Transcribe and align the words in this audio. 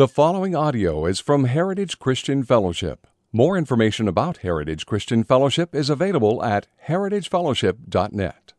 The 0.00 0.08
following 0.08 0.56
audio 0.56 1.04
is 1.04 1.20
from 1.20 1.44
Heritage 1.44 1.98
Christian 1.98 2.42
Fellowship. 2.42 3.06
More 3.34 3.58
information 3.58 4.08
about 4.08 4.38
Heritage 4.38 4.86
Christian 4.86 5.24
Fellowship 5.24 5.74
is 5.74 5.90
available 5.90 6.42
at 6.42 6.68
heritagefellowship.net. 6.86 8.54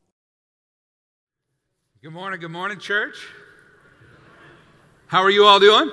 Good 2.04 2.14
morning, 2.14 2.40
good 2.42 2.52
morning, 2.52 2.78
church. 2.78 3.26
How 5.08 5.24
are 5.24 5.32
you 5.32 5.46
all 5.46 5.60
doing? 5.60 5.90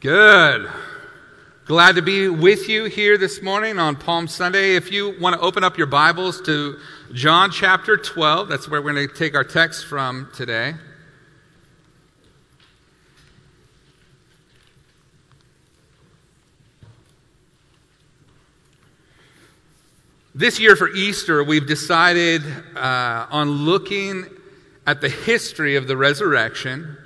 Good. 0.00 0.70
Glad 1.64 1.94
to 1.94 2.02
be 2.02 2.28
with 2.28 2.68
you 2.68 2.84
here 2.84 3.16
this 3.16 3.40
morning 3.40 3.78
on 3.78 3.96
Palm 3.96 4.28
Sunday. 4.28 4.76
If 4.76 4.92
you 4.92 5.18
want 5.18 5.34
to 5.34 5.40
open 5.40 5.64
up 5.64 5.78
your 5.78 5.86
Bibles 5.86 6.42
to 6.42 6.76
John 7.14 7.50
chapter 7.50 7.96
12, 7.96 8.50
that's 8.50 8.68
where 8.68 8.82
we're 8.82 8.92
going 8.92 9.08
to 9.08 9.14
take 9.14 9.34
our 9.34 9.44
text 9.44 9.86
from 9.86 10.28
today. 10.34 10.74
This 20.34 20.60
year 20.60 20.76
for 20.76 20.88
Easter, 20.88 21.42
we've 21.42 21.66
decided 21.66 22.42
uh, 22.76 23.26
on 23.32 23.50
looking 23.50 24.26
at 24.86 25.00
the 25.00 25.08
history 25.08 25.74
of 25.74 25.88
the 25.88 25.96
resurrection, 25.96 26.96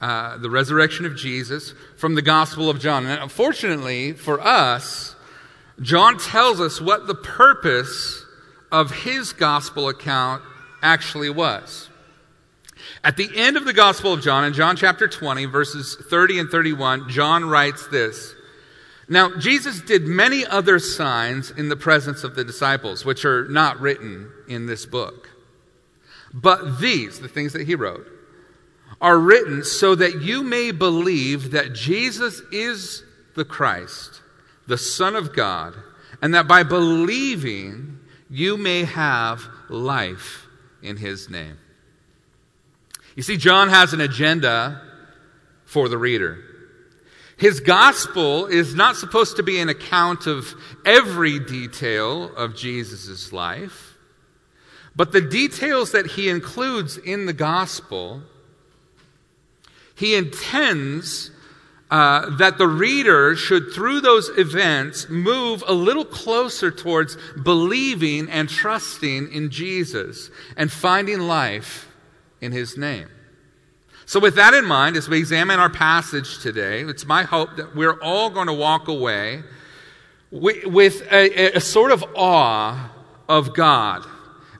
uh, 0.00 0.38
the 0.38 0.50
resurrection 0.50 1.06
of 1.06 1.14
Jesus, 1.14 1.74
from 1.96 2.16
the 2.16 2.22
Gospel 2.22 2.68
of 2.68 2.80
John. 2.80 3.06
And 3.06 3.22
unfortunately 3.22 4.14
for 4.14 4.40
us, 4.40 5.14
John 5.80 6.18
tells 6.18 6.60
us 6.60 6.80
what 6.80 7.06
the 7.06 7.14
purpose 7.14 8.24
of 8.72 8.90
his 8.90 9.32
Gospel 9.32 9.88
account 9.88 10.42
actually 10.82 11.30
was. 11.30 11.88
At 13.04 13.16
the 13.16 13.30
end 13.36 13.56
of 13.56 13.64
the 13.64 13.74
Gospel 13.74 14.12
of 14.12 14.22
John, 14.22 14.44
in 14.44 14.54
John 14.54 14.76
chapter 14.76 15.06
20, 15.06 15.44
verses 15.44 15.96
30 16.10 16.40
and 16.40 16.50
31, 16.50 17.10
John 17.10 17.44
writes 17.44 17.86
this 17.86 18.34
now, 19.08 19.36
Jesus 19.38 19.80
did 19.80 20.02
many 20.02 20.44
other 20.44 20.78
signs 20.78 21.50
in 21.52 21.68
the 21.68 21.76
presence 21.76 22.24
of 22.24 22.34
the 22.34 22.44
disciples, 22.44 23.04
which 23.04 23.24
are 23.24 23.46
not 23.48 23.80
written 23.80 24.30
in 24.48 24.66
this 24.66 24.84
book. 24.84 25.30
But 26.34 26.80
these, 26.80 27.20
the 27.20 27.28
things 27.28 27.52
that 27.52 27.66
he 27.66 27.76
wrote, 27.76 28.06
are 29.00 29.18
written 29.18 29.62
so 29.62 29.94
that 29.94 30.22
you 30.22 30.42
may 30.42 30.72
believe 30.72 31.52
that 31.52 31.72
Jesus 31.72 32.42
is 32.50 33.04
the 33.36 33.44
Christ, 33.44 34.22
the 34.66 34.78
Son 34.78 35.14
of 35.14 35.34
God, 35.34 35.74
and 36.20 36.34
that 36.34 36.48
by 36.48 36.62
believing 36.62 38.00
you 38.28 38.56
may 38.56 38.84
have 38.84 39.42
life 39.68 40.46
in 40.82 40.96
his 40.96 41.30
name. 41.30 41.58
You 43.14 43.22
see, 43.22 43.36
John 43.36 43.68
has 43.68 43.92
an 43.92 44.00
agenda 44.00 44.82
for 45.64 45.88
the 45.88 45.98
reader. 45.98 46.42
His 47.36 47.60
gospel 47.60 48.46
is 48.46 48.74
not 48.74 48.96
supposed 48.96 49.36
to 49.36 49.42
be 49.42 49.58
an 49.60 49.68
account 49.68 50.26
of 50.26 50.54
every 50.86 51.38
detail 51.38 52.34
of 52.34 52.56
Jesus' 52.56 53.32
life, 53.32 53.94
but 54.94 55.12
the 55.12 55.20
details 55.20 55.92
that 55.92 56.06
he 56.06 56.30
includes 56.30 56.96
in 56.96 57.26
the 57.26 57.34
gospel, 57.34 58.22
he 59.94 60.14
intends 60.14 61.30
uh, 61.90 62.30
that 62.36 62.56
the 62.56 62.66
reader 62.66 63.36
should, 63.36 63.70
through 63.72 64.00
those 64.00 64.30
events, 64.38 65.08
move 65.10 65.62
a 65.66 65.74
little 65.74 66.06
closer 66.06 66.70
towards 66.70 67.18
believing 67.44 68.30
and 68.30 68.48
trusting 68.48 69.30
in 69.30 69.50
Jesus 69.50 70.30
and 70.56 70.72
finding 70.72 71.20
life 71.20 71.92
in 72.40 72.52
his 72.52 72.78
name. 72.78 73.08
So, 74.08 74.20
with 74.20 74.36
that 74.36 74.54
in 74.54 74.64
mind, 74.64 74.96
as 74.96 75.08
we 75.08 75.18
examine 75.18 75.58
our 75.58 75.68
passage 75.68 76.38
today, 76.38 76.82
it's 76.82 77.04
my 77.04 77.24
hope 77.24 77.56
that 77.56 77.74
we're 77.74 78.00
all 78.00 78.30
going 78.30 78.46
to 78.46 78.52
walk 78.52 78.86
away 78.86 79.42
with 80.30 81.02
a, 81.10 81.56
a 81.56 81.60
sort 81.60 81.90
of 81.90 82.04
awe 82.14 82.92
of 83.28 83.52
God, 83.52 84.06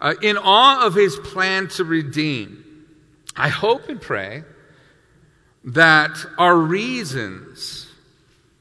uh, 0.01 0.15
in 0.21 0.37
awe 0.37 0.85
of 0.85 0.97
his 0.97 1.17
plan 1.21 1.69
to 1.69 1.85
redeem. 1.85 2.87
I 3.37 3.49
hope 3.49 3.89
and 3.89 4.01
pray 4.01 4.43
that 5.63 6.19
our 6.39 6.57
reasons 6.57 7.89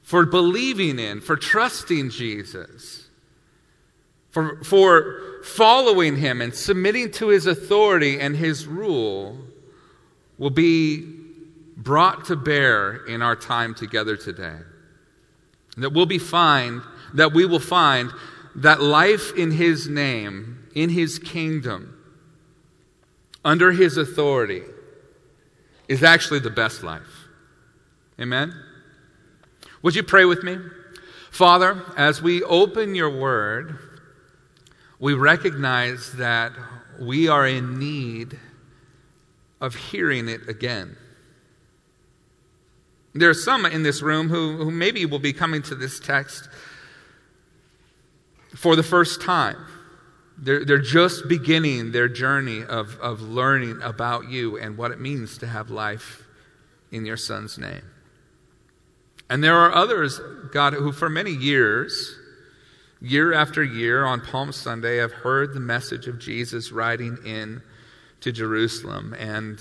for 0.02 0.24
believing 0.24 1.00
in, 1.00 1.20
for 1.20 1.34
trusting 1.34 2.10
Jesus, 2.10 3.08
for, 4.30 4.62
for 4.62 5.42
following 5.42 6.16
him 6.16 6.40
and 6.40 6.54
submitting 6.54 7.10
to 7.12 7.28
his 7.28 7.46
authority 7.46 8.20
and 8.20 8.36
his 8.36 8.68
rule 8.68 9.36
will 10.38 10.50
be 10.50 11.04
brought 11.76 12.24
to 12.26 12.36
bear 12.36 13.04
in 13.06 13.22
our 13.22 13.36
time 13.36 13.74
together 13.74 14.16
today. 14.16 14.58
That 15.76 15.92
we'll 15.92 16.06
be 16.06 16.18
find 16.18 16.82
that 17.14 17.32
we 17.32 17.46
will 17.46 17.60
find 17.60 18.10
that 18.56 18.80
life 18.80 19.34
in 19.36 19.50
his 19.50 19.88
name, 19.88 20.68
in 20.74 20.90
his 20.90 21.18
kingdom, 21.18 21.92
under 23.44 23.72
his 23.72 23.96
authority 23.96 24.62
is 25.88 26.02
actually 26.02 26.40
the 26.40 26.50
best 26.50 26.82
life. 26.82 27.28
Amen. 28.20 28.54
Would 29.82 29.94
you 29.94 30.02
pray 30.02 30.24
with 30.24 30.42
me? 30.42 30.58
Father, 31.30 31.82
as 31.96 32.22
we 32.22 32.42
open 32.42 32.94
your 32.94 33.10
word, 33.10 33.78
we 34.98 35.14
recognize 35.14 36.12
that 36.14 36.52
we 36.98 37.28
are 37.28 37.46
in 37.46 37.78
need 37.78 38.38
of 39.60 39.74
hearing 39.74 40.28
it 40.28 40.48
again. 40.48 40.96
There 43.14 43.30
are 43.30 43.34
some 43.34 43.64
in 43.64 43.82
this 43.82 44.02
room 44.02 44.28
who, 44.28 44.56
who 44.58 44.70
maybe 44.70 45.06
will 45.06 45.18
be 45.18 45.32
coming 45.32 45.62
to 45.62 45.74
this 45.74 45.98
text 45.98 46.48
for 48.54 48.76
the 48.76 48.82
first 48.82 49.22
time. 49.22 49.56
They're, 50.38 50.64
they're 50.64 50.78
just 50.78 51.28
beginning 51.28 51.92
their 51.92 52.08
journey 52.08 52.62
of, 52.62 52.98
of 53.00 53.22
learning 53.22 53.80
about 53.82 54.28
you 54.28 54.58
and 54.58 54.76
what 54.76 54.90
it 54.90 55.00
means 55.00 55.38
to 55.38 55.46
have 55.46 55.70
life 55.70 56.24
in 56.92 57.06
your 57.06 57.16
Son's 57.16 57.56
name. 57.56 57.82
And 59.30 59.42
there 59.42 59.56
are 59.56 59.74
others, 59.74 60.20
God, 60.52 60.74
who 60.74 60.92
for 60.92 61.08
many 61.08 61.32
years, 61.32 62.18
year 63.00 63.32
after 63.32 63.64
year 63.64 64.04
on 64.04 64.20
Palm 64.20 64.52
Sunday, 64.52 64.98
have 64.98 65.12
heard 65.12 65.54
the 65.54 65.60
message 65.60 66.06
of 66.06 66.18
Jesus 66.18 66.70
riding 66.70 67.18
in 67.24 67.62
to 68.26 68.32
Jerusalem 68.32 69.14
and, 69.16 69.60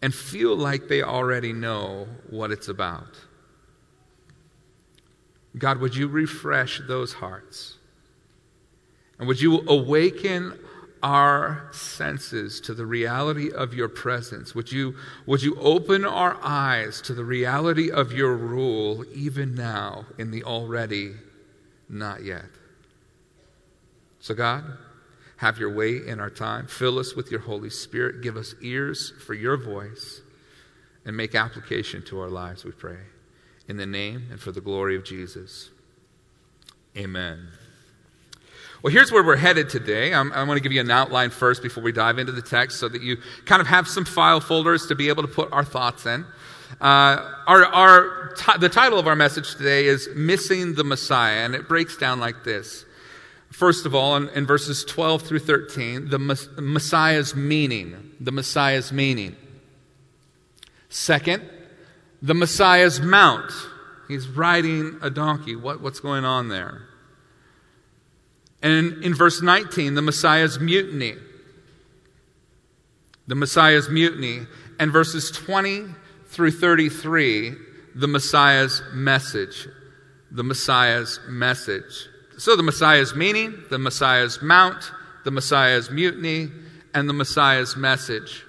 and 0.00 0.14
feel 0.14 0.54
like 0.54 0.86
they 0.86 1.02
already 1.02 1.52
know 1.52 2.06
what 2.30 2.52
it's 2.52 2.68
about. 2.68 3.18
God, 5.58 5.80
would 5.80 5.96
you 5.96 6.06
refresh 6.06 6.80
those 6.86 7.14
hearts? 7.14 7.78
And 9.18 9.26
would 9.26 9.40
you 9.40 9.62
awaken 9.66 10.56
our 11.02 11.70
senses 11.72 12.60
to 12.60 12.72
the 12.72 12.86
reality 12.86 13.50
of 13.50 13.74
your 13.74 13.88
presence? 13.88 14.54
Would 14.54 14.70
you, 14.70 14.94
would 15.26 15.42
you 15.42 15.56
open 15.58 16.04
our 16.04 16.38
eyes 16.40 17.00
to 17.02 17.14
the 17.14 17.24
reality 17.24 17.90
of 17.90 18.12
your 18.12 18.36
rule 18.36 19.04
even 19.12 19.56
now 19.56 20.06
in 20.18 20.30
the 20.30 20.44
already 20.44 21.14
not 21.88 22.22
yet? 22.22 22.44
So, 24.20 24.34
God, 24.34 24.78
have 25.42 25.58
your 25.58 25.74
way 25.74 25.96
in 26.06 26.20
our 26.20 26.30
time. 26.30 26.68
Fill 26.68 27.00
us 27.00 27.16
with 27.16 27.32
your 27.32 27.40
Holy 27.40 27.68
Spirit. 27.68 28.22
Give 28.22 28.36
us 28.36 28.54
ears 28.62 29.12
for 29.26 29.34
your 29.34 29.56
voice 29.56 30.20
and 31.04 31.16
make 31.16 31.34
application 31.34 32.00
to 32.04 32.20
our 32.20 32.28
lives, 32.28 32.64
we 32.64 32.70
pray. 32.70 32.98
In 33.66 33.76
the 33.76 33.84
name 33.84 34.28
and 34.30 34.38
for 34.38 34.52
the 34.52 34.60
glory 34.60 34.94
of 34.94 35.04
Jesus. 35.04 35.70
Amen. 36.96 37.48
Well, 38.84 38.92
here's 38.92 39.10
where 39.10 39.24
we're 39.24 39.34
headed 39.34 39.68
today. 39.68 40.14
I'm, 40.14 40.32
I 40.32 40.44
want 40.44 40.58
to 40.58 40.62
give 40.62 40.70
you 40.70 40.80
an 40.80 40.90
outline 40.92 41.30
first 41.30 41.60
before 41.60 41.82
we 41.82 41.90
dive 41.90 42.20
into 42.20 42.32
the 42.32 42.42
text 42.42 42.78
so 42.78 42.88
that 42.88 43.02
you 43.02 43.16
kind 43.44 43.60
of 43.60 43.66
have 43.66 43.88
some 43.88 44.04
file 44.04 44.40
folders 44.40 44.86
to 44.86 44.94
be 44.94 45.08
able 45.08 45.24
to 45.24 45.28
put 45.28 45.52
our 45.52 45.64
thoughts 45.64 46.06
in. 46.06 46.24
Uh, 46.80 47.32
our, 47.48 47.64
our 47.64 48.32
t- 48.36 48.58
the 48.60 48.68
title 48.68 49.00
of 49.00 49.08
our 49.08 49.16
message 49.16 49.56
today 49.56 49.86
is 49.86 50.08
Missing 50.14 50.74
the 50.74 50.84
Messiah, 50.84 51.44
and 51.44 51.56
it 51.56 51.66
breaks 51.66 51.96
down 51.96 52.20
like 52.20 52.44
this 52.44 52.84
First 53.52 53.84
of 53.84 53.94
all, 53.94 54.16
in, 54.16 54.30
in 54.30 54.46
verses 54.46 54.84
12 54.84 55.22
through 55.22 55.40
13, 55.40 56.08
the 56.08 56.18
Messiah's 56.18 57.36
meaning. 57.36 58.12
The 58.18 58.32
Messiah's 58.32 58.90
meaning. 58.92 59.36
Second, 60.88 61.42
the 62.22 62.34
Messiah's 62.34 63.00
mount. 63.00 63.52
He's 64.08 64.26
riding 64.26 64.98
a 65.02 65.10
donkey. 65.10 65.54
What, 65.54 65.82
what's 65.82 66.00
going 66.00 66.24
on 66.24 66.48
there? 66.48 66.82
And 68.62 68.72
in, 68.72 69.02
in 69.02 69.14
verse 69.14 69.42
19, 69.42 69.94
the 69.94 70.02
Messiah's 70.02 70.58
mutiny. 70.58 71.14
The 73.26 73.34
Messiah's 73.34 73.88
mutiny. 73.90 74.46
And 74.78 74.90
verses 74.90 75.30
20 75.30 75.86
through 76.28 76.52
33, 76.52 77.54
the 77.94 78.08
Messiah's 78.08 78.82
message. 78.94 79.68
The 80.30 80.44
Messiah's 80.44 81.20
message. 81.28 82.08
So 82.42 82.56
the 82.56 82.62
Messiah's 82.64 83.14
meaning, 83.14 83.54
the 83.70 83.78
Messiah's 83.78 84.42
mount, 84.42 84.90
the 85.22 85.30
Messiah's 85.30 85.92
mutiny, 85.92 86.50
and 86.92 87.08
the 87.08 87.12
Messiah's 87.12 87.76
message. 87.76 88.44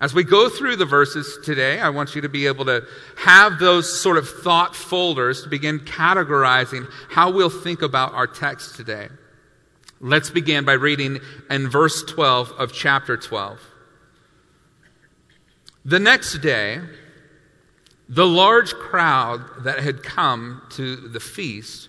As 0.00 0.12
we 0.12 0.24
go 0.24 0.48
through 0.48 0.74
the 0.74 0.84
verses 0.84 1.38
today, 1.44 1.78
I 1.78 1.90
want 1.90 2.16
you 2.16 2.22
to 2.22 2.28
be 2.28 2.48
able 2.48 2.64
to 2.64 2.84
have 3.16 3.60
those 3.60 4.00
sort 4.00 4.18
of 4.18 4.28
thought 4.28 4.74
folders 4.74 5.44
to 5.44 5.48
begin 5.48 5.78
categorizing 5.78 6.90
how 7.10 7.30
we'll 7.30 7.48
think 7.48 7.80
about 7.80 8.12
our 8.12 8.26
text 8.26 8.74
today. 8.74 9.06
Let's 10.00 10.30
begin 10.30 10.64
by 10.64 10.72
reading 10.72 11.20
in 11.48 11.68
verse 11.68 12.02
12 12.02 12.50
of 12.58 12.72
chapter 12.72 13.16
12. 13.16 13.60
The 15.84 16.00
next 16.00 16.38
day, 16.38 16.80
the 18.08 18.26
large 18.26 18.72
crowd 18.74 19.62
that 19.62 19.78
had 19.78 20.02
come 20.02 20.62
to 20.70 20.96
the 20.96 21.20
feast 21.20 21.88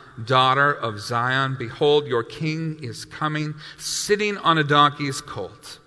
daughter 0.25 0.71
of 0.71 0.99
Zion. 0.99 1.55
Behold, 1.57 2.07
your 2.07 2.23
king 2.23 2.79
is 2.81 3.05
coming, 3.05 3.55
sitting 3.77 4.37
on 4.37 4.57
a 4.57 4.63
donkey's 4.63 5.21
colt. 5.21 5.79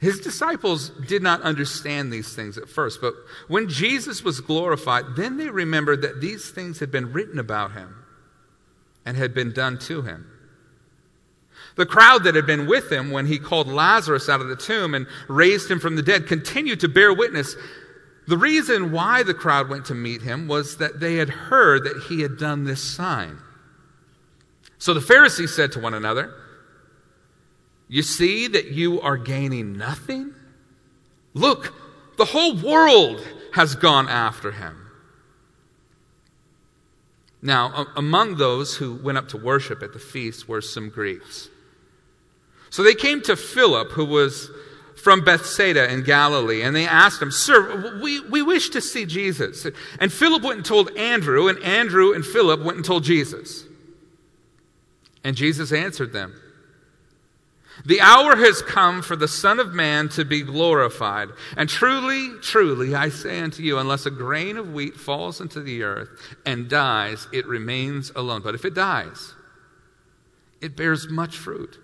His 0.00 0.20
disciples 0.20 0.90
did 0.90 1.22
not 1.22 1.40
understand 1.42 2.12
these 2.12 2.34
things 2.34 2.58
at 2.58 2.68
first, 2.68 3.00
but 3.00 3.14
when 3.48 3.68
Jesus 3.70 4.22
was 4.22 4.40
glorified, 4.40 5.16
then 5.16 5.38
they 5.38 5.48
remembered 5.48 6.02
that 6.02 6.20
these 6.20 6.50
things 6.50 6.80
had 6.80 6.90
been 6.90 7.12
written 7.12 7.38
about 7.38 7.72
him 7.72 8.04
and 9.06 9.16
had 9.16 9.32
been 9.32 9.52
done 9.52 9.78
to 9.78 10.02
him. 10.02 10.30
The 11.76 11.86
crowd 11.86 12.24
that 12.24 12.34
had 12.34 12.46
been 12.46 12.66
with 12.66 12.90
him 12.90 13.10
when 13.10 13.26
he 13.26 13.38
called 13.38 13.66
Lazarus 13.66 14.28
out 14.28 14.40
of 14.40 14.48
the 14.48 14.56
tomb 14.56 14.94
and 14.94 15.06
raised 15.26 15.70
him 15.70 15.80
from 15.80 15.96
the 15.96 16.02
dead 16.02 16.26
continued 16.26 16.80
to 16.80 16.88
bear 16.88 17.12
witness. 17.12 17.56
The 18.26 18.38
reason 18.38 18.90
why 18.90 19.22
the 19.22 19.34
crowd 19.34 19.68
went 19.68 19.84
to 19.86 19.94
meet 19.94 20.22
him 20.22 20.48
was 20.48 20.78
that 20.78 21.00
they 21.00 21.16
had 21.16 21.28
heard 21.28 21.84
that 21.84 22.04
he 22.08 22.22
had 22.22 22.38
done 22.38 22.64
this 22.64 22.82
sign. 22.82 23.38
So 24.78 24.94
the 24.94 25.00
Pharisees 25.00 25.54
said 25.54 25.72
to 25.72 25.80
one 25.80 25.94
another, 25.94 26.32
You 27.88 28.02
see 28.02 28.48
that 28.48 28.68
you 28.68 29.00
are 29.00 29.16
gaining 29.16 29.76
nothing? 29.76 30.34
Look, 31.34 31.74
the 32.16 32.24
whole 32.24 32.56
world 32.56 33.26
has 33.52 33.74
gone 33.74 34.08
after 34.08 34.52
him. 34.52 34.84
Now, 37.42 37.88
among 37.94 38.36
those 38.36 38.76
who 38.76 38.94
went 38.94 39.18
up 39.18 39.28
to 39.28 39.36
worship 39.36 39.82
at 39.82 39.92
the 39.92 39.98
feast 39.98 40.48
were 40.48 40.62
some 40.62 40.88
Greeks. 40.88 41.50
So 42.70 42.82
they 42.82 42.94
came 42.94 43.20
to 43.22 43.36
Philip, 43.36 43.92
who 43.92 44.04
was 44.06 44.50
from 45.04 45.22
Bethsaida 45.22 45.92
in 45.92 46.02
Galilee, 46.02 46.62
and 46.62 46.74
they 46.74 46.86
asked 46.86 47.20
him, 47.20 47.30
Sir, 47.30 48.00
we, 48.02 48.20
we 48.20 48.40
wish 48.40 48.70
to 48.70 48.80
see 48.80 49.04
Jesus. 49.04 49.66
And 50.00 50.10
Philip 50.10 50.42
went 50.42 50.56
and 50.56 50.64
told 50.64 50.96
Andrew, 50.96 51.46
and 51.46 51.62
Andrew 51.62 52.14
and 52.14 52.24
Philip 52.24 52.62
went 52.62 52.78
and 52.78 52.84
told 52.84 53.04
Jesus. 53.04 53.64
And 55.22 55.36
Jesus 55.36 55.72
answered 55.72 56.14
them, 56.14 56.34
The 57.84 58.00
hour 58.00 58.34
has 58.36 58.62
come 58.62 59.02
for 59.02 59.14
the 59.14 59.28
Son 59.28 59.60
of 59.60 59.74
Man 59.74 60.08
to 60.10 60.24
be 60.24 60.40
glorified. 60.40 61.28
And 61.54 61.68
truly, 61.68 62.30
truly, 62.40 62.94
I 62.94 63.10
say 63.10 63.40
unto 63.40 63.62
you, 63.62 63.78
unless 63.78 64.06
a 64.06 64.10
grain 64.10 64.56
of 64.56 64.72
wheat 64.72 64.94
falls 64.94 65.38
into 65.38 65.60
the 65.60 65.82
earth 65.82 66.08
and 66.46 66.66
dies, 66.70 67.28
it 67.30 67.46
remains 67.46 68.10
alone. 68.16 68.40
But 68.42 68.54
if 68.54 68.64
it 68.64 68.72
dies, 68.72 69.34
it 70.62 70.76
bears 70.76 71.10
much 71.10 71.36
fruit. 71.36 71.78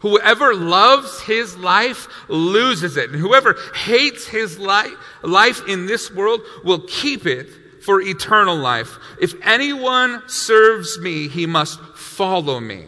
Whoever 0.00 0.54
loves 0.54 1.20
his 1.22 1.56
life 1.56 2.08
loses 2.28 2.96
it. 2.96 3.10
And 3.10 3.18
whoever 3.18 3.56
hates 3.74 4.26
his 4.26 4.58
life, 4.58 4.92
life 5.22 5.66
in 5.66 5.86
this 5.86 6.10
world 6.12 6.40
will 6.64 6.80
keep 6.80 7.26
it 7.26 7.48
for 7.82 8.00
eternal 8.00 8.56
life. 8.56 8.98
If 9.20 9.34
anyone 9.42 10.22
serves 10.26 10.98
me, 10.98 11.28
he 11.28 11.46
must 11.46 11.80
follow 11.94 12.60
me. 12.60 12.86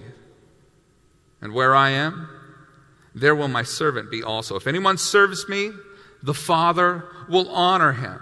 And 1.40 1.52
where 1.52 1.74
I 1.74 1.90
am, 1.90 2.28
there 3.14 3.34
will 3.34 3.48
my 3.48 3.62
servant 3.62 4.10
be 4.10 4.22
also. 4.22 4.56
If 4.56 4.66
anyone 4.66 4.98
serves 4.98 5.48
me, 5.48 5.70
the 6.22 6.34
Father 6.34 7.04
will 7.28 7.48
honor 7.50 7.92
him. 7.92 8.20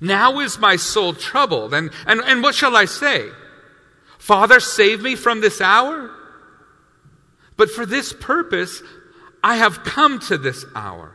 Now 0.00 0.40
is 0.40 0.58
my 0.58 0.76
soul 0.76 1.14
troubled, 1.14 1.74
and, 1.74 1.90
and, 2.06 2.20
and 2.20 2.42
what 2.42 2.54
shall 2.54 2.76
I 2.76 2.84
say? 2.84 3.28
Father, 4.18 4.60
save 4.60 5.02
me 5.02 5.16
from 5.16 5.40
this 5.40 5.60
hour? 5.60 6.10
But 7.60 7.70
for 7.70 7.84
this 7.84 8.14
purpose, 8.14 8.82
I 9.44 9.56
have 9.56 9.84
come 9.84 10.18
to 10.20 10.38
this 10.38 10.64
hour. 10.74 11.14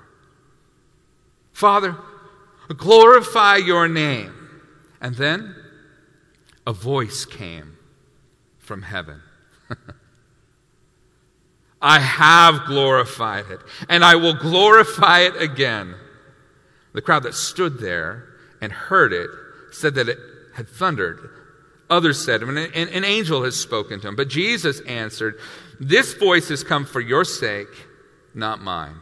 Father, 1.54 1.98
glorify 2.78 3.56
your 3.56 3.88
name. 3.88 4.32
And 5.02 5.16
then 5.16 5.56
a 6.68 6.72
voice 6.72 7.26
came 7.26 7.78
from 8.60 8.84
heaven. 8.84 9.24
I 11.82 12.00
have 12.00 12.66
glorified 12.68 13.46
it, 13.50 13.62
and 13.90 14.06
I 14.06 14.14
will 14.14 14.36
glorify 14.36 15.22
it 15.22 15.42
again. 15.42 15.96
The 16.94 17.02
crowd 17.02 17.24
that 17.24 17.34
stood 17.34 17.80
there 17.80 18.24
and 18.62 18.72
heard 18.72 19.14
it 19.14 19.32
said 19.72 19.96
that 19.96 20.10
it 20.10 20.20
had 20.54 20.70
thundered. 20.70 21.28
Others 21.90 22.24
said, 22.24 22.44
an, 22.44 22.56
an 22.56 23.04
angel 23.04 23.44
has 23.44 23.60
spoken 23.60 24.00
to 24.02 24.10
him. 24.10 24.16
But 24.16 24.28
Jesus 24.28 24.80
answered, 24.82 25.40
this 25.80 26.14
voice 26.14 26.50
has 26.50 26.64
come 26.64 26.86
for 26.86 27.02
your 27.02 27.26
sake, 27.26 27.88
not 28.34 28.62
mine. 28.62 28.96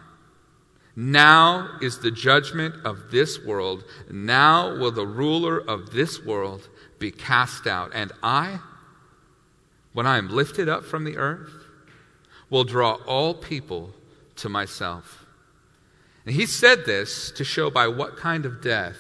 Now 0.96 1.78
is 1.82 2.00
the 2.00 2.12
judgment 2.12 2.76
of 2.86 3.10
this 3.10 3.44
world. 3.44 3.84
Now 4.12 4.78
will 4.78 4.92
the 4.92 5.08
ruler 5.08 5.60
of 5.60 5.92
this 5.92 6.24
world 6.24 6.70
be 7.00 7.12
cast 7.12 7.66
out. 7.66 7.92
And 7.94 8.12
I, 8.22 8.60
when 9.94 10.06
I 10.06 10.18
am 10.18 10.30
lifted 10.30 10.70
up 10.70 10.86
from 10.86 11.04
the 11.04 11.18
earth, 11.18 11.52
will 12.50 12.64
draw 12.64 12.94
all 13.08 13.34
people 13.34 13.94
to 14.36 14.50
myself. 14.50 15.26
And 16.26 16.36
he 16.36 16.46
said 16.46 16.86
this 16.86 17.32
to 17.32 17.44
show 17.44 17.70
by 17.70 17.88
what 17.88 18.16
kind 18.16 18.46
of 18.46 18.62
death 18.62 18.98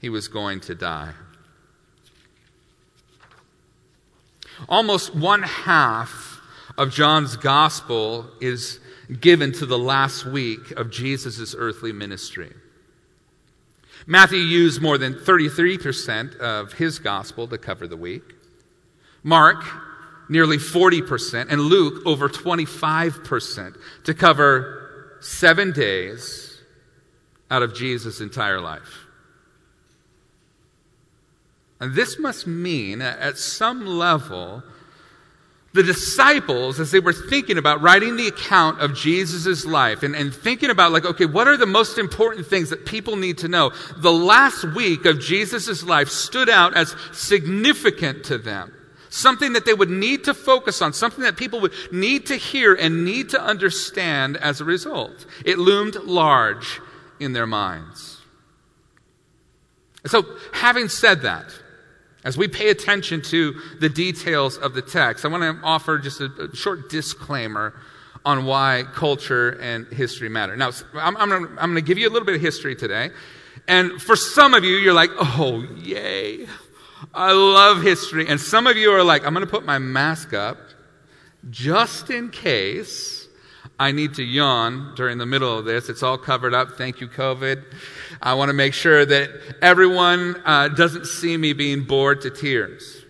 he 0.00 0.08
was 0.08 0.28
going 0.28 0.60
to 0.60 0.74
die. 0.74 1.12
Almost 4.68 5.14
one 5.14 5.42
half 5.42 6.29
of 6.80 6.90
John's 6.90 7.36
gospel 7.36 8.26
is 8.40 8.80
given 9.20 9.52
to 9.52 9.66
the 9.66 9.78
last 9.78 10.24
week 10.24 10.70
of 10.78 10.90
Jesus' 10.90 11.54
earthly 11.56 11.92
ministry. 11.92 12.54
Matthew 14.06 14.38
used 14.38 14.80
more 14.80 14.96
than 14.96 15.12
33% 15.12 16.38
of 16.38 16.72
his 16.72 16.98
gospel 16.98 17.46
to 17.48 17.58
cover 17.58 17.86
the 17.86 17.98
week. 17.98 18.22
Mark, 19.22 19.62
nearly 20.30 20.56
40%, 20.56 21.50
and 21.50 21.60
Luke, 21.60 22.02
over 22.06 22.30
25% 22.30 23.76
to 24.04 24.14
cover 24.14 25.18
seven 25.20 25.72
days 25.72 26.62
out 27.50 27.62
of 27.62 27.74
Jesus' 27.74 28.22
entire 28.22 28.58
life. 28.58 29.04
And 31.78 31.94
this 31.94 32.18
must 32.18 32.46
mean, 32.46 33.02
at 33.02 33.36
some 33.36 33.84
level, 33.84 34.62
the 35.72 35.82
disciples, 35.84 36.80
as 36.80 36.90
they 36.90 36.98
were 36.98 37.12
thinking 37.12 37.56
about 37.56 37.80
writing 37.80 38.16
the 38.16 38.26
account 38.26 38.80
of 38.80 38.94
Jesus' 38.94 39.64
life 39.64 40.02
and, 40.02 40.16
and 40.16 40.34
thinking 40.34 40.68
about, 40.68 40.90
like, 40.90 41.04
okay, 41.04 41.26
what 41.26 41.46
are 41.46 41.56
the 41.56 41.66
most 41.66 41.96
important 41.96 42.46
things 42.46 42.70
that 42.70 42.84
people 42.84 43.14
need 43.14 43.38
to 43.38 43.48
know? 43.48 43.70
The 43.96 44.12
last 44.12 44.64
week 44.64 45.04
of 45.04 45.20
Jesus' 45.20 45.84
life 45.84 46.08
stood 46.08 46.48
out 46.48 46.76
as 46.76 46.96
significant 47.12 48.24
to 48.24 48.38
them. 48.38 48.74
Something 49.10 49.52
that 49.52 49.64
they 49.64 49.74
would 49.74 49.90
need 49.90 50.24
to 50.24 50.34
focus 50.34 50.82
on, 50.82 50.92
something 50.92 51.22
that 51.22 51.36
people 51.36 51.60
would 51.60 51.72
need 51.92 52.26
to 52.26 52.36
hear 52.36 52.74
and 52.74 53.04
need 53.04 53.30
to 53.30 53.40
understand 53.40 54.36
as 54.36 54.60
a 54.60 54.64
result. 54.64 55.24
It 55.44 55.58
loomed 55.58 55.96
large 55.96 56.80
in 57.20 57.32
their 57.32 57.46
minds. 57.46 58.18
So, 60.06 60.24
having 60.52 60.88
said 60.88 61.22
that, 61.22 61.52
as 62.24 62.36
we 62.36 62.48
pay 62.48 62.70
attention 62.70 63.22
to 63.22 63.60
the 63.78 63.88
details 63.88 64.58
of 64.58 64.74
the 64.74 64.82
text, 64.82 65.24
I 65.24 65.28
want 65.28 65.42
to 65.42 65.64
offer 65.64 65.98
just 65.98 66.20
a, 66.20 66.30
a 66.50 66.56
short 66.56 66.90
disclaimer 66.90 67.74
on 68.24 68.44
why 68.44 68.84
culture 68.92 69.50
and 69.50 69.86
history 69.86 70.28
matter. 70.28 70.56
Now, 70.56 70.70
I'm, 70.94 71.16
I'm 71.16 71.28
going 71.28 71.74
to 71.74 71.80
give 71.80 71.96
you 71.96 72.08
a 72.08 72.12
little 72.12 72.26
bit 72.26 72.34
of 72.34 72.40
history 72.40 72.76
today. 72.76 73.10
And 73.66 74.00
for 74.02 74.16
some 74.16 74.52
of 74.52 74.64
you, 74.64 74.76
you're 74.76 74.94
like, 74.94 75.10
oh, 75.18 75.66
yay. 75.76 76.46
I 77.14 77.32
love 77.32 77.82
history. 77.82 78.26
And 78.28 78.38
some 78.38 78.66
of 78.66 78.76
you 78.76 78.90
are 78.92 79.02
like, 79.02 79.24
I'm 79.24 79.32
going 79.32 79.46
to 79.46 79.50
put 79.50 79.64
my 79.64 79.78
mask 79.78 80.34
up 80.34 80.58
just 81.48 82.10
in 82.10 82.30
case 82.30 83.26
I 83.78 83.92
need 83.92 84.14
to 84.14 84.22
yawn 84.22 84.92
during 84.94 85.16
the 85.16 85.24
middle 85.24 85.58
of 85.58 85.64
this. 85.64 85.88
It's 85.88 86.02
all 86.02 86.18
covered 86.18 86.52
up. 86.52 86.72
Thank 86.72 87.00
you, 87.00 87.08
COVID. 87.08 87.64
I 88.22 88.34
want 88.34 88.50
to 88.50 88.54
make 88.54 88.74
sure 88.74 89.06
that 89.06 89.30
everyone 89.62 90.42
uh, 90.44 90.68
doesn't 90.68 91.06
see 91.06 91.36
me 91.36 91.52
being 91.52 91.84
bored 91.84 92.20
to 92.22 92.30
tears. 92.30 93.04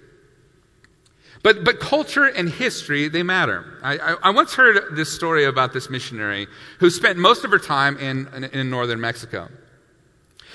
But, 1.43 1.65
but 1.65 1.81
culture 1.81 2.27
and 2.27 2.49
history, 2.49 3.09
they 3.09 3.23
matter. 3.23 3.79
I, 3.83 3.97
I, 3.97 4.17
I, 4.25 4.31
once 4.31 4.55
heard 4.55 4.95
this 4.95 5.11
story 5.11 5.45
about 5.45 5.73
this 5.73 5.89
missionary 5.89 6.47
who 6.81 6.91
spent 6.91 7.19
most 7.19 7.45
of 7.45 7.51
her 7.51 7.59
time 7.59 7.97
in, 7.97 8.29
in, 8.35 8.45
in 8.45 8.71
northern 8.71 9.01
Mexico. 9.01 9.49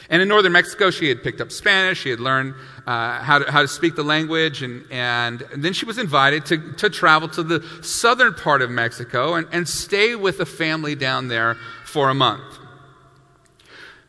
And 0.09 0.21
in 0.21 0.27
northern 0.27 0.51
Mexico, 0.51 0.91
she 0.91 1.09
had 1.09 1.23
picked 1.23 1.41
up 1.41 1.51
Spanish, 1.51 2.01
she 2.01 2.11
had 2.11 2.19
learned 2.19 2.53
uh, 2.85 3.19
how, 3.23 3.39
to, 3.39 3.51
how 3.51 3.63
to 3.63 3.67
speak 3.67 3.95
the 3.95 4.03
language, 4.03 4.61
and, 4.61 4.85
and, 4.91 5.43
then 5.57 5.73
she 5.73 5.85
was 5.85 5.97
invited 5.97 6.45
to, 6.45 6.73
to 6.73 6.91
travel 6.91 7.27
to 7.29 7.41
the 7.41 7.65
southern 7.81 8.35
part 8.35 8.61
of 8.61 8.69
Mexico 8.69 9.33
and, 9.33 9.47
and 9.51 9.67
stay 9.67 10.13
with 10.13 10.39
a 10.39 10.45
family 10.45 10.93
down 10.93 11.27
there 11.27 11.55
for 11.85 12.09
a 12.09 12.13
month. 12.13 12.59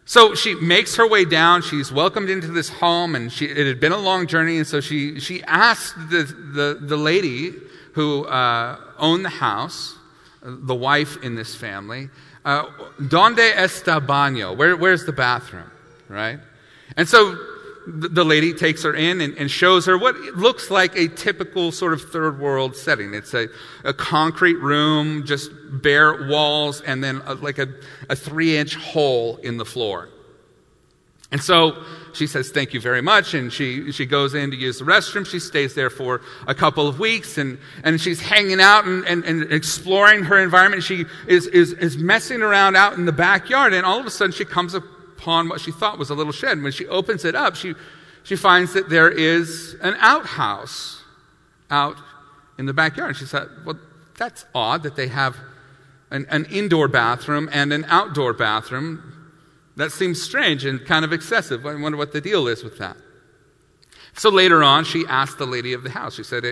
So 0.06 0.36
she 0.36 0.54
makes 0.54 0.94
her 0.96 1.06
way 1.06 1.24
down. 1.24 1.62
She's 1.62 1.90
welcomed 1.90 2.30
into 2.30 2.46
this 2.46 2.68
home, 2.68 3.16
and 3.16 3.30
she, 3.30 3.46
it 3.46 3.66
had 3.66 3.80
been 3.80 3.92
a 3.92 3.98
long 3.98 4.28
journey. 4.28 4.56
And 4.56 4.66
so 4.66 4.80
she, 4.80 5.18
she 5.18 5.42
asked 5.42 5.96
the, 6.10 6.22
the, 6.22 6.78
the 6.80 6.96
lady 6.96 7.54
who 7.92 8.24
uh, 8.24 8.78
owned 8.98 9.24
the 9.24 9.30
house, 9.30 9.96
the 10.42 10.74
wife 10.74 11.22
in 11.24 11.34
this 11.34 11.56
family, 11.56 12.08
uh, 12.44 12.66
Donde 13.08 13.38
está 13.38 13.98
baño? 13.98 14.56
Where, 14.56 14.76
where's 14.76 15.04
the 15.04 15.12
bathroom? 15.12 15.68
Right? 16.08 16.38
And 16.96 17.08
so 17.08 17.36
the 17.86 18.24
lady 18.24 18.52
takes 18.52 18.82
her 18.82 18.94
in 18.94 19.20
and, 19.20 19.36
and, 19.38 19.48
shows 19.48 19.86
her 19.86 19.96
what 19.96 20.16
looks 20.16 20.72
like 20.72 20.96
a 20.96 21.06
typical 21.06 21.70
sort 21.70 21.92
of 21.92 22.02
third 22.02 22.40
world 22.40 22.74
setting. 22.74 23.14
It's 23.14 23.32
a, 23.32 23.46
a 23.84 23.94
concrete 23.94 24.58
room, 24.58 25.24
just 25.24 25.50
bare 25.70 26.26
walls, 26.28 26.80
and 26.80 27.02
then 27.02 27.22
a, 27.26 27.34
like 27.34 27.58
a, 27.58 27.68
a 28.08 28.16
three 28.16 28.56
inch 28.56 28.74
hole 28.74 29.36
in 29.36 29.56
the 29.56 29.64
floor. 29.64 30.08
And 31.30 31.40
so 31.40 31.84
she 32.12 32.26
says, 32.26 32.50
Thank 32.50 32.74
you 32.74 32.80
very 32.80 33.02
much. 33.02 33.34
And 33.34 33.52
she, 33.52 33.92
she 33.92 34.06
goes 34.06 34.34
in 34.34 34.50
to 34.50 34.56
use 34.56 34.78
the 34.78 34.84
restroom. 34.84 35.26
She 35.26 35.38
stays 35.38 35.74
there 35.74 35.90
for 35.90 36.22
a 36.46 36.54
couple 36.54 36.88
of 36.88 36.98
weeks 36.98 37.38
and, 37.38 37.58
and 37.84 38.00
she's 38.00 38.20
hanging 38.20 38.60
out 38.60 38.84
and, 38.84 39.04
and, 39.06 39.24
and 39.24 39.52
exploring 39.52 40.24
her 40.24 40.38
environment. 40.38 40.82
She 40.82 41.04
is, 41.28 41.46
is, 41.48 41.72
is 41.72 41.96
messing 41.96 42.42
around 42.42 42.76
out 42.76 42.94
in 42.94 43.04
the 43.04 43.12
backyard. 43.12 43.74
And 43.74 43.84
all 43.84 44.00
of 44.00 44.06
a 44.06 44.10
sudden, 44.10 44.32
she 44.32 44.44
comes 44.44 44.74
up 44.74 44.84
upon 45.18 45.48
what 45.48 45.60
she 45.60 45.72
thought 45.72 45.98
was 45.98 46.10
a 46.10 46.14
little 46.14 46.32
shed. 46.32 46.62
When 46.62 46.72
she 46.72 46.86
opens 46.86 47.24
it 47.24 47.34
up, 47.34 47.56
she, 47.56 47.74
she 48.22 48.36
finds 48.36 48.74
that 48.74 48.88
there 48.88 49.08
is 49.08 49.76
an 49.82 49.96
outhouse 49.98 51.02
out 51.70 51.96
in 52.58 52.66
the 52.66 52.72
backyard. 52.72 53.10
And 53.10 53.16
she 53.16 53.24
said, 53.24 53.48
Well, 53.64 53.78
that's 54.18 54.44
odd 54.54 54.82
that 54.82 54.96
they 54.96 55.08
have 55.08 55.36
an, 56.10 56.26
an 56.30 56.46
indoor 56.46 56.88
bathroom 56.88 57.48
and 57.52 57.72
an 57.72 57.84
outdoor 57.88 58.32
bathroom. 58.32 59.12
That 59.76 59.92
seems 59.92 60.22
strange 60.22 60.64
and 60.64 60.84
kind 60.84 61.04
of 61.04 61.12
excessive. 61.12 61.66
I 61.66 61.74
wonder 61.74 61.98
what 61.98 62.12
the 62.12 62.20
deal 62.20 62.48
is 62.48 62.64
with 62.64 62.78
that. 62.78 62.96
So 64.14 64.30
later 64.30 64.62
on, 64.62 64.84
she 64.84 65.04
asked 65.06 65.36
the 65.36 65.46
lady 65.46 65.74
of 65.74 65.82
the 65.82 65.90
house, 65.90 66.14
she 66.14 66.22
said, 66.22 66.44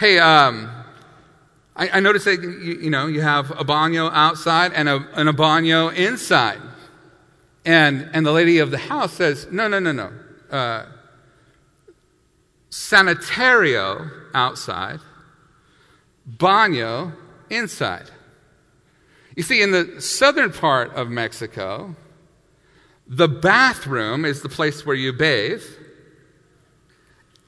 Hey, 0.00 0.18
um, 0.18 0.70
I, 1.76 1.88
I, 1.90 2.00
noticed 2.00 2.24
that 2.24 2.42
you, 2.42 2.78
you, 2.82 2.90
know 2.90 3.06
you 3.06 3.20
have 3.20 3.50
a 3.50 3.64
baño 3.64 4.10
outside 4.12 4.72
and 4.72 4.88
a, 4.88 5.06
and 5.14 5.28
a 5.28 5.32
baño 5.32 5.94
inside. 5.94 6.60
And, 7.64 8.10
and 8.12 8.26
the 8.26 8.32
lady 8.32 8.58
of 8.58 8.70
the 8.70 8.78
house 8.78 9.14
says, 9.14 9.46
No, 9.50 9.68
no, 9.68 9.78
no, 9.78 9.92
no. 9.92 10.12
Uh, 10.50 10.86
sanitario 12.70 14.10
outside, 14.34 15.00
baño 16.28 17.14
inside. 17.48 18.10
You 19.36 19.42
see, 19.42 19.62
in 19.62 19.70
the 19.70 20.00
southern 20.00 20.52
part 20.52 20.92
of 20.94 21.08
Mexico, 21.08 21.94
the 23.06 23.28
bathroom 23.28 24.24
is 24.24 24.42
the 24.42 24.48
place 24.48 24.86
where 24.86 24.96
you 24.96 25.12
bathe, 25.12 25.62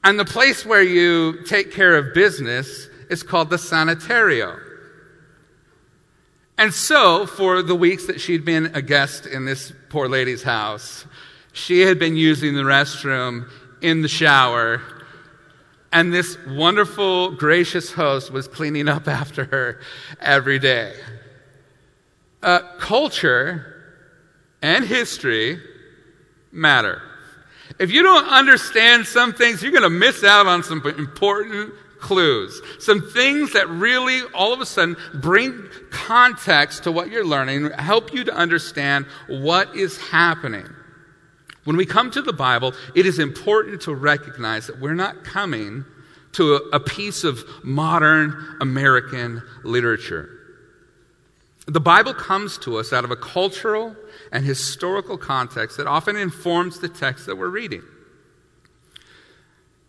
and 0.03 0.19
the 0.19 0.25
place 0.25 0.65
where 0.65 0.83
you 0.83 1.43
take 1.43 1.71
care 1.71 1.95
of 1.95 2.13
business 2.13 2.87
is 3.09 3.23
called 3.23 3.49
the 3.49 3.57
sanitario. 3.57 4.59
And 6.57 6.73
so, 6.73 7.27
for 7.27 7.61
the 7.61 7.75
weeks 7.75 8.07
that 8.07 8.19
she'd 8.19 8.43
been 8.43 8.71
a 8.73 8.81
guest 8.81 9.27
in 9.27 9.45
this 9.45 9.71
poor 9.89 10.09
lady's 10.09 10.41
house, 10.41 11.05
she 11.53 11.81
had 11.81 11.99
been 11.99 12.15
using 12.15 12.55
the 12.55 12.63
restroom 12.63 13.49
in 13.81 14.01
the 14.01 14.07
shower, 14.07 14.81
and 15.91 16.11
this 16.11 16.37
wonderful, 16.47 17.31
gracious 17.31 17.91
host 17.91 18.31
was 18.31 18.47
cleaning 18.47 18.87
up 18.87 19.07
after 19.07 19.45
her 19.45 19.79
every 20.19 20.57
day. 20.57 20.93
Uh, 22.41 22.59
culture 22.79 23.77
and 24.61 24.83
history 24.85 25.61
matter. 26.51 27.01
If 27.79 27.91
you 27.91 28.01
don't 28.01 28.27
understand 28.27 29.05
some 29.05 29.33
things, 29.33 29.61
you're 29.61 29.71
going 29.71 29.83
to 29.83 29.89
miss 29.89 30.23
out 30.23 30.47
on 30.47 30.63
some 30.63 30.81
important 30.85 31.73
clues, 31.99 32.61
some 32.79 33.01
things 33.01 33.53
that 33.53 33.67
really 33.69 34.21
all 34.33 34.53
of 34.53 34.61
a 34.61 34.65
sudden 34.65 34.95
bring 35.13 35.67
context 35.91 36.83
to 36.83 36.91
what 36.91 37.09
you're 37.09 37.25
learning, 37.25 37.71
help 37.71 38.13
you 38.13 38.23
to 38.23 38.33
understand 38.33 39.05
what 39.27 39.75
is 39.75 39.97
happening. 39.97 40.67
When 41.63 41.75
we 41.75 41.85
come 41.85 42.11
to 42.11 42.21
the 42.21 42.33
Bible, 42.33 42.73
it 42.95 43.05
is 43.05 43.19
important 43.19 43.81
to 43.81 43.93
recognize 43.93 44.67
that 44.67 44.79
we're 44.79 44.93
not 44.93 45.23
coming 45.23 45.83
to 46.33 46.55
a, 46.55 46.59
a 46.73 46.79
piece 46.79 47.23
of 47.23 47.43
modern 47.63 48.57
American 48.61 49.41
literature. 49.63 50.29
The 51.65 51.81
Bible 51.81 52.13
comes 52.13 52.57
to 52.59 52.77
us 52.77 52.93
out 52.93 53.03
of 53.03 53.11
a 53.11 53.17
cultural 53.17 53.95
and 54.31 54.45
historical 54.45 55.17
context 55.17 55.75
that 55.77 55.87
often 55.87 56.15
informs 56.15 56.79
the 56.79 56.87
text 56.87 57.25
that 57.25 57.37
we're 57.37 57.49
reading. 57.49 57.83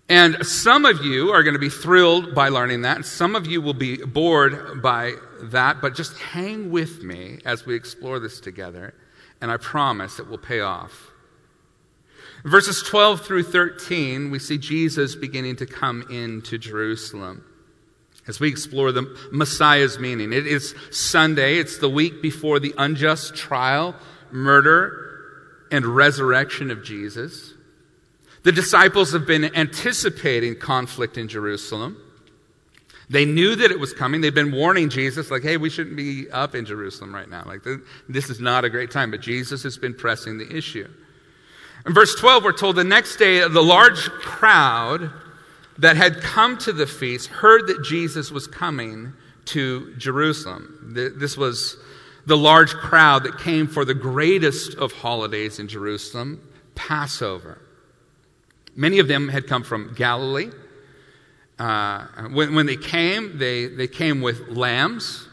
And 0.08 0.46
some 0.46 0.86
of 0.86 1.04
you 1.04 1.30
are 1.30 1.42
going 1.42 1.54
to 1.54 1.60
be 1.60 1.68
thrilled 1.68 2.34
by 2.34 2.48
learning 2.48 2.82
that. 2.82 2.96
And 2.96 3.04
some 3.04 3.36
of 3.36 3.46
you 3.46 3.60
will 3.60 3.74
be 3.74 3.98
bored 3.98 4.80
by 4.80 5.14
that. 5.42 5.82
But 5.82 5.94
just 5.94 6.16
hang 6.18 6.70
with 6.70 7.02
me 7.02 7.40
as 7.44 7.66
we 7.66 7.74
explore 7.74 8.18
this 8.18 8.40
together. 8.40 8.94
And 9.40 9.50
I 9.50 9.58
promise 9.58 10.18
it 10.18 10.28
will 10.28 10.38
pay 10.38 10.60
off. 10.60 11.10
Verses 12.44 12.82
12 12.82 13.26
through 13.26 13.42
13, 13.42 14.30
we 14.30 14.38
see 14.38 14.58
Jesus 14.58 15.14
beginning 15.14 15.56
to 15.56 15.66
come 15.66 16.06
into 16.08 16.56
Jerusalem 16.56 17.44
as 18.28 18.38
we 18.38 18.48
explore 18.48 18.92
the 18.92 19.16
Messiah's 19.32 19.98
meaning. 19.98 20.32
It 20.32 20.46
is 20.46 20.74
Sunday, 20.90 21.58
it's 21.58 21.78
the 21.78 21.88
week 21.88 22.22
before 22.22 22.60
the 22.60 22.74
unjust 22.78 23.34
trial, 23.34 23.96
murder, 24.30 25.66
and 25.72 25.84
resurrection 25.84 26.70
of 26.70 26.84
Jesus. 26.84 27.54
The 28.44 28.52
disciples 28.52 29.12
have 29.12 29.26
been 29.26 29.54
anticipating 29.56 30.56
conflict 30.56 31.18
in 31.18 31.28
Jerusalem. 31.28 31.96
They 33.10 33.24
knew 33.24 33.56
that 33.56 33.70
it 33.70 33.80
was 33.80 33.92
coming. 33.92 34.20
They've 34.20 34.34
been 34.34 34.52
warning 34.52 34.90
Jesus, 34.90 35.30
like, 35.30 35.42
hey, 35.42 35.56
we 35.56 35.70
shouldn't 35.70 35.96
be 35.96 36.30
up 36.30 36.54
in 36.54 36.66
Jerusalem 36.66 37.14
right 37.14 37.28
now. 37.28 37.42
Like, 37.46 37.66
this 38.08 38.28
is 38.28 38.38
not 38.38 38.64
a 38.64 38.70
great 38.70 38.90
time. 38.90 39.10
But 39.10 39.20
Jesus 39.20 39.62
has 39.62 39.78
been 39.78 39.94
pressing 39.94 40.36
the 40.36 40.54
issue. 40.54 40.88
In 41.86 41.94
verse 41.94 42.14
12, 42.16 42.44
we're 42.44 42.52
told 42.52 42.76
the 42.76 42.84
next 42.84 43.16
day, 43.16 43.40
the 43.48 43.62
large 43.62 44.10
crowd 44.10 45.10
that 45.78 45.96
had 45.96 46.20
come 46.20 46.58
to 46.58 46.72
the 46.72 46.86
feast 46.86 47.28
heard 47.28 47.66
that 47.68 47.82
Jesus 47.82 48.30
was 48.30 48.46
coming 48.46 49.14
to 49.46 49.94
Jerusalem. 49.96 50.92
This 50.92 51.36
was 51.36 51.78
the 52.26 52.36
large 52.36 52.74
crowd 52.74 53.24
that 53.24 53.38
came 53.38 53.66
for 53.66 53.86
the 53.86 53.94
greatest 53.94 54.74
of 54.74 54.92
holidays 54.92 55.58
in 55.58 55.66
Jerusalem, 55.66 56.46
Passover. 56.74 57.62
Many 58.78 59.00
of 59.00 59.08
them 59.08 59.28
had 59.28 59.48
come 59.48 59.64
from 59.64 59.92
Galilee. 59.94 60.52
Uh, 61.58 62.06
when, 62.30 62.54
when, 62.54 62.66
they 62.66 62.76
came, 62.76 63.36
they, 63.36 63.66
they 63.66 63.88
came 63.88 64.20
with 64.20 64.50
lambs. 64.50 65.26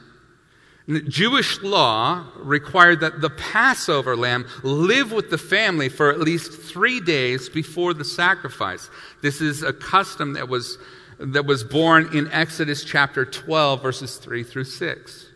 Jewish 1.07 1.61
law 1.61 2.25
required 2.37 3.01
that 3.01 3.21
the 3.21 3.29
Passover 3.29 4.15
lamb 4.15 4.47
live 4.63 5.11
with 5.11 5.29
the 5.29 5.37
family 5.37 5.89
for 5.89 6.09
at 6.09 6.19
least 6.19 6.53
three 6.53 6.99
days 6.99 7.47
before 7.47 7.93
the 7.93 8.03
sacrifice. 8.03 8.89
This 9.21 9.41
is 9.41 9.61
a 9.61 9.73
custom 9.73 10.33
that 10.33 10.49
was, 10.49 10.79
that 11.19 11.45
was 11.45 11.63
born 11.63 12.17
in 12.17 12.27
Exodus 12.31 12.83
chapter 12.83 13.25
12, 13.25 13.79
verses 13.79 14.17
3 14.17 14.43
through 14.43 14.63
6. 14.63 15.29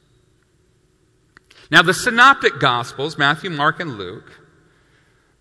Now, 1.71 1.83
the 1.83 1.95
synoptic 1.95 2.59
gospels, 2.59 3.17
Matthew, 3.17 3.51
Mark, 3.51 3.81
and 3.81 3.97
Luke, 3.97 4.31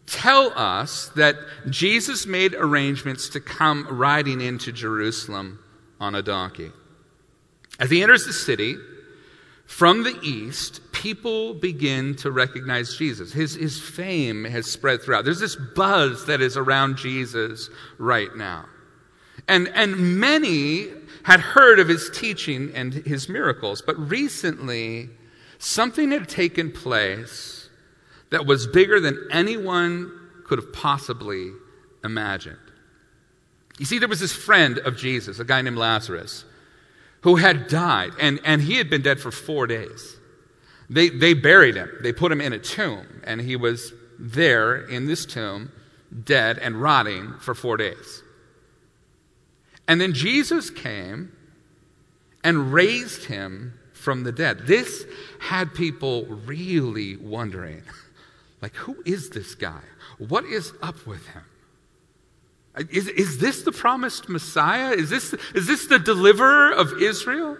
tell 0.05 0.53
us 0.55 1.09
that 1.15 1.35
Jesus 1.69 2.25
made 2.25 2.53
arrangements 2.53 3.27
to 3.29 3.39
come 3.39 3.87
riding 3.89 4.39
into 4.39 4.71
Jerusalem 4.71 5.59
on 6.01 6.15
a 6.15 6.21
donkey. 6.21 6.71
As 7.79 7.89
he 7.89 8.03
enters 8.03 8.25
the 8.25 8.33
city, 8.33 8.75
from 9.65 10.03
the 10.03 10.19
east, 10.21 10.81
people 10.91 11.53
begin 11.53 12.15
to 12.15 12.31
recognize 12.31 12.97
Jesus. 12.97 13.31
His, 13.31 13.55
his 13.55 13.79
fame 13.79 14.43
has 14.43 14.69
spread 14.69 15.01
throughout. 15.01 15.23
There's 15.23 15.39
this 15.39 15.55
buzz 15.55 16.25
that 16.25 16.41
is 16.41 16.57
around 16.57 16.97
Jesus 16.97 17.69
right 17.97 18.35
now. 18.35 18.65
And, 19.47 19.69
and 19.69 20.19
many 20.19 20.87
had 21.23 21.39
heard 21.39 21.79
of 21.79 21.87
his 21.87 22.09
teaching 22.13 22.71
and 22.75 22.93
his 22.93 23.29
miracles, 23.29 23.81
but 23.81 23.97
recently, 24.09 25.09
something 25.59 26.11
had 26.11 26.27
taken 26.27 26.71
place 26.71 27.69
that 28.31 28.45
was 28.45 28.67
bigger 28.67 28.99
than 28.99 29.27
anyone 29.31 30.11
could 30.45 30.57
have 30.57 30.73
possibly 30.73 31.51
imagined. 32.03 32.57
You 33.81 33.85
see, 33.85 33.97
there 33.97 34.07
was 34.07 34.19
this 34.19 34.31
friend 34.31 34.77
of 34.77 34.95
Jesus, 34.95 35.39
a 35.39 35.43
guy 35.43 35.59
named 35.63 35.75
Lazarus, 35.75 36.45
who 37.21 37.37
had 37.37 37.67
died, 37.67 38.11
and, 38.19 38.39
and 38.45 38.61
he 38.61 38.75
had 38.75 38.91
been 38.91 39.01
dead 39.01 39.19
for 39.19 39.31
four 39.31 39.65
days. 39.65 40.17
They, 40.87 41.09
they 41.09 41.33
buried 41.33 41.77
him, 41.77 41.89
they 42.03 42.13
put 42.13 42.31
him 42.31 42.41
in 42.41 42.53
a 42.53 42.59
tomb, 42.59 43.07
and 43.23 43.41
he 43.41 43.55
was 43.55 43.91
there 44.19 44.85
in 44.85 45.07
this 45.07 45.25
tomb, 45.25 45.71
dead 46.23 46.59
and 46.59 46.79
rotting 46.79 47.33
for 47.39 47.55
four 47.55 47.75
days. 47.75 48.21
And 49.87 49.99
then 49.99 50.13
Jesus 50.13 50.69
came 50.69 51.35
and 52.43 52.71
raised 52.71 53.25
him 53.25 53.79
from 53.93 54.21
the 54.21 54.31
dead. 54.31 54.67
This 54.67 55.05
had 55.39 55.73
people 55.73 56.27
really 56.27 57.17
wondering 57.17 57.81
like, 58.61 58.75
who 58.75 59.01
is 59.07 59.31
this 59.31 59.55
guy? 59.55 59.81
What 60.19 60.45
is 60.45 60.71
up 60.83 61.07
with 61.07 61.25
him? 61.29 61.41
Is, 62.89 63.07
is 63.07 63.37
this 63.37 63.63
the 63.63 63.71
promised 63.71 64.29
Messiah? 64.29 64.91
Is 64.91 65.09
this, 65.09 65.33
is 65.53 65.67
this 65.67 65.87
the 65.87 65.99
deliverer 65.99 66.71
of 66.71 67.01
Israel? 67.01 67.57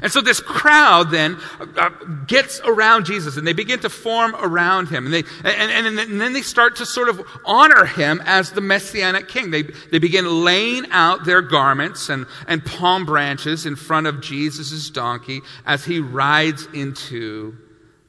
And 0.00 0.10
so 0.10 0.22
this 0.22 0.40
crowd 0.40 1.10
then 1.10 1.36
uh, 1.76 1.90
gets 2.26 2.60
around 2.60 3.04
Jesus 3.04 3.36
and 3.36 3.46
they 3.46 3.52
begin 3.52 3.80
to 3.80 3.90
form 3.90 4.34
around 4.36 4.88
him. 4.88 5.04
And, 5.04 5.14
they, 5.14 5.24
and, 5.44 5.86
and, 5.86 5.98
and, 5.98 6.20
then 6.20 6.32
they 6.32 6.40
start 6.40 6.76
to 6.76 6.86
sort 6.86 7.10
of 7.10 7.20
honor 7.44 7.84
him 7.84 8.22
as 8.24 8.52
the 8.52 8.62
messianic 8.62 9.28
king. 9.28 9.50
They, 9.50 9.62
they 9.62 9.98
begin 9.98 10.44
laying 10.44 10.90
out 10.90 11.24
their 11.24 11.42
garments 11.42 12.08
and, 12.08 12.26
and 12.48 12.64
palm 12.64 13.04
branches 13.04 13.66
in 13.66 13.76
front 13.76 14.06
of 14.06 14.22
Jesus' 14.22 14.88
donkey 14.88 15.42
as 15.66 15.84
he 15.84 16.00
rides 16.00 16.66
into 16.72 17.58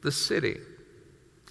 the 0.04 0.12
city. 0.12 0.58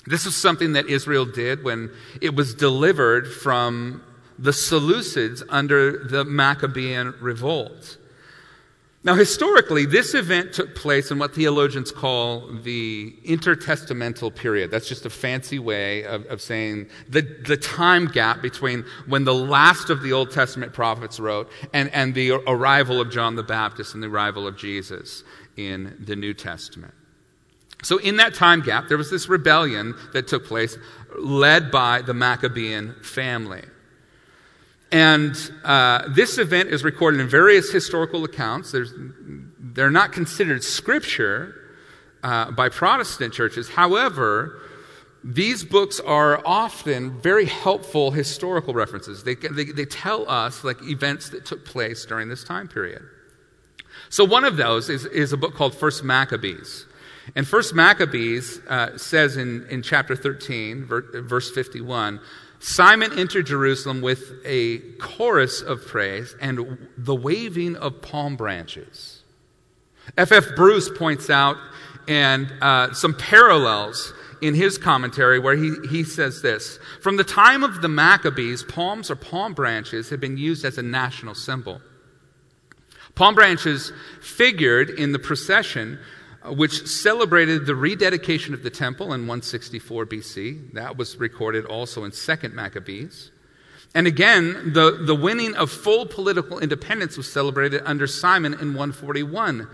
This 0.07 0.27
is 0.27 0.35
something 0.35 0.73
that 0.73 0.87
Israel 0.87 1.27
did 1.27 1.63
when 1.63 1.91
it 2.21 2.35
was 2.35 2.55
delivered 2.55 3.31
from 3.31 4.03
the 4.39 4.51
Seleucids 4.51 5.43
under 5.49 6.05
the 6.05 6.25
Maccabean 6.25 7.15
revolt. 7.21 7.99
Now, 9.05 9.15
historically, 9.15 9.85
this 9.85 10.15
event 10.15 10.53
took 10.53 10.77
place 10.77 11.11
in 11.11 11.19
what 11.19 11.35
theologians 11.35 11.91
call 11.91 12.47
the 12.63 13.13
intertestamental 13.25 14.33
period. 14.35 14.71
That's 14.71 14.89
just 14.89 15.05
a 15.05 15.11
fancy 15.11 15.59
way 15.59 16.05
of, 16.05 16.25
of, 16.27 16.41
saying 16.41 16.87
the, 17.09 17.23
the 17.23 17.57
time 17.57 18.07
gap 18.07 18.41
between 18.41 18.85
when 19.07 19.25
the 19.25 19.35
last 19.35 19.91
of 19.91 20.03
the 20.03 20.13
Old 20.13 20.31
Testament 20.31 20.73
prophets 20.73 21.19
wrote 21.19 21.51
and, 21.73 21.91
and 21.93 22.15
the 22.15 22.31
arrival 22.31 23.01
of 23.01 23.11
John 23.11 23.35
the 23.35 23.43
Baptist 23.43 23.95
and 23.95 24.03
the 24.05 24.07
arrival 24.07 24.47
of 24.47 24.57
Jesus 24.57 25.25
in 25.57 25.97
the 25.99 26.15
New 26.15 26.33
Testament. 26.33 26.95
So, 27.83 27.99
in 27.99 28.19
that 28.19 28.35
time 28.35 28.63
gap, 28.63 28.87
there 28.87 28.97
was 28.99 29.11
this 29.11 29.29
rebellion 29.29 29.97
that 30.13 30.29
took 30.29 30.47
place 30.47 30.79
led 31.19 31.73
by 31.73 32.03
the 32.03 32.15
Maccabean 32.15 32.95
family. 33.03 33.63
And 34.93 35.35
uh, 35.65 36.09
this 36.09 36.37
event 36.37 36.69
is 36.69 36.85
recorded 36.85 37.21
in 37.21 37.29
various 37.29 37.73
historical 37.73 38.25
accounts. 38.25 38.73
There's, 38.73 38.93
they're 39.59 39.91
not 39.91 40.13
considered 40.13 40.63
scripture 40.63 41.55
uh, 42.23 42.51
by 42.51 42.69
Protestant 42.69 43.33
churches. 43.33 43.71
However, 43.71 44.61
these 45.25 45.65
books 45.65 45.99
are 45.99 46.43
often 46.45 47.21
very 47.21 47.47
helpful 47.47 48.11
historical 48.11 48.75
references. 48.75 49.25
They, 49.25 49.35
they, 49.35 49.65
they 49.65 49.87
tell 49.87 50.29
us 50.29 50.63
like 50.63 50.83
events 50.83 51.31
that 51.31 51.47
took 51.47 51.65
place 51.65 52.05
during 52.05 52.29
this 52.29 52.45
time 52.45 52.69
period. 52.69 53.03
So 54.11 54.25
one 54.25 54.45
of 54.45 54.59
those 54.59 54.91
is, 54.91 55.07
is 55.07 55.33
a 55.33 55.37
book 55.39 55.55
called 55.55 55.75
First 55.75 56.05
Maccabees. 56.05 56.87
And 57.35 57.47
First 57.47 57.73
Maccabees 57.73 58.61
uh, 58.69 58.99
says 58.99 59.37
in, 59.37 59.65
in 59.71 59.83
chapter 59.83 60.17
13, 60.17 60.85
ver, 60.85 61.23
verse 61.23 61.51
51, 61.51 62.21
Simon 62.63 63.19
entered 63.19 63.47
Jerusalem 63.47 64.03
with 64.03 64.35
a 64.45 64.79
chorus 65.01 65.63
of 65.63 65.85
praise 65.85 66.37
and 66.41 66.89
the 66.97 67.15
waving 67.15 67.75
of 67.75 68.01
palm 68.01 68.37
branches. 68.37 69.25
F.F. 70.17 70.51
F. 70.51 70.57
Bruce 70.57 70.89
points 70.89 71.29
out 71.29 71.57
and 72.07 72.53
uh, 72.61 72.95
some 72.95 73.15
parallels 73.15 74.15
in 74.41 74.55
his 74.55 74.79
commentary 74.79 75.41
where 75.41 75.57
he, 75.57 75.75
he 75.91 76.05
says 76.05 76.41
this 76.43 76.79
From 77.01 77.17
the 77.17 77.25
time 77.25 77.65
of 77.65 77.83
the 77.83 77.89
Maccabees, 77.89 78.63
palms 78.63 79.11
or 79.11 79.17
palm 79.17 79.55
branches 79.55 80.11
had 80.11 80.21
been 80.21 80.37
used 80.37 80.65
as 80.65 80.79
a 80.79 80.83
national 80.83 81.35
symbol. 81.35 81.81
Palm 83.17 83.35
branches 83.35 83.93
figured 84.21 84.89
in 84.89 85.11
the 85.11 85.19
procession 85.19 85.99
Uh, 86.45 86.53
which 86.53 86.87
celebrated 86.87 87.67
the 87.67 87.75
rededication 87.75 88.53
of 88.53 88.63
the 88.63 88.71
temple 88.71 89.13
in 89.13 89.23
164 89.23 90.07
BC. 90.07 90.73
That 90.73 90.97
was 90.97 91.17
recorded 91.17 91.65
also 91.67 92.05
in 92.05 92.11
2nd 92.11 92.53
Maccabees. 92.53 93.31
And 93.95 94.07
again, 94.07 94.73
the, 94.73 95.03
the 95.07 95.15
winning 95.15 95.55
of 95.55 95.71
full 95.71 96.07
political 96.07 96.59
independence 96.59 97.17
was 97.17 97.31
celebrated 97.31 97.83
under 97.85 98.07
Simon 98.07 98.55
in 98.55 98.75
141 98.75 99.69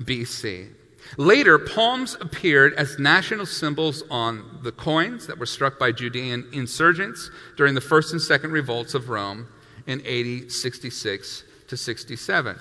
BC. 0.00 0.68
Later, 1.16 1.58
palms 1.58 2.16
appeared 2.20 2.74
as 2.74 2.98
national 2.98 3.46
symbols 3.46 4.04
on 4.10 4.60
the 4.62 4.72
coins 4.72 5.26
that 5.26 5.38
were 5.38 5.46
struck 5.46 5.78
by 5.78 5.90
Judean 5.90 6.46
insurgents 6.52 7.30
during 7.56 7.74
the 7.74 7.80
first 7.80 8.12
and 8.12 8.22
second 8.22 8.52
revolts 8.52 8.94
of 8.94 9.08
Rome 9.08 9.48
in 9.86 10.00
AD 10.06 10.52
66 10.52 11.44
to 11.66 11.76
67. 11.76 12.58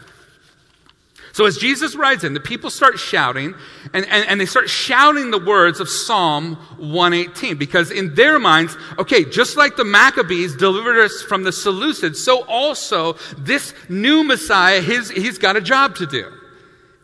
So 1.33 1.45
as 1.45 1.57
Jesus 1.57 1.95
rides 1.95 2.23
in, 2.23 2.33
the 2.33 2.39
people 2.39 2.69
start 2.69 2.99
shouting, 2.99 3.55
and, 3.93 4.05
and, 4.05 4.27
and, 4.27 4.41
they 4.41 4.45
start 4.45 4.69
shouting 4.69 5.31
the 5.31 5.39
words 5.39 5.79
of 5.79 5.87
Psalm 5.87 6.55
118, 6.77 7.57
because 7.57 7.89
in 7.89 8.15
their 8.15 8.37
minds, 8.37 8.75
okay, 8.99 9.23
just 9.23 9.55
like 9.55 9.77
the 9.77 9.85
Maccabees 9.85 10.55
delivered 10.55 10.99
us 10.99 11.21
from 11.21 11.43
the 11.43 11.51
Seleucids, 11.51 12.17
so 12.17 12.43
also 12.45 13.13
this 13.37 13.73
new 13.87 14.23
Messiah, 14.23 14.81
his, 14.81 15.09
he's 15.09 15.37
got 15.37 15.55
a 15.55 15.61
job 15.61 15.95
to 15.97 16.05
do. 16.05 16.31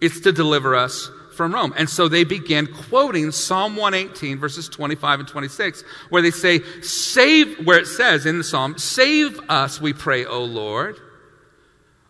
It's 0.01 0.19
to 0.21 0.31
deliver 0.31 0.75
us 0.75 1.09
from 1.37 1.53
Rome. 1.53 1.73
And 1.77 1.89
so 1.89 2.07
they 2.09 2.23
begin 2.23 2.67
quoting 2.67 3.31
Psalm 3.31 3.75
118, 3.77 4.39
verses 4.39 4.67
25 4.67 5.21
and 5.21 5.29
26, 5.29 5.83
where 6.09 6.21
they 6.21 6.31
say, 6.31 6.61
Save, 6.81 7.65
where 7.65 7.79
it 7.79 7.87
says 7.87 8.25
in 8.25 8.39
the 8.39 8.43
Psalm, 8.43 8.77
Save 8.77 9.39
us, 9.49 9.79
we 9.79 9.93
pray, 9.93 10.25
O 10.25 10.43
Lord. 10.43 10.99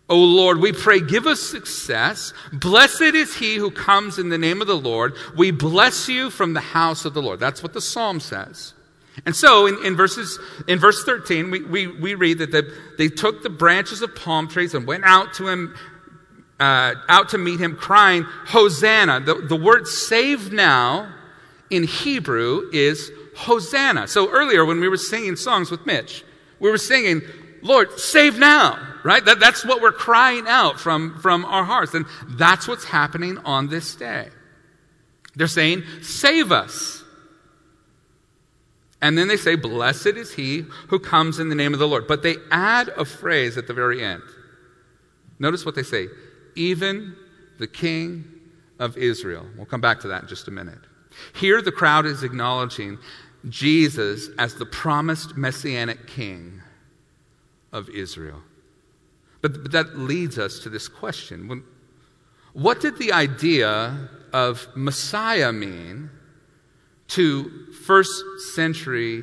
O 0.08 0.16
Lord, 0.16 0.58
we 0.58 0.72
pray, 0.72 1.00
give 1.00 1.26
us 1.26 1.40
success. 1.40 2.32
Blessed 2.52 3.02
is 3.02 3.36
he 3.36 3.56
who 3.56 3.70
comes 3.70 4.18
in 4.18 4.30
the 4.30 4.38
name 4.38 4.62
of 4.62 4.66
the 4.66 4.76
Lord. 4.76 5.14
We 5.36 5.50
bless 5.50 6.08
you 6.08 6.30
from 6.30 6.54
the 6.54 6.60
house 6.60 7.04
of 7.04 7.12
the 7.12 7.20
Lord. 7.20 7.40
That's 7.40 7.62
what 7.62 7.74
the 7.74 7.80
psalm 7.80 8.20
says. 8.20 8.72
And 9.26 9.34
so 9.34 9.66
in, 9.66 9.84
in 9.84 9.96
verses, 9.96 10.38
in 10.66 10.78
verse 10.78 11.04
13, 11.04 11.50
we, 11.50 11.62
we, 11.62 11.86
we 11.86 12.14
read 12.14 12.38
that 12.38 12.52
the, 12.52 12.72
they 12.96 13.08
took 13.08 13.42
the 13.42 13.50
branches 13.50 14.00
of 14.00 14.14
palm 14.14 14.48
trees 14.48 14.74
and 14.74 14.86
went 14.86 15.04
out 15.04 15.34
to 15.34 15.48
him, 15.48 15.74
uh, 16.58 16.94
out 17.08 17.28
to 17.30 17.38
meet 17.38 17.60
him 17.60 17.76
crying, 17.76 18.22
Hosanna. 18.22 19.20
The, 19.20 19.34
the 19.34 19.56
word 19.56 19.86
save 19.86 20.52
now 20.52 21.12
in 21.68 21.84
Hebrew 21.84 22.70
is 22.72 23.10
Hosanna. 23.36 24.08
So 24.08 24.30
earlier 24.30 24.64
when 24.64 24.80
we 24.80 24.88
were 24.88 24.96
singing 24.96 25.36
songs 25.36 25.70
with 25.70 25.84
Mitch, 25.84 26.24
we 26.60 26.70
were 26.70 26.78
singing, 26.78 27.22
Lord, 27.62 27.98
save 27.98 28.38
now 28.38 28.88
right? 29.04 29.24
That, 29.24 29.40
that's 29.40 29.64
what 29.64 29.80
we're 29.80 29.92
crying 29.92 30.44
out 30.46 30.78
from, 30.78 31.18
from 31.20 31.44
our 31.44 31.64
hearts. 31.64 31.94
And 31.94 32.06
that's 32.28 32.68
what's 32.68 32.84
happening 32.84 33.38
on 33.38 33.68
this 33.68 33.94
day. 33.94 34.28
They're 35.34 35.46
saying, 35.46 35.84
Save 36.02 36.52
us. 36.52 37.02
And 39.00 39.16
then 39.16 39.28
they 39.28 39.36
say, 39.36 39.54
Blessed 39.54 40.08
is 40.08 40.34
he 40.34 40.64
who 40.88 40.98
comes 40.98 41.38
in 41.38 41.48
the 41.48 41.54
name 41.54 41.72
of 41.72 41.78
the 41.78 41.88
Lord. 41.88 42.06
But 42.06 42.22
they 42.22 42.36
add 42.50 42.90
a 42.96 43.04
phrase 43.04 43.56
at 43.56 43.66
the 43.66 43.74
very 43.74 44.02
end. 44.04 44.22
Notice 45.38 45.64
what 45.64 45.74
they 45.74 45.82
say 45.82 46.08
even 46.56 47.14
the 47.58 47.68
king 47.68 48.24
of 48.80 48.96
Israel. 48.96 49.46
We'll 49.56 49.66
come 49.66 49.80
back 49.80 50.00
to 50.00 50.08
that 50.08 50.22
in 50.22 50.28
just 50.28 50.48
a 50.48 50.50
minute. 50.50 50.78
Here, 51.34 51.62
the 51.62 51.72
crowd 51.72 52.04
is 52.04 52.24
acknowledging 52.24 52.98
Jesus 53.48 54.28
as 54.38 54.54
the 54.56 54.66
promised 54.66 55.36
messianic 55.36 56.06
king 56.08 56.60
of 57.72 57.88
Israel. 57.90 58.42
But, 59.40 59.62
but 59.62 59.72
that 59.72 59.98
leads 59.98 60.38
us 60.38 60.58
to 60.60 60.68
this 60.68 60.88
question 60.88 61.48
when, 61.48 61.62
What 62.52 62.80
did 62.80 62.98
the 62.98 63.12
idea 63.12 64.08
of 64.32 64.66
Messiah 64.74 65.52
mean 65.52 66.10
to 67.08 67.72
first 67.84 68.24
century 68.54 69.22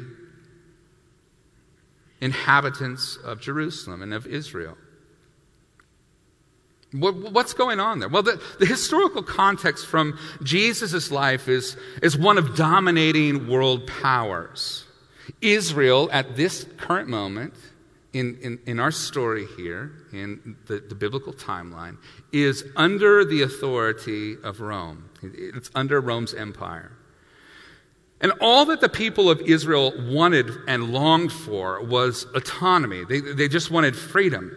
inhabitants 2.21 3.17
of 3.17 3.39
Jerusalem 3.41 4.01
and 4.01 4.13
of 4.13 4.25
Israel? 4.25 4.77
What's 6.93 7.53
going 7.53 7.81
on 7.81 7.99
there? 7.99 8.07
Well, 8.07 8.23
the, 8.23 8.41
the 8.59 8.65
historical 8.65 9.21
context 9.21 9.85
from 9.85 10.17
Jesus' 10.43 11.11
life 11.11 11.49
is, 11.49 11.75
is 12.01 12.17
one 12.17 12.37
of 12.37 12.55
dominating 12.55 13.49
world 13.49 13.85
powers. 14.01 14.85
Israel, 15.41 16.09
at 16.13 16.37
this 16.37 16.65
current 16.77 17.09
moment, 17.09 17.53
in, 18.15 18.37
in, 18.41 18.59
in 18.65 18.79
our 18.79 18.91
story 18.91 19.45
here, 19.57 19.91
in 20.13 20.55
the, 20.67 20.79
the 20.79 20.95
biblical 20.95 21.33
timeline, 21.33 21.97
is 22.31 22.63
under 22.77 23.25
the 23.25 23.41
authority 23.41 24.37
of 24.41 24.61
Rome. 24.61 25.09
It's 25.21 25.69
under 25.75 25.99
Rome's 25.99 26.33
empire. 26.33 26.93
And 28.21 28.31
all 28.39 28.63
that 28.67 28.79
the 28.79 28.87
people 28.87 29.29
of 29.29 29.41
Israel 29.41 29.91
wanted 29.97 30.49
and 30.65 30.93
longed 30.93 31.33
for 31.33 31.83
was 31.83 32.25
autonomy. 32.33 33.03
They, 33.03 33.19
they 33.19 33.49
just 33.49 33.69
wanted 33.69 33.97
freedom. 33.97 34.55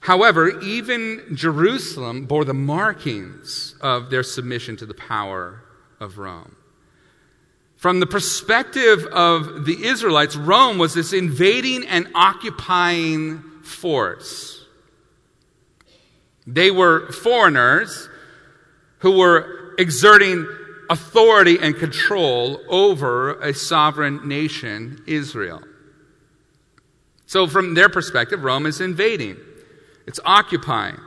However, 0.00 0.58
even 0.60 1.26
Jerusalem 1.34 2.24
bore 2.24 2.46
the 2.46 2.54
markings 2.54 3.74
of 3.82 4.08
their 4.08 4.22
submission 4.22 4.74
to 4.78 4.86
the 4.86 4.94
power 4.94 5.64
of 6.00 6.16
Rome. 6.16 6.56
From 7.78 8.00
the 8.00 8.06
perspective 8.06 9.06
of 9.06 9.64
the 9.64 9.84
Israelites, 9.84 10.34
Rome 10.34 10.78
was 10.78 10.94
this 10.94 11.12
invading 11.12 11.86
and 11.86 12.08
occupying 12.12 13.40
force. 13.62 14.66
They 16.44 16.72
were 16.72 17.12
foreigners 17.12 18.08
who 18.98 19.18
were 19.18 19.76
exerting 19.78 20.48
authority 20.90 21.58
and 21.60 21.76
control 21.76 22.60
over 22.68 23.38
a 23.40 23.54
sovereign 23.54 24.26
nation, 24.26 25.00
Israel. 25.06 25.62
So, 27.26 27.46
from 27.46 27.74
their 27.74 27.88
perspective, 27.88 28.42
Rome 28.42 28.66
is 28.66 28.80
invading. 28.80 29.36
It's 30.04 30.18
occupying. 30.24 30.98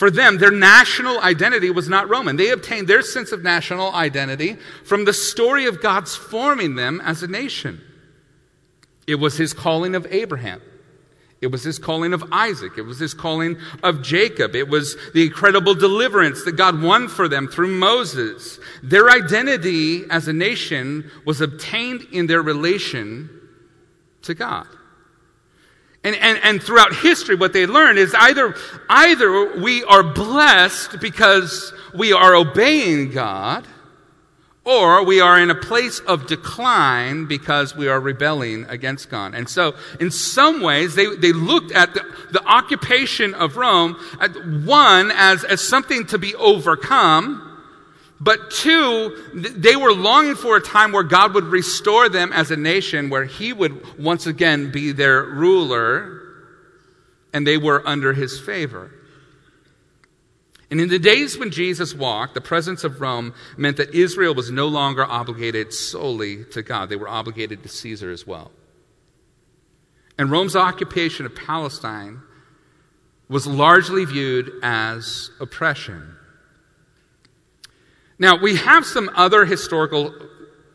For 0.00 0.10
them, 0.10 0.38
their 0.38 0.50
national 0.50 1.20
identity 1.20 1.68
was 1.68 1.86
not 1.86 2.08
Roman. 2.08 2.36
They 2.36 2.48
obtained 2.48 2.88
their 2.88 3.02
sense 3.02 3.32
of 3.32 3.42
national 3.42 3.92
identity 3.92 4.56
from 4.82 5.04
the 5.04 5.12
story 5.12 5.66
of 5.66 5.82
God's 5.82 6.16
forming 6.16 6.74
them 6.74 7.02
as 7.04 7.22
a 7.22 7.28
nation. 7.28 7.82
It 9.06 9.16
was 9.16 9.36
his 9.36 9.52
calling 9.52 9.94
of 9.94 10.06
Abraham. 10.10 10.62
It 11.42 11.48
was 11.48 11.64
his 11.64 11.78
calling 11.78 12.14
of 12.14 12.24
Isaac. 12.32 12.78
It 12.78 12.86
was 12.86 12.98
his 12.98 13.12
calling 13.12 13.58
of 13.82 14.00
Jacob. 14.00 14.56
It 14.56 14.70
was 14.70 14.96
the 15.12 15.22
incredible 15.22 15.74
deliverance 15.74 16.44
that 16.46 16.52
God 16.52 16.80
won 16.80 17.06
for 17.06 17.28
them 17.28 17.46
through 17.46 17.68
Moses. 17.68 18.58
Their 18.82 19.10
identity 19.10 20.04
as 20.08 20.28
a 20.28 20.32
nation 20.32 21.10
was 21.26 21.42
obtained 21.42 22.06
in 22.10 22.26
their 22.26 22.40
relation 22.40 23.28
to 24.22 24.32
God. 24.32 24.66
And, 26.02 26.16
and, 26.16 26.38
and 26.42 26.62
throughout 26.62 26.94
history, 26.96 27.34
what 27.34 27.52
they 27.52 27.66
learned 27.66 27.98
is 27.98 28.14
either, 28.14 28.54
either 28.88 29.60
we 29.60 29.84
are 29.84 30.02
blessed 30.02 30.98
because 31.00 31.74
we 31.94 32.12
are 32.12 32.34
obeying 32.34 33.10
God, 33.10 33.66
or 34.64 35.04
we 35.04 35.20
are 35.20 35.38
in 35.38 35.50
a 35.50 35.54
place 35.54 36.00
of 36.00 36.26
decline 36.26 37.26
because 37.26 37.76
we 37.76 37.88
are 37.88 38.00
rebelling 38.00 38.64
against 38.68 39.10
God. 39.10 39.34
And 39.34 39.48
so, 39.48 39.74
in 39.98 40.10
some 40.10 40.62
ways, 40.62 40.94
they, 40.94 41.14
they 41.16 41.32
looked 41.32 41.72
at 41.72 41.92
the, 41.92 42.04
the 42.30 42.44
occupation 42.44 43.34
of 43.34 43.56
Rome, 43.56 43.96
at 44.20 44.30
one, 44.64 45.10
as, 45.14 45.44
as 45.44 45.60
something 45.60 46.06
to 46.06 46.18
be 46.18 46.34
overcome, 46.34 47.49
but 48.20 48.50
two, 48.50 49.16
they 49.34 49.76
were 49.76 49.94
longing 49.94 50.34
for 50.34 50.56
a 50.56 50.60
time 50.60 50.92
where 50.92 51.02
God 51.02 51.32
would 51.34 51.44
restore 51.44 52.10
them 52.10 52.32
as 52.34 52.50
a 52.50 52.56
nation, 52.56 53.08
where 53.08 53.24
He 53.24 53.54
would 53.54 53.98
once 53.98 54.26
again 54.26 54.70
be 54.70 54.92
their 54.92 55.22
ruler, 55.22 56.20
and 57.32 57.46
they 57.46 57.56
were 57.56 57.86
under 57.88 58.12
His 58.12 58.38
favor. 58.38 58.92
And 60.70 60.80
in 60.80 60.90
the 60.90 60.98
days 60.98 61.38
when 61.38 61.50
Jesus 61.50 61.94
walked, 61.94 62.34
the 62.34 62.40
presence 62.42 62.84
of 62.84 63.00
Rome 63.00 63.34
meant 63.56 63.78
that 63.78 63.94
Israel 63.94 64.34
was 64.34 64.50
no 64.50 64.68
longer 64.68 65.04
obligated 65.04 65.72
solely 65.72 66.44
to 66.52 66.62
God, 66.62 66.90
they 66.90 66.96
were 66.96 67.08
obligated 67.08 67.62
to 67.62 67.68
Caesar 67.68 68.10
as 68.10 68.26
well. 68.26 68.50
And 70.18 70.30
Rome's 70.30 70.54
occupation 70.54 71.24
of 71.24 71.34
Palestine 71.34 72.20
was 73.30 73.46
largely 73.46 74.04
viewed 74.04 74.52
as 74.62 75.30
oppression. 75.40 76.16
Now, 78.20 78.36
we 78.36 78.56
have 78.56 78.84
some 78.84 79.10
other 79.14 79.46
historical 79.46 80.14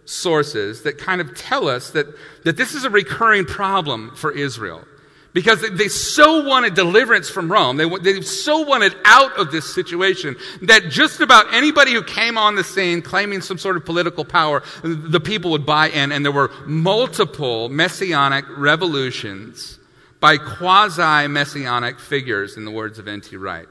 sources 0.03 0.81
that 0.81 0.97
kind 0.97 1.21
of 1.21 1.35
tell 1.35 1.67
us 1.67 1.91
that, 1.91 2.07
that 2.43 2.57
this 2.57 2.73
is 2.73 2.83
a 2.83 2.89
recurring 2.89 3.45
problem 3.45 4.15
for 4.15 4.31
Israel. 4.31 4.83
Because 5.31 5.61
they, 5.61 5.69
they 5.69 5.87
so 5.89 6.47
wanted 6.47 6.73
deliverance 6.73 7.29
from 7.29 7.51
Rome, 7.51 7.77
they, 7.77 7.87
they 7.99 8.21
so 8.21 8.61
wanted 8.61 8.95
out 9.03 9.37
of 9.37 9.51
this 9.51 9.71
situation 9.75 10.37
that 10.63 10.89
just 10.89 11.19
about 11.19 11.53
anybody 11.53 11.93
who 11.93 12.01
came 12.01 12.37
on 12.37 12.55
the 12.55 12.63
scene 12.63 13.01
claiming 13.01 13.41
some 13.41 13.57
sort 13.57 13.75
of 13.75 13.85
political 13.85 14.25
power, 14.25 14.63
the 14.81 15.19
people 15.19 15.51
would 15.51 15.65
buy 15.65 15.89
in, 15.89 16.11
and 16.11 16.25
there 16.25 16.31
were 16.31 16.51
multiple 16.65 17.69
messianic 17.69 18.45
revolutions 18.57 19.77
by 20.21 20.37
quasi 20.37 21.27
messianic 21.27 21.99
figures, 21.99 22.57
in 22.57 22.65
the 22.65 22.71
words 22.71 22.97
of 22.97 23.07
N.T. 23.07 23.35
Wright. 23.35 23.67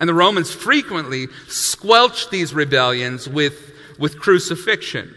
And 0.00 0.08
the 0.08 0.14
Romans 0.14 0.52
frequently 0.52 1.28
squelched 1.48 2.30
these 2.30 2.54
rebellions 2.54 3.28
with, 3.28 3.72
with 3.98 4.18
crucifixion. 4.18 5.14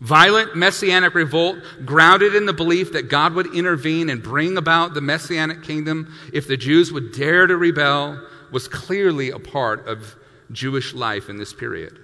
Violent 0.00 0.56
messianic 0.56 1.14
revolt, 1.14 1.58
grounded 1.84 2.34
in 2.34 2.46
the 2.46 2.52
belief 2.52 2.92
that 2.92 3.08
God 3.08 3.34
would 3.34 3.54
intervene 3.54 4.10
and 4.10 4.22
bring 4.22 4.56
about 4.56 4.92
the 4.92 5.00
messianic 5.00 5.62
kingdom 5.62 6.12
if 6.32 6.46
the 6.46 6.56
Jews 6.56 6.92
would 6.92 7.12
dare 7.12 7.46
to 7.46 7.56
rebel, 7.56 8.20
was 8.50 8.68
clearly 8.68 9.30
a 9.30 9.38
part 9.38 9.86
of 9.86 10.14
Jewish 10.52 10.94
life 10.94 11.28
in 11.28 11.38
this 11.38 11.52
period. 11.52 11.98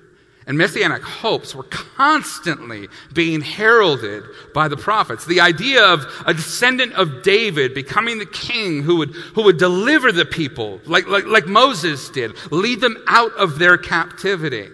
And 0.50 0.58
messianic 0.58 1.04
hopes 1.04 1.54
were 1.54 1.62
constantly 1.62 2.88
being 3.12 3.40
heralded 3.40 4.24
by 4.52 4.66
the 4.66 4.76
prophets. 4.76 5.24
The 5.24 5.40
idea 5.40 5.84
of 5.84 6.04
a 6.26 6.34
descendant 6.34 6.92
of 6.94 7.22
David 7.22 7.72
becoming 7.72 8.18
the 8.18 8.26
king 8.26 8.82
who 8.82 8.96
would, 8.96 9.10
who 9.10 9.44
would 9.44 9.58
deliver 9.58 10.10
the 10.10 10.24
people, 10.24 10.80
like, 10.86 11.06
like, 11.06 11.24
like 11.26 11.46
Moses 11.46 12.10
did, 12.10 12.32
lead 12.50 12.80
them 12.80 12.96
out 13.06 13.32
of 13.36 13.60
their 13.60 13.78
captivity. 13.78 14.66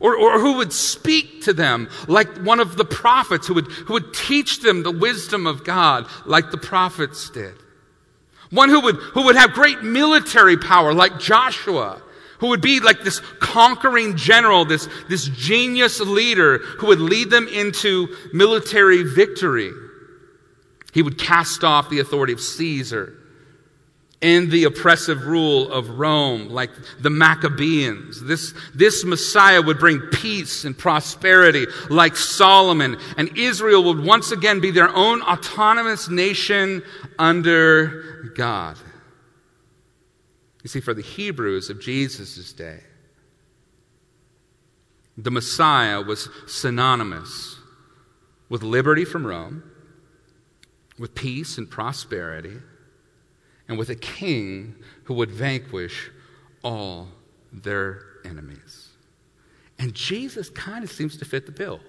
Or, 0.00 0.16
or 0.16 0.40
who 0.40 0.56
would 0.56 0.72
speak 0.72 1.42
to 1.42 1.52
them 1.52 1.90
like 2.06 2.38
one 2.38 2.58
of 2.58 2.78
the 2.78 2.86
prophets, 2.86 3.46
who 3.46 3.52
would, 3.52 3.66
who 3.66 3.92
would 3.92 4.14
teach 4.14 4.62
them 4.62 4.82
the 4.82 4.90
wisdom 4.90 5.46
of 5.46 5.62
God 5.62 6.06
like 6.24 6.50
the 6.50 6.56
prophets 6.56 7.28
did. 7.28 7.52
One 8.48 8.70
who 8.70 8.80
would, 8.80 8.96
who 8.96 9.24
would 9.26 9.36
have 9.36 9.52
great 9.52 9.82
military 9.82 10.56
power 10.56 10.94
like 10.94 11.20
Joshua 11.20 12.00
who 12.38 12.48
would 12.48 12.60
be 12.60 12.80
like 12.80 13.02
this 13.02 13.20
conquering 13.40 14.16
general, 14.16 14.64
this, 14.64 14.88
this 15.08 15.26
genius 15.26 16.00
leader 16.00 16.58
who 16.58 16.88
would 16.88 17.00
lead 17.00 17.30
them 17.30 17.48
into 17.48 18.08
military 18.32 19.02
victory. 19.02 19.72
He 20.92 21.02
would 21.02 21.18
cast 21.18 21.64
off 21.64 21.90
the 21.90 22.00
authority 22.00 22.32
of 22.32 22.40
Caesar 22.40 23.14
and 24.20 24.50
the 24.50 24.64
oppressive 24.64 25.26
rule 25.26 25.70
of 25.72 25.90
Rome, 25.90 26.48
like 26.48 26.70
the 27.00 27.10
Maccabees. 27.10 28.20
This, 28.20 28.52
this 28.74 29.04
Messiah 29.04 29.62
would 29.62 29.78
bring 29.78 30.00
peace 30.00 30.64
and 30.64 30.76
prosperity, 30.76 31.66
like 31.88 32.16
Solomon, 32.16 32.96
and 33.16 33.36
Israel 33.38 33.84
would 33.84 34.04
once 34.04 34.32
again 34.32 34.60
be 34.60 34.72
their 34.72 34.88
own 34.88 35.22
autonomous 35.22 36.08
nation 36.08 36.82
under 37.18 38.32
God. 38.34 38.76
You 40.68 40.70
see, 40.70 40.80
for 40.80 40.92
the 40.92 41.00
Hebrews 41.00 41.70
of 41.70 41.80
Jesus' 41.80 42.52
day, 42.52 42.80
the 45.16 45.30
Messiah 45.30 46.02
was 46.02 46.28
synonymous 46.46 47.56
with 48.50 48.62
liberty 48.62 49.06
from 49.06 49.26
Rome, 49.26 49.62
with 50.98 51.14
peace 51.14 51.56
and 51.56 51.70
prosperity, 51.70 52.58
and 53.66 53.78
with 53.78 53.88
a 53.88 53.94
king 53.94 54.74
who 55.04 55.14
would 55.14 55.30
vanquish 55.30 56.10
all 56.62 57.08
their 57.50 58.02
enemies. 58.26 58.88
And 59.78 59.94
Jesus 59.94 60.50
kind 60.50 60.84
of 60.84 60.92
seems 60.92 61.16
to 61.16 61.24
fit 61.24 61.46
the 61.46 61.52
bill. 61.52 61.80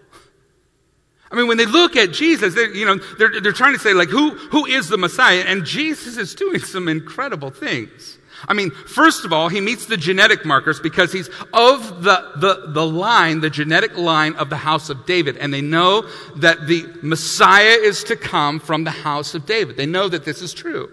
I 1.29 1.35
mean, 1.35 1.47
when 1.47 1.57
they 1.57 1.65
look 1.65 1.97
at 1.97 2.13
Jesus, 2.13 2.55
they, 2.55 2.69
you 2.69 2.85
know, 2.85 2.95
they're, 3.17 3.41
they're 3.41 3.51
trying 3.51 3.73
to 3.73 3.79
say, 3.79 3.93
like, 3.93 4.07
who, 4.07 4.29
who 4.29 4.65
is 4.65 4.87
the 4.87 4.97
Messiah? 4.97 5.43
And 5.45 5.65
Jesus 5.65 6.15
is 6.15 6.33
doing 6.33 6.59
some 6.59 6.87
incredible 6.87 7.49
things. 7.49 8.18
I 8.47 8.53
mean, 8.53 8.71
first 8.71 9.25
of 9.25 9.33
all, 9.33 9.49
he 9.49 9.61
meets 9.61 9.85
the 9.85 9.97
genetic 9.97 10.45
markers 10.45 10.79
because 10.79 11.11
he's 11.11 11.27
of 11.53 12.03
the, 12.03 12.31
the, 12.37 12.71
the 12.71 12.85
line, 12.85 13.41
the 13.41 13.49
genetic 13.49 13.97
line 13.97 14.35
of 14.35 14.49
the 14.49 14.57
house 14.57 14.89
of 14.89 15.05
David. 15.05 15.37
And 15.37 15.53
they 15.53 15.61
know 15.61 16.07
that 16.37 16.67
the 16.67 16.85
Messiah 17.01 17.77
is 17.81 18.03
to 18.05 18.15
come 18.15 18.59
from 18.59 18.83
the 18.83 18.91
house 18.91 19.35
of 19.35 19.45
David. 19.45 19.77
They 19.77 19.85
know 19.85 20.07
that 20.07 20.25
this 20.25 20.41
is 20.41 20.53
true. 20.53 20.89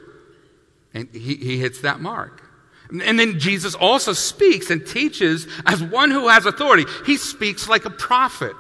And 0.93 1.09
he, 1.13 1.37
he 1.37 1.59
hits 1.59 1.83
that 1.83 2.01
mark. 2.01 2.43
And 2.91 3.19
then 3.19 3.39
Jesus 3.39 3.75
also 3.75 4.13
speaks 4.13 4.71
and 4.71 4.87
teaches 4.87 5.47
as 5.67 5.83
one 5.83 6.11
who 6.11 6.29
has 6.29 6.47
authority. 6.47 6.85
He 7.05 7.17
speaks 7.17 7.69
like 7.69 7.85
a 7.85 7.91
prophet. 7.91 8.57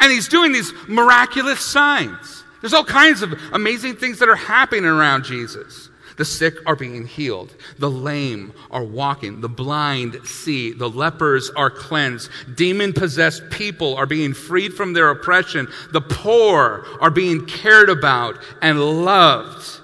And 0.00 0.10
he's 0.10 0.28
doing 0.28 0.52
these 0.52 0.72
miraculous 0.88 1.60
signs. 1.60 2.42
There's 2.60 2.74
all 2.74 2.84
kinds 2.84 3.22
of 3.22 3.32
amazing 3.52 3.96
things 3.96 4.18
that 4.18 4.28
are 4.28 4.36
happening 4.36 4.84
around 4.84 5.24
Jesus. 5.24 5.90
The 6.22 6.26
sick 6.26 6.54
are 6.66 6.76
being 6.76 7.08
healed. 7.08 7.52
The 7.80 7.90
lame 7.90 8.52
are 8.70 8.84
walking. 8.84 9.40
The 9.40 9.48
blind 9.48 10.24
see. 10.24 10.70
The 10.70 10.88
lepers 10.88 11.50
are 11.50 11.68
cleansed. 11.68 12.30
Demon 12.54 12.92
possessed 12.92 13.50
people 13.50 13.96
are 13.96 14.06
being 14.06 14.32
freed 14.32 14.72
from 14.72 14.92
their 14.92 15.10
oppression. 15.10 15.66
The 15.90 16.00
poor 16.00 16.86
are 17.00 17.10
being 17.10 17.44
cared 17.46 17.90
about 17.90 18.38
and 18.62 19.04
loved. 19.04 19.80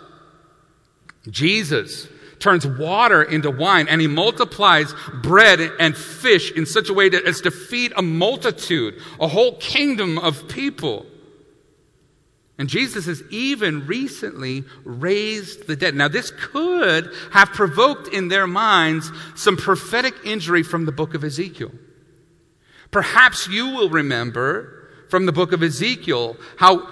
Jesus 1.28 2.06
turns 2.38 2.64
water 2.64 3.24
into 3.24 3.50
wine 3.50 3.88
and 3.88 4.00
he 4.00 4.06
multiplies 4.06 4.94
bread 5.24 5.58
and 5.80 5.96
fish 5.96 6.52
in 6.52 6.66
such 6.66 6.88
a 6.88 6.94
way 6.94 7.08
that 7.08 7.24
as 7.24 7.40
to 7.40 7.50
feed 7.50 7.92
a 7.96 8.02
multitude, 8.02 8.94
a 9.18 9.26
whole 9.26 9.56
kingdom 9.56 10.18
of 10.18 10.46
people. 10.46 11.04
And 12.58 12.68
Jesus 12.68 13.06
has 13.06 13.22
even 13.30 13.86
recently 13.86 14.64
raised 14.84 15.68
the 15.68 15.76
dead. 15.76 15.94
Now, 15.94 16.08
this 16.08 16.32
could 16.32 17.08
have 17.30 17.50
provoked 17.50 18.08
in 18.08 18.28
their 18.28 18.48
minds 18.48 19.12
some 19.36 19.56
prophetic 19.56 20.14
injury 20.24 20.64
from 20.64 20.84
the 20.84 20.92
book 20.92 21.14
of 21.14 21.22
Ezekiel. 21.22 21.70
Perhaps 22.90 23.46
you 23.48 23.68
will 23.68 23.90
remember 23.90 24.88
from 25.08 25.26
the 25.26 25.32
book 25.32 25.52
of 25.52 25.62
Ezekiel 25.62 26.36
how, 26.56 26.84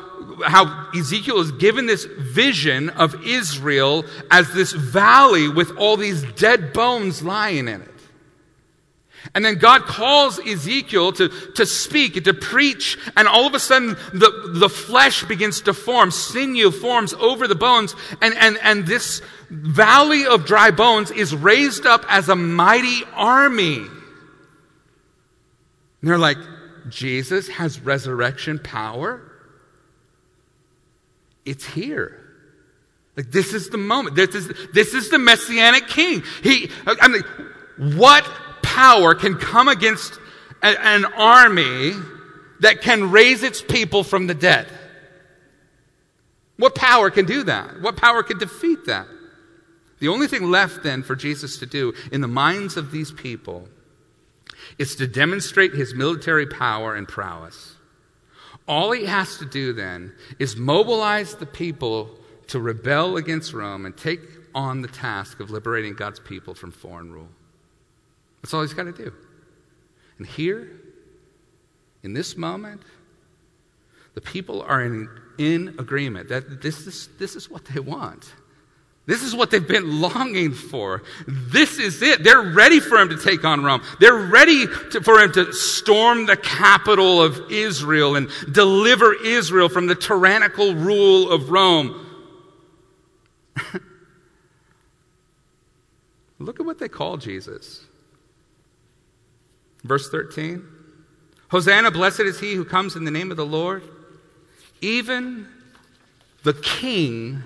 how 0.44 0.88
Ezekiel 0.94 1.40
is 1.40 1.50
given 1.52 1.86
this 1.86 2.04
vision 2.04 2.90
of 2.90 3.26
Israel 3.26 4.04
as 4.30 4.52
this 4.52 4.72
valley 4.72 5.48
with 5.48 5.76
all 5.76 5.96
these 5.96 6.22
dead 6.34 6.72
bones 6.72 7.22
lying 7.22 7.66
in 7.66 7.82
it. 7.82 7.95
And 9.34 9.44
then 9.44 9.56
God 9.56 9.82
calls 9.82 10.38
Ezekiel 10.38 11.12
to, 11.12 11.28
to 11.28 11.66
speak 11.66 12.24
to 12.24 12.34
preach, 12.34 12.98
and 13.16 13.28
all 13.28 13.46
of 13.46 13.54
a 13.54 13.58
sudden 13.58 13.96
the, 14.12 14.50
the 14.54 14.68
flesh 14.68 15.24
begins 15.24 15.60
to 15.62 15.74
form, 15.74 16.10
sinew 16.10 16.70
forms 16.70 17.14
over 17.14 17.46
the 17.46 17.54
bones, 17.54 17.94
and, 18.20 18.34
and, 18.34 18.58
and 18.62 18.86
this 18.86 19.22
valley 19.50 20.26
of 20.26 20.44
dry 20.44 20.70
bones 20.70 21.10
is 21.10 21.34
raised 21.34 21.86
up 21.86 22.04
as 22.08 22.28
a 22.28 22.36
mighty 22.36 23.02
army. 23.14 23.78
And 26.00 26.10
they're 26.10 26.18
like, 26.18 26.38
Jesus 26.88 27.48
has 27.48 27.80
resurrection 27.80 28.58
power? 28.58 29.22
It's 31.44 31.64
here. 31.64 32.22
Like, 33.16 33.30
this 33.30 33.54
is 33.54 33.70
the 33.70 33.78
moment. 33.78 34.14
This 34.14 34.34
is, 34.34 34.52
this 34.74 34.92
is 34.92 35.10
the 35.10 35.18
messianic 35.18 35.88
king. 35.88 36.22
He, 36.42 36.70
I 36.86 37.08
mean, 37.08 37.22
what 37.96 38.28
power 38.66 39.14
can 39.14 39.36
come 39.36 39.68
against 39.68 40.18
a, 40.62 40.66
an 40.66 41.04
army 41.04 41.92
that 42.60 42.82
can 42.82 43.10
raise 43.10 43.42
its 43.42 43.62
people 43.62 44.02
from 44.02 44.26
the 44.26 44.34
dead? 44.34 44.66
What 46.56 46.74
power 46.74 47.10
can 47.10 47.26
do 47.26 47.44
that? 47.44 47.80
What 47.80 47.96
power 47.96 48.22
can 48.22 48.38
defeat 48.38 48.86
that? 48.86 49.06
The 50.00 50.08
only 50.08 50.26
thing 50.26 50.50
left 50.50 50.82
then 50.82 51.02
for 51.02 51.14
Jesus 51.14 51.58
to 51.58 51.66
do 51.66 51.94
in 52.10 52.20
the 52.20 52.28
minds 52.28 52.76
of 52.76 52.90
these 52.90 53.12
people 53.12 53.68
is 54.78 54.96
to 54.96 55.06
demonstrate 55.06 55.72
his 55.72 55.94
military 55.94 56.46
power 56.46 56.94
and 56.94 57.06
prowess. 57.06 57.76
All 58.66 58.90
he 58.90 59.06
has 59.06 59.38
to 59.38 59.46
do 59.46 59.72
then 59.72 60.12
is 60.38 60.56
mobilize 60.56 61.36
the 61.36 61.46
people 61.46 62.10
to 62.48 62.58
rebel 62.58 63.16
against 63.16 63.52
Rome 63.52 63.86
and 63.86 63.96
take 63.96 64.20
on 64.54 64.82
the 64.82 64.88
task 64.88 65.40
of 65.40 65.50
liberating 65.50 65.94
God's 65.94 66.18
people 66.18 66.54
from 66.54 66.72
foreign 66.72 67.12
rule. 67.12 67.28
That's 68.42 68.54
all 68.54 68.62
he's 68.62 68.74
got 68.74 68.84
to 68.84 68.92
do. 68.92 69.12
And 70.18 70.26
here, 70.26 70.70
in 72.02 72.12
this 72.12 72.36
moment, 72.36 72.82
the 74.14 74.20
people 74.20 74.62
are 74.62 74.82
in, 74.82 75.08
in 75.38 75.74
agreement 75.78 76.28
that 76.30 76.62
this 76.62 76.86
is, 76.86 77.08
this 77.18 77.36
is 77.36 77.50
what 77.50 77.64
they 77.66 77.80
want. 77.80 78.32
This 79.06 79.22
is 79.22 79.34
what 79.36 79.50
they've 79.52 79.66
been 79.66 80.00
longing 80.00 80.52
for. 80.52 81.02
This 81.28 81.78
is 81.78 82.02
it. 82.02 82.24
They're 82.24 82.42
ready 82.42 82.80
for 82.80 82.98
him 82.98 83.08
to 83.10 83.16
take 83.16 83.44
on 83.44 83.62
Rome. 83.62 83.82
They're 84.00 84.14
ready 84.14 84.66
to, 84.66 85.00
for 85.00 85.20
him 85.20 85.30
to 85.32 85.52
storm 85.52 86.26
the 86.26 86.36
capital 86.36 87.22
of 87.22 87.52
Israel 87.52 88.16
and 88.16 88.28
deliver 88.50 89.14
Israel 89.14 89.68
from 89.68 89.86
the 89.86 89.94
tyrannical 89.94 90.74
rule 90.74 91.30
of 91.30 91.50
Rome. 91.50 92.02
Look 96.40 96.58
at 96.58 96.66
what 96.66 96.80
they 96.80 96.88
call 96.88 97.16
Jesus. 97.16 97.85
Verse 99.86 100.10
13 100.10 100.64
Hosanna, 101.48 101.90
blessed 101.90 102.20
is 102.20 102.40
he 102.40 102.54
who 102.54 102.64
comes 102.64 102.96
in 102.96 103.04
the 103.04 103.10
name 103.10 103.30
of 103.30 103.36
the 103.36 103.46
Lord. 103.46 103.82
Even 104.80 105.46
the 106.42 106.54
King 106.54 107.42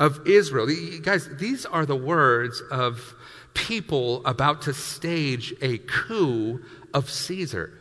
of 0.00 0.26
Israel. 0.26 0.66
Guys, 1.02 1.28
these 1.36 1.66
are 1.66 1.86
the 1.86 1.96
words 1.96 2.62
of 2.70 3.14
people 3.54 4.24
about 4.26 4.62
to 4.62 4.74
stage 4.74 5.54
a 5.62 5.78
coup 5.78 6.62
of 6.92 7.10
Caesar. 7.10 7.72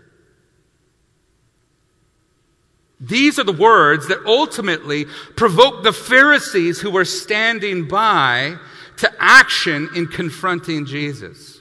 These 3.00 3.40
are 3.40 3.44
the 3.44 3.52
words 3.52 4.08
that 4.08 4.26
ultimately 4.26 5.06
provoke 5.36 5.84
the 5.84 5.92
Pharisees 5.92 6.80
who 6.80 6.92
were 6.92 7.06
standing 7.06 7.88
by 7.88 8.58
to 8.98 9.12
action 9.20 9.90
in 9.96 10.08
confronting 10.08 10.86
Jesus. 10.86 11.55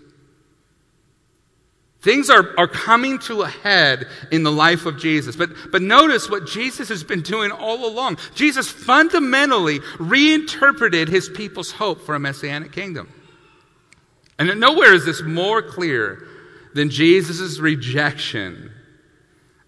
Things 2.04 2.28
are, 2.28 2.52
are 2.58 2.68
coming 2.68 3.18
to 3.20 3.42
a 3.42 3.48
head 3.48 4.06
in 4.30 4.42
the 4.42 4.52
life 4.52 4.84
of 4.84 4.98
Jesus. 4.98 5.36
But, 5.36 5.50
but 5.72 5.80
notice 5.80 6.28
what 6.28 6.46
Jesus 6.46 6.90
has 6.90 7.02
been 7.02 7.22
doing 7.22 7.50
all 7.50 7.86
along. 7.86 8.18
Jesus 8.34 8.68
fundamentally 8.68 9.80
reinterpreted 9.98 11.08
his 11.08 11.30
people's 11.30 11.72
hope 11.72 12.02
for 12.02 12.14
a 12.14 12.18
messianic 12.18 12.72
kingdom. 12.72 13.10
And 14.38 14.60
nowhere 14.60 14.92
is 14.92 15.06
this 15.06 15.22
more 15.22 15.62
clear 15.62 16.26
than 16.74 16.90
Jesus' 16.90 17.58
rejection 17.58 18.70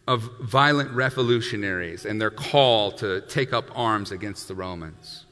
of 0.07 0.31
violent 0.43 0.91
revolutionaries 0.91 2.05
and 2.05 2.21
their 2.21 2.31
call 2.31 2.93
to 2.93 3.23
take 3.23 3.55
up 3.55 3.71
arms 3.75 4.13
against 4.13 4.47
the 4.47 4.55
Romans. 4.55 5.26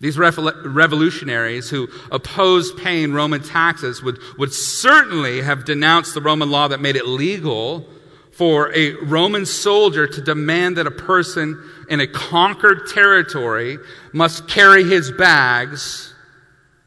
These 0.00 0.16
revolutionaries 0.16 1.70
who 1.70 1.88
opposed 2.12 2.78
paying 2.78 3.12
Roman 3.12 3.42
taxes 3.42 4.00
would, 4.02 4.18
would 4.38 4.52
certainly 4.52 5.42
have 5.42 5.64
denounced 5.64 6.14
the 6.14 6.20
Roman 6.20 6.50
law 6.50 6.68
that 6.68 6.80
made 6.80 6.94
it 6.94 7.06
legal 7.06 7.84
for 8.30 8.72
a 8.72 8.94
Roman 9.04 9.44
soldier 9.44 10.06
to 10.06 10.20
demand 10.20 10.76
that 10.76 10.86
a 10.86 10.92
person 10.92 11.60
in 11.88 11.98
a 11.98 12.06
conquered 12.06 12.86
territory 12.86 13.78
must 14.12 14.46
carry 14.46 14.84
his 14.84 15.10
bags 15.10 16.14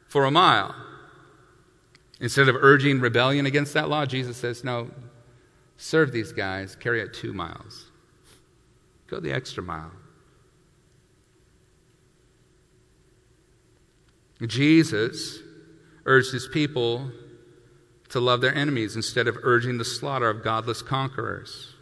for 0.07 0.23
a 0.23 0.31
mile. 0.31 0.73
Instead 2.21 2.47
of 2.47 2.55
urging 2.55 3.01
rebellion 3.01 3.45
against 3.45 3.73
that 3.73 3.89
law, 3.89 4.05
Jesus 4.05 4.37
says, 4.37 4.63
No, 4.63 4.89
serve 5.75 6.13
these 6.13 6.31
guys, 6.31 6.77
carry 6.77 7.01
it 7.01 7.13
two 7.13 7.33
miles. 7.33 7.87
Go 9.07 9.19
the 9.19 9.33
extra 9.33 9.61
mile. 9.61 9.91
Jesus 14.47 15.39
urged 16.05 16.31
his 16.31 16.47
people 16.47 17.11
to 18.09 18.19
love 18.19 18.41
their 18.41 18.53
enemies 18.53 18.95
instead 18.95 19.27
of 19.27 19.37
urging 19.43 19.77
the 19.77 19.85
slaughter 19.85 20.29
of 20.29 20.43
godless 20.43 20.81
conquerors. 20.81 21.73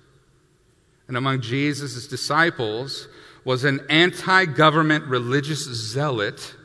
And 1.08 1.18
among 1.18 1.42
Jesus' 1.42 2.08
disciples 2.08 3.08
was 3.44 3.64
an 3.64 3.82
anti 3.90 4.46
government 4.46 5.06
religious 5.06 5.64
zealot 5.64 6.56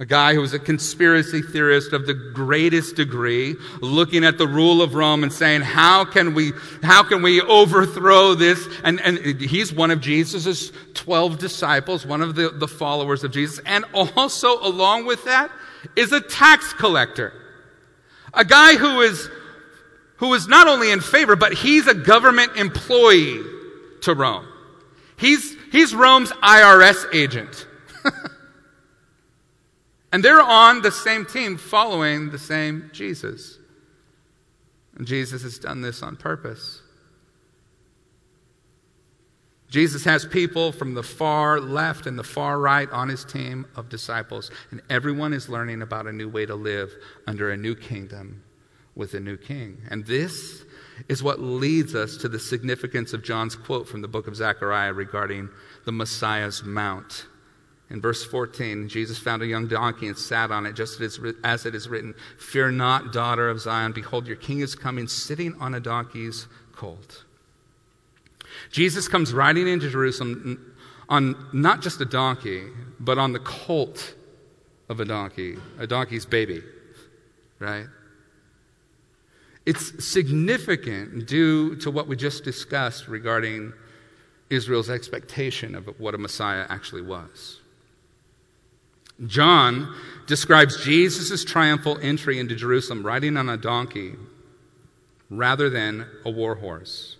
a 0.00 0.04
guy 0.04 0.34
who 0.34 0.40
was 0.40 0.52
a 0.52 0.58
conspiracy 0.58 1.40
theorist 1.40 1.92
of 1.92 2.06
the 2.06 2.14
greatest 2.14 2.96
degree, 2.96 3.54
looking 3.80 4.24
at 4.24 4.38
the 4.38 4.46
rule 4.46 4.82
of 4.82 4.94
Rome 4.94 5.22
and 5.22 5.32
saying, 5.32 5.60
how 5.60 6.04
can 6.04 6.34
we, 6.34 6.52
how 6.82 7.04
can 7.04 7.22
we 7.22 7.40
overthrow 7.40 8.34
this? 8.34 8.66
And, 8.82 9.00
and 9.00 9.40
he's 9.40 9.72
one 9.72 9.92
of 9.92 10.00
Jesus' 10.00 10.72
12 10.94 11.38
disciples, 11.38 12.04
one 12.04 12.22
of 12.22 12.34
the, 12.34 12.50
the 12.50 12.66
followers 12.66 13.22
of 13.22 13.30
Jesus. 13.30 13.60
And 13.66 13.84
also, 13.94 14.60
along 14.66 15.06
with 15.06 15.24
that, 15.26 15.50
is 15.94 16.12
a 16.12 16.20
tax 16.20 16.72
collector. 16.72 17.32
A 18.32 18.44
guy 18.44 18.74
who 18.74 19.00
is 19.00 19.28
who 20.16 20.32
is 20.34 20.48
not 20.48 20.68
only 20.68 20.90
in 20.90 21.00
favor, 21.00 21.36
but 21.36 21.52
he's 21.52 21.86
a 21.86 21.94
government 21.94 22.56
employee 22.56 23.42
to 24.02 24.14
Rome. 24.14 24.46
He's, 25.16 25.54
he's 25.70 25.94
Rome's 25.94 26.30
IRS 26.30 27.12
agent. 27.12 27.66
and 30.14 30.24
they're 30.24 30.40
on 30.40 30.80
the 30.80 30.92
same 30.92 31.26
team 31.26 31.56
following 31.56 32.30
the 32.30 32.38
same 32.38 32.88
Jesus. 32.92 33.58
And 34.94 35.08
Jesus 35.08 35.42
has 35.42 35.58
done 35.58 35.80
this 35.80 36.04
on 36.04 36.14
purpose. 36.14 36.82
Jesus 39.68 40.04
has 40.04 40.24
people 40.24 40.70
from 40.70 40.94
the 40.94 41.02
far 41.02 41.58
left 41.58 42.06
and 42.06 42.16
the 42.16 42.22
far 42.22 42.60
right 42.60 42.88
on 42.92 43.08
his 43.08 43.24
team 43.24 43.66
of 43.74 43.88
disciples, 43.88 44.52
and 44.70 44.80
everyone 44.88 45.32
is 45.32 45.48
learning 45.48 45.82
about 45.82 46.06
a 46.06 46.12
new 46.12 46.28
way 46.28 46.46
to 46.46 46.54
live 46.54 46.94
under 47.26 47.50
a 47.50 47.56
new 47.56 47.74
kingdom 47.74 48.44
with 48.94 49.14
a 49.14 49.20
new 49.20 49.36
king. 49.36 49.82
And 49.90 50.06
this 50.06 50.64
is 51.08 51.24
what 51.24 51.40
leads 51.40 51.96
us 51.96 52.16
to 52.18 52.28
the 52.28 52.38
significance 52.38 53.12
of 53.14 53.24
John's 53.24 53.56
quote 53.56 53.88
from 53.88 54.00
the 54.00 54.06
book 54.06 54.28
of 54.28 54.36
Zechariah 54.36 54.92
regarding 54.92 55.48
the 55.86 55.92
Messiah's 55.92 56.62
mount. 56.62 57.26
In 57.90 58.00
verse 58.00 58.24
14, 58.24 58.88
Jesus 58.88 59.18
found 59.18 59.42
a 59.42 59.46
young 59.46 59.66
donkey 59.66 60.06
and 60.06 60.16
sat 60.16 60.50
on 60.50 60.64
it, 60.66 60.74
just 60.74 61.00
as 61.00 61.66
it 61.66 61.74
is 61.74 61.88
written 61.88 62.14
Fear 62.38 62.72
not, 62.72 63.12
daughter 63.12 63.48
of 63.48 63.60
Zion. 63.60 63.92
Behold, 63.92 64.26
your 64.26 64.36
king 64.36 64.60
is 64.60 64.74
coming, 64.74 65.06
sitting 65.06 65.54
on 65.60 65.74
a 65.74 65.80
donkey's 65.80 66.46
colt. 66.72 67.24
Jesus 68.70 69.06
comes 69.06 69.32
riding 69.32 69.68
into 69.68 69.90
Jerusalem 69.90 70.74
on 71.08 71.48
not 71.52 71.82
just 71.82 72.00
a 72.00 72.04
donkey, 72.04 72.62
but 72.98 73.18
on 73.18 73.32
the 73.32 73.40
colt 73.40 74.14
of 74.88 75.00
a 75.00 75.04
donkey, 75.04 75.56
a 75.78 75.86
donkey's 75.86 76.24
baby, 76.24 76.62
right? 77.58 77.86
It's 79.66 80.04
significant 80.04 81.26
due 81.26 81.76
to 81.76 81.90
what 81.90 82.06
we 82.06 82.16
just 82.16 82.44
discussed 82.44 83.08
regarding 83.08 83.72
Israel's 84.50 84.90
expectation 84.90 85.74
of 85.74 85.88
what 85.98 86.14
a 86.14 86.18
Messiah 86.18 86.66
actually 86.68 87.02
was. 87.02 87.60
John 89.26 89.94
describes 90.26 90.82
Jesus' 90.84 91.44
triumphal 91.44 91.98
entry 92.00 92.38
into 92.38 92.54
Jerusalem 92.54 93.04
riding 93.04 93.36
on 93.36 93.48
a 93.48 93.56
donkey 93.56 94.14
rather 95.30 95.70
than 95.70 96.06
a 96.24 96.30
war 96.30 96.54
horse. 96.54 97.16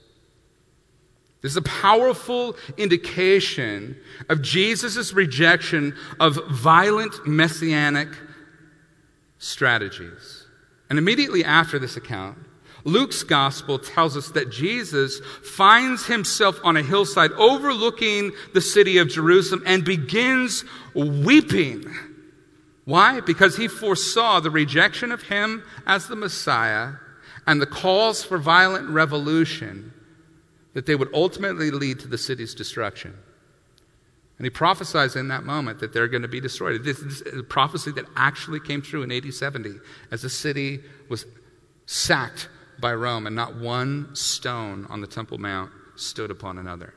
This 1.41 1.53
is 1.53 1.57
a 1.59 1.63
powerful 1.63 2.57
indication 2.79 3.99
of 4.31 4.41
Jesus' 4.41 5.13
rejection 5.13 5.95
of 6.19 6.39
violent 6.49 7.27
messianic 7.27 8.09
strategies. 9.39 10.47
And 10.89 10.99
immediately 10.99 11.45
after 11.45 11.79
this 11.79 11.99
account, 11.99 12.39
Luke's 12.85 13.23
gospel 13.23 13.79
tells 13.79 14.17
us 14.17 14.31
that 14.31 14.51
Jesus 14.51 15.21
finds 15.43 16.07
himself 16.07 16.61
on 16.63 16.77
a 16.77 16.83
hillside 16.83 17.33
overlooking 17.33 18.33
the 18.53 18.61
city 18.61 18.99
of 18.99 19.09
Jerusalem 19.09 19.63
and 19.67 19.85
begins 19.85 20.65
weeping. 20.95 21.87
Why? 22.85 23.21
Because 23.21 23.57
he 23.57 23.69
foresaw 23.69 24.41
the 24.41 24.51
rejection 24.51 25.11
of 25.13 25.23
him 25.23 25.63
as 25.87 26.07
the 26.07 26.17
Messiah 26.17 26.93
and 27.47 27.61
the 27.61 27.67
calls 27.67 28.23
for 28.23 28.37
violent 28.37 28.91
revolution 28.91 29.93
that 30.75 30.85
they 30.85 30.95
would 30.95 31.13
ultimately 31.15 31.71
lead 31.71 32.01
to 32.01 32.09
the 32.09 32.19
city's 32.19 32.55
destruction. 32.55 33.15
And 34.37 34.45
he 34.45 34.51
prophesies 34.51 35.17
in 35.17 35.29
that 35.29 35.45
moment 35.45 35.79
that 35.79 35.93
they're 35.93 36.09
going 36.09 36.23
to 36.23 36.29
be 36.29 36.41
destroyed. 36.41 36.85
This 36.85 36.99
is 36.99 37.23
a 37.33 37.43
prophecy 37.43 37.93
that 37.93 38.05
actually 38.17 38.61
came 38.61 38.83
true 38.83 39.03
in 39.03 39.13
AD 39.13 39.33
70 39.33 39.77
as 40.11 40.23
the 40.23 40.29
city 40.29 40.81
was 41.09 41.25
sacked 41.87 42.49
by 42.81 42.95
Rome 42.95 43.27
and 43.27 43.37
not 43.37 43.57
one 43.57 44.15
stone 44.15 44.87
on 44.91 45.01
the 45.01 45.07
Temple 45.07 45.39
Mount 45.39 45.71
stood 45.97 46.31
upon 46.31 46.59
another. 46.59 46.95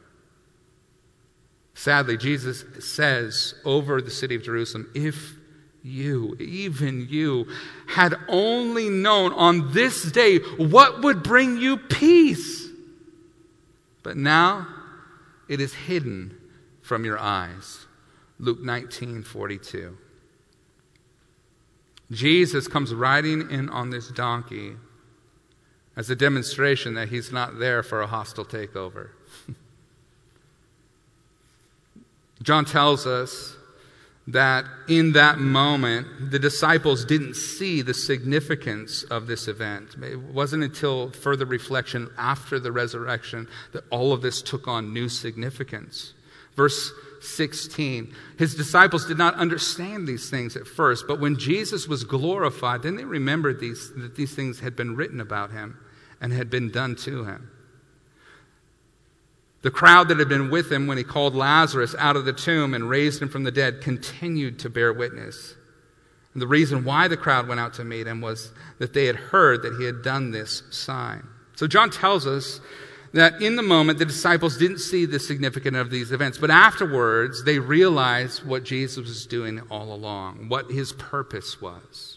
Sadly, 1.73 2.17
Jesus 2.17 2.65
says 2.79 3.53
over 3.63 4.01
the 4.01 4.11
city 4.11 4.35
of 4.35 4.43
Jerusalem, 4.43 4.89
if 4.95 5.35
you, 5.83 6.35
even 6.39 7.07
you, 7.09 7.47
had 7.87 8.15
only 8.27 8.89
known 8.89 9.31
on 9.33 9.73
this 9.73 10.03
day 10.11 10.39
what 10.57 11.01
would 11.01 11.21
bring 11.23 11.57
you 11.57 11.77
peace 11.77 12.67
but 14.07 14.15
now 14.15 14.65
it 15.49 15.59
is 15.59 15.73
hidden 15.73 16.33
from 16.81 17.03
your 17.03 17.19
eyes. 17.19 17.87
Luke 18.39 18.61
19 18.61 19.21
42. 19.21 19.97
Jesus 22.09 22.69
comes 22.69 22.93
riding 22.93 23.51
in 23.51 23.67
on 23.67 23.89
this 23.89 24.07
donkey 24.07 24.77
as 25.97 26.09
a 26.11 26.15
demonstration 26.15 26.93
that 26.93 27.09
he's 27.09 27.31
not 27.33 27.57
there 27.57 27.81
for 27.81 28.01
a 28.01 28.07
hostile 28.07 28.45
takeover. 28.45 29.09
John 32.43 32.65
tells 32.65 33.07
us 33.07 33.55
that 34.27 34.65
in 34.87 35.13
that 35.13 35.39
moment, 35.39 36.29
the 36.31 36.37
disciples 36.37 37.03
didn't 37.03 37.33
see 37.33 37.81
the 37.81 37.95
significance 37.95 39.03
of 39.03 39.25
this 39.25 39.47
event. 39.47 39.95
It 40.03 40.19
wasn't 40.19 40.63
until 40.63 41.09
further 41.11 41.45
reflection 41.45 42.11
after 42.17 42.59
the 42.59 42.71
resurrection 42.71 43.47
that 43.71 43.85
all 43.89 44.13
of 44.13 44.21
this 44.21 44.43
took 44.43 44.67
on 44.67 44.93
new 44.93 45.09
significance. 45.09 46.13
Verse 46.55 46.91
16 47.21 48.13
His 48.37 48.53
disciples 48.53 49.05
did 49.07 49.17
not 49.17 49.33
understand 49.35 50.07
these 50.07 50.29
things 50.29 50.55
at 50.55 50.67
first, 50.67 51.07
but 51.07 51.19
when 51.19 51.39
Jesus 51.39 51.87
was 51.87 52.03
glorified, 52.03 52.83
then 52.83 52.97
they 52.97 53.05
remembered 53.05 53.59
these, 53.59 53.91
that 53.95 54.15
these 54.15 54.35
things 54.35 54.59
had 54.59 54.75
been 54.75 54.95
written 54.95 55.21
about 55.21 55.51
him 55.51 55.79
and 56.21 56.33
had 56.33 56.49
been 56.49 56.71
done 56.71 56.95
to 56.95 57.25
him. 57.25 57.51
The 59.61 59.71
crowd 59.71 60.07
that 60.09 60.19
had 60.19 60.29
been 60.29 60.49
with 60.49 60.71
him 60.71 60.87
when 60.87 60.97
he 60.97 61.03
called 61.03 61.35
Lazarus 61.35 61.95
out 61.97 62.15
of 62.15 62.25
the 62.25 62.33
tomb 62.33 62.73
and 62.73 62.89
raised 62.89 63.21
him 63.21 63.29
from 63.29 63.43
the 63.43 63.51
dead 63.51 63.81
continued 63.81 64.59
to 64.59 64.69
bear 64.69 64.93
witness. 64.93 65.55
And 66.33 66.41
the 66.41 66.47
reason 66.47 66.85
why 66.85 67.07
the 67.07 67.17
crowd 67.17 67.47
went 67.47 67.59
out 67.59 67.73
to 67.75 67.83
meet 67.83 68.07
him 68.07 68.21
was 68.21 68.51
that 68.77 68.93
they 68.93 69.05
had 69.05 69.15
heard 69.15 69.63
that 69.63 69.75
he 69.77 69.85
had 69.85 70.03
done 70.03 70.31
this 70.31 70.63
sign. 70.69 71.27
So 71.55 71.65
John 71.65 71.89
tells 71.89 72.27
us 72.27 72.61
that 73.13 73.41
in 73.41 73.55
the 73.55 73.63
moment 73.63 73.97
the 73.97 74.05
disciples 74.05 74.57
didn't 74.57 74.77
see 74.77 75.05
the 75.05 75.19
significance 75.19 75.77
of 75.77 75.89
these 75.89 76.11
events, 76.11 76.37
but 76.37 76.51
afterwards 76.51 77.43
they 77.43 77.57
realized 77.57 78.45
what 78.45 78.63
Jesus 78.63 78.97
was 78.97 79.25
doing 79.25 79.61
all 79.71 79.91
along, 79.91 80.49
what 80.49 80.69
his 80.69 80.93
purpose 80.93 81.59
was. 81.59 82.16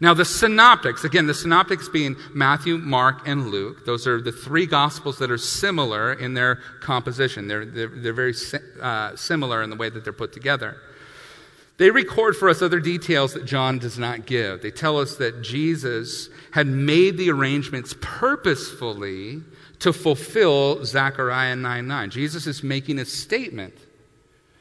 Now, 0.00 0.14
the 0.14 0.24
synoptics, 0.24 1.02
again, 1.02 1.26
the 1.26 1.34
synoptics 1.34 1.88
being 1.88 2.16
Matthew, 2.32 2.78
Mark, 2.78 3.26
and 3.26 3.48
Luke, 3.48 3.84
those 3.84 4.06
are 4.06 4.20
the 4.20 4.30
three 4.30 4.66
gospels 4.66 5.18
that 5.18 5.30
are 5.30 5.38
similar 5.38 6.12
in 6.12 6.34
their 6.34 6.56
composition. 6.80 7.48
They're, 7.48 7.64
they're, 7.64 7.88
they're 7.88 8.12
very 8.12 8.34
uh, 8.80 9.16
similar 9.16 9.62
in 9.62 9.70
the 9.70 9.76
way 9.76 9.90
that 9.90 10.04
they're 10.04 10.12
put 10.12 10.32
together. 10.32 10.76
They 11.78 11.90
record 11.90 12.36
for 12.36 12.48
us 12.48 12.62
other 12.62 12.80
details 12.80 13.34
that 13.34 13.44
John 13.44 13.78
does 13.78 13.98
not 13.98 14.26
give. 14.26 14.62
They 14.62 14.70
tell 14.70 14.98
us 14.98 15.16
that 15.16 15.42
Jesus 15.42 16.28
had 16.52 16.66
made 16.66 17.16
the 17.16 17.30
arrangements 17.30 17.94
purposefully 18.00 19.42
to 19.80 19.92
fulfill 19.92 20.84
Zechariah 20.84 21.54
9 21.56 21.86
9. 21.86 22.10
Jesus 22.10 22.46
is 22.46 22.62
making 22.62 22.98
a 22.98 23.04
statement 23.04 23.74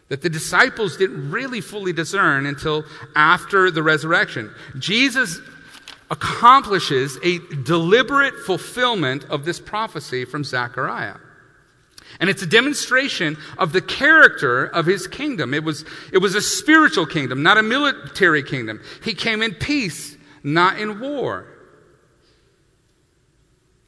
that 0.10 0.22
the 0.22 0.30
disciples 0.30 0.98
didn't 0.98 1.32
really 1.32 1.62
fully 1.62 1.94
discern 1.94 2.46
until 2.46 2.86
after 3.16 3.70
the 3.70 3.84
resurrection. 3.84 4.52
Jesus 4.80 5.40
accomplishes 6.10 7.18
a 7.24 7.40
deliberate 7.64 8.36
fulfillment 8.46 9.26
of 9.26 9.44
this 9.44 9.60
prophecy 9.60 10.24
from 10.24 10.44
Zechariah. 10.44 11.18
And 12.20 12.30
it's 12.30 12.42
a 12.42 12.48
demonstration 12.48 13.38
of 13.58 13.74
the 13.74 13.82
character 13.82 14.66
of 14.66 14.86
his 14.86 15.08
kingdom. 15.08 15.54
It 15.54 15.64
was, 15.64 15.84
it 16.14 16.20
was 16.20 16.36
a 16.36 16.42
spiritual 16.42 17.06
kingdom, 17.06 17.44
not 17.44 17.58
a 17.58 17.64
military 17.64 18.44
kingdom. 18.44 18.82
He 19.04 19.14
came 19.14 19.42
in 19.42 19.54
peace, 19.54 20.16
not 20.42 20.80
in 20.80 21.02
war. 21.02 21.48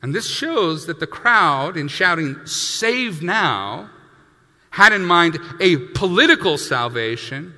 And 0.02 0.14
this 0.14 0.30
shows 0.30 0.86
that 0.88 1.00
the 1.00 1.08
crowd, 1.08 1.78
in 1.78 1.88
shouting, 1.88 2.46
Save 2.46 3.22
now, 3.22 3.90
had 4.72 4.94
in 4.94 5.04
mind 5.04 5.38
a 5.60 5.78
political 5.78 6.58
salvation 6.58 7.54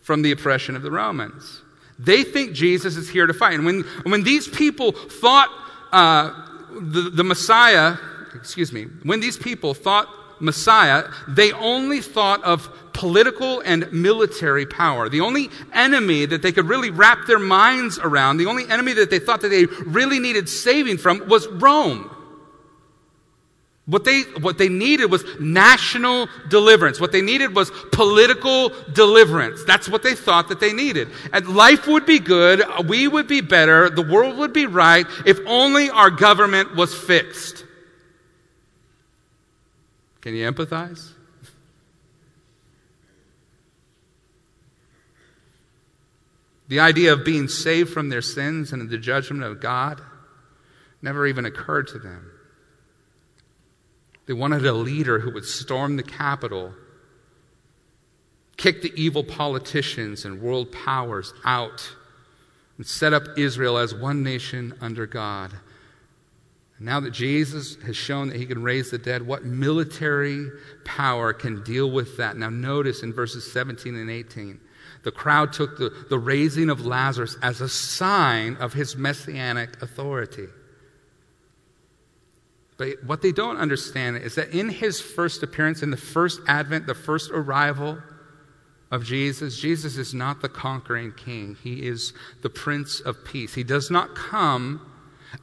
from 0.00 0.22
the 0.22 0.32
oppression 0.32 0.76
of 0.76 0.82
the 0.82 0.90
Romans. 0.90 1.62
They 1.98 2.22
think 2.22 2.52
Jesus 2.52 2.96
is 2.96 3.08
here 3.08 3.26
to 3.26 3.34
fight. 3.34 3.54
And 3.54 3.64
when, 3.64 3.80
when 4.04 4.22
these 4.22 4.46
people 4.48 4.92
thought 4.92 5.50
uh, 5.92 6.32
the, 6.70 7.10
the 7.12 7.24
Messiah, 7.24 7.96
excuse 8.34 8.72
me, 8.72 8.84
when 9.02 9.20
these 9.20 9.36
people 9.36 9.74
thought 9.74 10.08
Messiah, 10.40 11.04
they 11.26 11.52
only 11.52 12.00
thought 12.00 12.42
of 12.44 12.70
political 12.92 13.60
and 13.60 13.92
military 13.92 14.66
power. 14.66 15.08
The 15.08 15.20
only 15.20 15.50
enemy 15.72 16.26
that 16.26 16.42
they 16.42 16.52
could 16.52 16.66
really 16.66 16.90
wrap 16.90 17.26
their 17.26 17.38
minds 17.38 17.98
around, 17.98 18.38
the 18.38 18.46
only 18.46 18.68
enemy 18.68 18.92
that 18.94 19.10
they 19.10 19.18
thought 19.18 19.40
that 19.42 19.50
they 19.50 19.66
really 19.66 20.18
needed 20.18 20.48
saving 20.48 20.98
from 20.98 21.28
was 21.28 21.46
Rome. 21.48 22.10
What 23.88 24.04
they, 24.04 24.20
what 24.42 24.58
they 24.58 24.68
needed 24.68 25.06
was 25.10 25.24
national 25.40 26.28
deliverance. 26.50 27.00
What 27.00 27.10
they 27.10 27.22
needed 27.22 27.56
was 27.56 27.70
political 27.90 28.70
deliverance. 28.92 29.64
That's 29.64 29.88
what 29.88 30.02
they 30.02 30.14
thought 30.14 30.50
that 30.50 30.60
they 30.60 30.74
needed. 30.74 31.08
And 31.32 31.56
life 31.56 31.86
would 31.86 32.04
be 32.04 32.18
good, 32.18 32.62
we 32.86 33.08
would 33.08 33.26
be 33.26 33.40
better, 33.40 33.88
the 33.88 34.02
world 34.02 34.36
would 34.36 34.52
be 34.52 34.66
right 34.66 35.06
if 35.24 35.38
only 35.46 35.88
our 35.88 36.10
government 36.10 36.76
was 36.76 36.94
fixed. 36.94 37.64
Can 40.20 40.34
you 40.34 40.52
empathize? 40.52 41.12
The 46.68 46.80
idea 46.80 47.14
of 47.14 47.24
being 47.24 47.48
saved 47.48 47.90
from 47.90 48.10
their 48.10 48.20
sins 48.20 48.74
and 48.74 48.90
the 48.90 48.98
judgment 48.98 49.44
of 49.44 49.62
God 49.62 50.02
never 51.00 51.26
even 51.26 51.46
occurred 51.46 51.88
to 51.88 51.98
them. 51.98 52.32
They 54.28 54.34
wanted 54.34 54.66
a 54.66 54.74
leader 54.74 55.20
who 55.20 55.32
would 55.32 55.46
storm 55.46 55.96
the 55.96 56.02
Capitol, 56.02 56.74
kick 58.58 58.82
the 58.82 58.92
evil 58.94 59.24
politicians 59.24 60.26
and 60.26 60.42
world 60.42 60.70
powers 60.70 61.32
out, 61.46 61.90
and 62.76 62.86
set 62.86 63.14
up 63.14 63.38
Israel 63.38 63.78
as 63.78 63.94
one 63.94 64.22
nation 64.22 64.74
under 64.82 65.06
God. 65.06 65.52
And 66.76 66.84
now 66.84 67.00
that 67.00 67.12
Jesus 67.12 67.76
has 67.86 67.96
shown 67.96 68.28
that 68.28 68.36
he 68.36 68.44
can 68.44 68.62
raise 68.62 68.90
the 68.90 68.98
dead, 68.98 69.26
what 69.26 69.46
military 69.46 70.50
power 70.84 71.32
can 71.32 71.64
deal 71.64 71.90
with 71.90 72.18
that? 72.18 72.36
Now, 72.36 72.50
notice 72.50 73.02
in 73.02 73.14
verses 73.14 73.50
17 73.50 73.96
and 73.96 74.10
18, 74.10 74.60
the 75.04 75.10
crowd 75.10 75.54
took 75.54 75.78
the, 75.78 75.88
the 76.10 76.18
raising 76.18 76.68
of 76.68 76.84
Lazarus 76.84 77.38
as 77.42 77.62
a 77.62 77.68
sign 77.68 78.56
of 78.56 78.74
his 78.74 78.94
messianic 78.94 79.80
authority. 79.80 80.48
But 82.78 83.04
what 83.04 83.20
they 83.22 83.32
don't 83.32 83.58
understand 83.58 84.16
is 84.18 84.36
that 84.36 84.54
in 84.54 84.68
his 84.70 85.00
first 85.00 85.42
appearance, 85.42 85.82
in 85.82 85.90
the 85.90 85.96
first 85.96 86.40
advent, 86.46 86.86
the 86.86 86.94
first 86.94 87.30
arrival 87.30 87.98
of 88.90 89.04
Jesus, 89.04 89.58
Jesus 89.58 89.98
is 89.98 90.14
not 90.14 90.40
the 90.40 90.48
conquering 90.48 91.12
king. 91.12 91.56
He 91.62 91.86
is 91.86 92.14
the 92.40 92.48
prince 92.48 93.00
of 93.00 93.24
peace. 93.24 93.54
He 93.54 93.64
does 93.64 93.90
not 93.90 94.14
come 94.14 94.80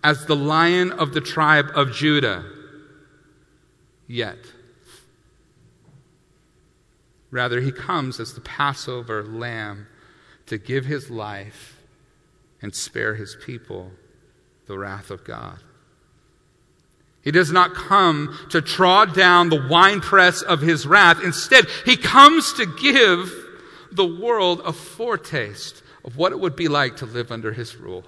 as 0.03 0.25
the 0.25 0.35
lion 0.35 0.91
of 0.93 1.13
the 1.13 1.21
tribe 1.21 1.67
of 1.75 1.91
Judah 1.91 2.45
yet. 4.07 4.39
Rather, 7.29 7.59
he 7.59 7.71
comes 7.71 8.19
as 8.19 8.33
the 8.33 8.41
Passover 8.41 9.23
lamb 9.23 9.87
to 10.45 10.57
give 10.57 10.85
his 10.85 11.09
life 11.09 11.81
and 12.61 12.73
spare 12.73 13.15
his 13.15 13.35
people 13.45 13.91
the 14.67 14.77
wrath 14.77 15.11
of 15.11 15.25
God. 15.25 15.59
He 17.25 17.31
does 17.31 17.51
not 17.51 17.73
come 17.73 18.37
to 18.51 18.61
trod 18.61 19.15
down 19.15 19.49
the 19.49 19.67
winepress 19.67 20.43
of 20.43 20.61
his 20.61 20.85
wrath. 20.85 21.23
Instead, 21.23 21.65
he 21.83 21.97
comes 21.97 22.53
to 22.53 22.67
give 22.67 23.33
the 23.91 24.05
world 24.05 24.61
a 24.63 24.71
foretaste 24.71 25.81
of 26.03 26.17
what 26.17 26.31
it 26.31 26.39
would 26.39 26.55
be 26.55 26.67
like 26.67 26.97
to 26.97 27.07
live 27.07 27.31
under 27.31 27.51
his 27.51 27.75
rule. 27.75 28.03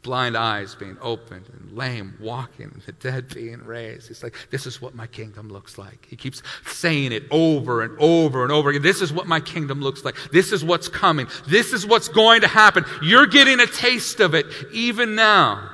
Blind 0.00 0.38
eyes 0.38 0.74
being 0.74 0.96
opened 1.02 1.50
and 1.52 1.76
lame 1.76 2.16
walking 2.18 2.70
and 2.72 2.82
the 2.86 2.92
dead 2.92 3.34
being 3.34 3.62
raised. 3.64 4.08
He's 4.08 4.22
like, 4.22 4.34
this 4.50 4.66
is 4.66 4.80
what 4.80 4.94
my 4.94 5.06
kingdom 5.06 5.50
looks 5.50 5.76
like. 5.76 6.06
He 6.08 6.16
keeps 6.16 6.42
saying 6.64 7.12
it 7.12 7.24
over 7.30 7.82
and 7.82 7.94
over 7.98 8.42
and 8.42 8.50
over 8.50 8.70
again. 8.70 8.80
This 8.80 9.02
is 9.02 9.12
what 9.12 9.26
my 9.26 9.40
kingdom 9.40 9.82
looks 9.82 10.02
like. 10.02 10.16
This 10.32 10.52
is 10.52 10.64
what's 10.64 10.88
coming. 10.88 11.26
This 11.46 11.74
is 11.74 11.84
what's 11.84 12.08
going 12.08 12.40
to 12.40 12.48
happen. 12.48 12.86
You're 13.02 13.26
getting 13.26 13.60
a 13.60 13.66
taste 13.66 14.20
of 14.20 14.34
it 14.34 14.46
even 14.72 15.14
now. 15.14 15.72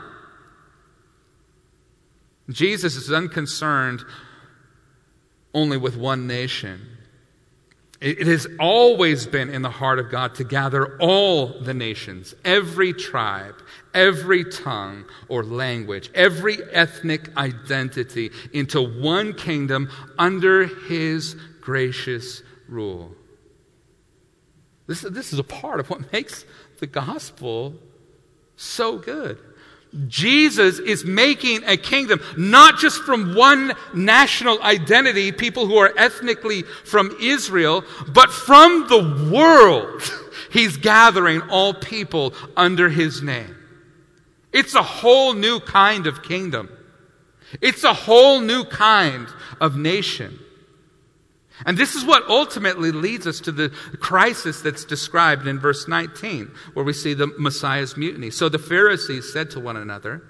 Jesus 2.50 2.96
is 2.96 3.10
unconcerned 3.12 4.02
only 5.54 5.76
with 5.76 5.96
one 5.96 6.26
nation. 6.26 6.94
It 8.00 8.26
has 8.26 8.46
always 8.60 9.26
been 9.26 9.48
in 9.48 9.62
the 9.62 9.70
heart 9.70 9.98
of 9.98 10.10
God 10.10 10.34
to 10.34 10.44
gather 10.44 10.98
all 10.98 11.58
the 11.60 11.72
nations, 11.72 12.34
every 12.44 12.92
tribe, 12.92 13.54
every 13.94 14.44
tongue 14.44 15.06
or 15.28 15.42
language, 15.42 16.10
every 16.14 16.58
ethnic 16.72 17.34
identity 17.38 18.30
into 18.52 18.82
one 18.82 19.32
kingdom 19.32 19.88
under 20.18 20.66
his 20.66 21.34
gracious 21.62 22.42
rule. 22.68 23.14
This, 24.86 25.00
this 25.00 25.32
is 25.32 25.38
a 25.38 25.44
part 25.44 25.80
of 25.80 25.88
what 25.88 26.12
makes 26.12 26.44
the 26.80 26.86
gospel 26.86 27.74
so 28.56 28.98
good. 28.98 29.38
Jesus 30.08 30.78
is 30.80 31.04
making 31.04 31.62
a 31.64 31.76
kingdom, 31.76 32.20
not 32.36 32.78
just 32.78 33.02
from 33.02 33.34
one 33.34 33.72
national 33.94 34.60
identity, 34.62 35.30
people 35.30 35.66
who 35.66 35.76
are 35.76 35.92
ethnically 35.96 36.62
from 36.62 37.16
Israel, 37.20 37.84
but 38.08 38.30
from 38.30 38.88
the 38.88 39.30
world. 39.32 40.02
He's 40.50 40.76
gathering 40.76 41.42
all 41.42 41.74
people 41.74 42.34
under 42.56 42.88
his 42.88 43.22
name. 43.22 43.56
It's 44.52 44.74
a 44.74 44.82
whole 44.82 45.32
new 45.32 45.58
kind 45.58 46.06
of 46.06 46.22
kingdom. 46.22 46.70
It's 47.60 47.82
a 47.82 47.92
whole 47.92 48.40
new 48.40 48.64
kind 48.64 49.26
of 49.60 49.76
nation. 49.76 50.38
And 51.64 51.78
this 51.78 51.94
is 51.94 52.04
what 52.04 52.28
ultimately 52.28 52.90
leads 52.90 53.26
us 53.26 53.40
to 53.40 53.52
the 53.52 53.68
crisis 54.00 54.60
that's 54.60 54.84
described 54.84 55.46
in 55.46 55.60
verse 55.60 55.86
19, 55.86 56.50
where 56.72 56.84
we 56.84 56.92
see 56.92 57.14
the 57.14 57.28
Messiah's 57.38 57.96
mutiny. 57.96 58.30
So 58.30 58.48
the 58.48 58.58
Pharisees 58.58 59.32
said 59.32 59.50
to 59.52 59.60
one 59.60 59.76
another, 59.76 60.22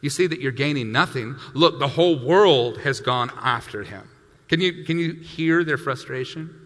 You 0.00 0.10
see 0.10 0.26
that 0.26 0.40
you're 0.40 0.52
gaining 0.52 0.90
nothing. 0.90 1.36
Look, 1.52 1.78
the 1.78 1.88
whole 1.88 2.18
world 2.18 2.78
has 2.78 3.00
gone 3.00 3.30
after 3.40 3.82
him. 3.82 4.08
Can 4.48 4.60
you, 4.60 4.84
can 4.84 4.98
you 4.98 5.12
hear 5.12 5.64
their 5.64 5.78
frustration? 5.78 6.63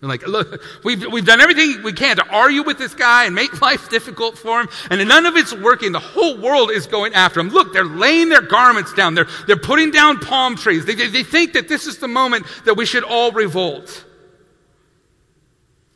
They're 0.00 0.08
like, 0.08 0.26
look, 0.26 0.62
we've, 0.84 1.04
we've 1.10 1.24
done 1.24 1.40
everything 1.40 1.82
we 1.82 1.92
can 1.92 2.16
to 2.16 2.28
argue 2.28 2.62
with 2.62 2.78
this 2.78 2.94
guy 2.94 3.24
and 3.24 3.34
make 3.34 3.60
life 3.62 3.88
difficult 3.90 4.38
for 4.38 4.60
him, 4.60 4.68
and 4.90 5.06
none 5.08 5.26
of 5.26 5.36
it's 5.36 5.52
working. 5.52 5.90
The 5.90 5.98
whole 5.98 6.38
world 6.38 6.70
is 6.70 6.86
going 6.86 7.14
after 7.14 7.40
him. 7.40 7.48
Look, 7.48 7.72
they're 7.72 7.84
laying 7.84 8.28
their 8.28 8.42
garments 8.42 8.94
down. 8.94 9.14
They're, 9.14 9.26
they're 9.46 9.56
putting 9.56 9.90
down 9.90 10.20
palm 10.20 10.54
trees. 10.54 10.84
They, 10.84 10.94
they, 10.94 11.08
they 11.08 11.24
think 11.24 11.54
that 11.54 11.68
this 11.68 11.86
is 11.86 11.98
the 11.98 12.08
moment 12.08 12.46
that 12.64 12.74
we 12.74 12.86
should 12.86 13.02
all 13.02 13.32
revolt. 13.32 14.04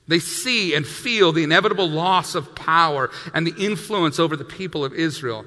They 0.09 0.19
see 0.19 0.75
and 0.75 0.85
feel 0.85 1.31
the 1.31 1.45
inevitable 1.45 1.89
loss 1.89 2.35
of 2.35 2.57
power 2.57 3.11
and 3.33 3.47
the 3.47 3.55
influence 3.57 4.19
over 4.19 4.37
the 4.37 4.45
people 4.45 4.85
of 4.85 4.93
Israel. 4.93 5.45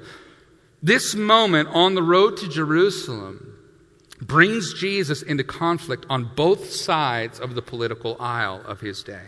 This 0.82 1.14
moment 1.14 1.68
on 1.72 1.94
the 1.94 2.02
road 2.02 2.38
to 2.38 2.48
Jerusalem 2.48 3.55
brings 4.20 4.74
Jesus 4.74 5.22
into 5.22 5.44
conflict 5.44 6.06
on 6.08 6.30
both 6.34 6.70
sides 6.70 7.38
of 7.38 7.54
the 7.54 7.62
political 7.62 8.16
aisle 8.18 8.62
of 8.66 8.80
his 8.80 9.02
day. 9.02 9.26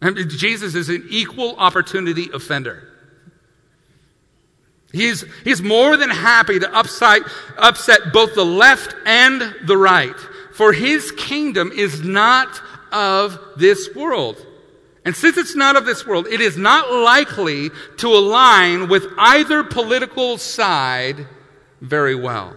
And 0.00 0.16
Jesus 0.30 0.74
is 0.74 0.88
an 0.88 1.06
equal 1.10 1.56
opportunity 1.56 2.30
offender. 2.32 2.86
He's, 4.92 5.24
he's 5.44 5.62
more 5.62 5.96
than 5.96 6.10
happy 6.10 6.58
to 6.58 6.74
upside, 6.74 7.22
upset 7.56 8.12
both 8.12 8.34
the 8.34 8.44
left 8.44 8.94
and 9.06 9.54
the 9.66 9.76
right, 9.76 10.16
for 10.52 10.72
his 10.72 11.12
kingdom 11.12 11.70
is 11.72 12.02
not 12.02 12.60
of 12.90 13.38
this 13.56 13.94
world. 13.94 14.44
And 15.04 15.14
since 15.14 15.36
it's 15.36 15.54
not 15.54 15.76
of 15.76 15.86
this 15.86 16.06
world, 16.06 16.26
it 16.26 16.40
is 16.40 16.56
not 16.56 16.90
likely 16.92 17.70
to 17.98 18.08
align 18.08 18.88
with 18.88 19.06
either 19.16 19.62
political 19.62 20.38
side 20.38 21.26
very 21.80 22.14
well. 22.14 22.54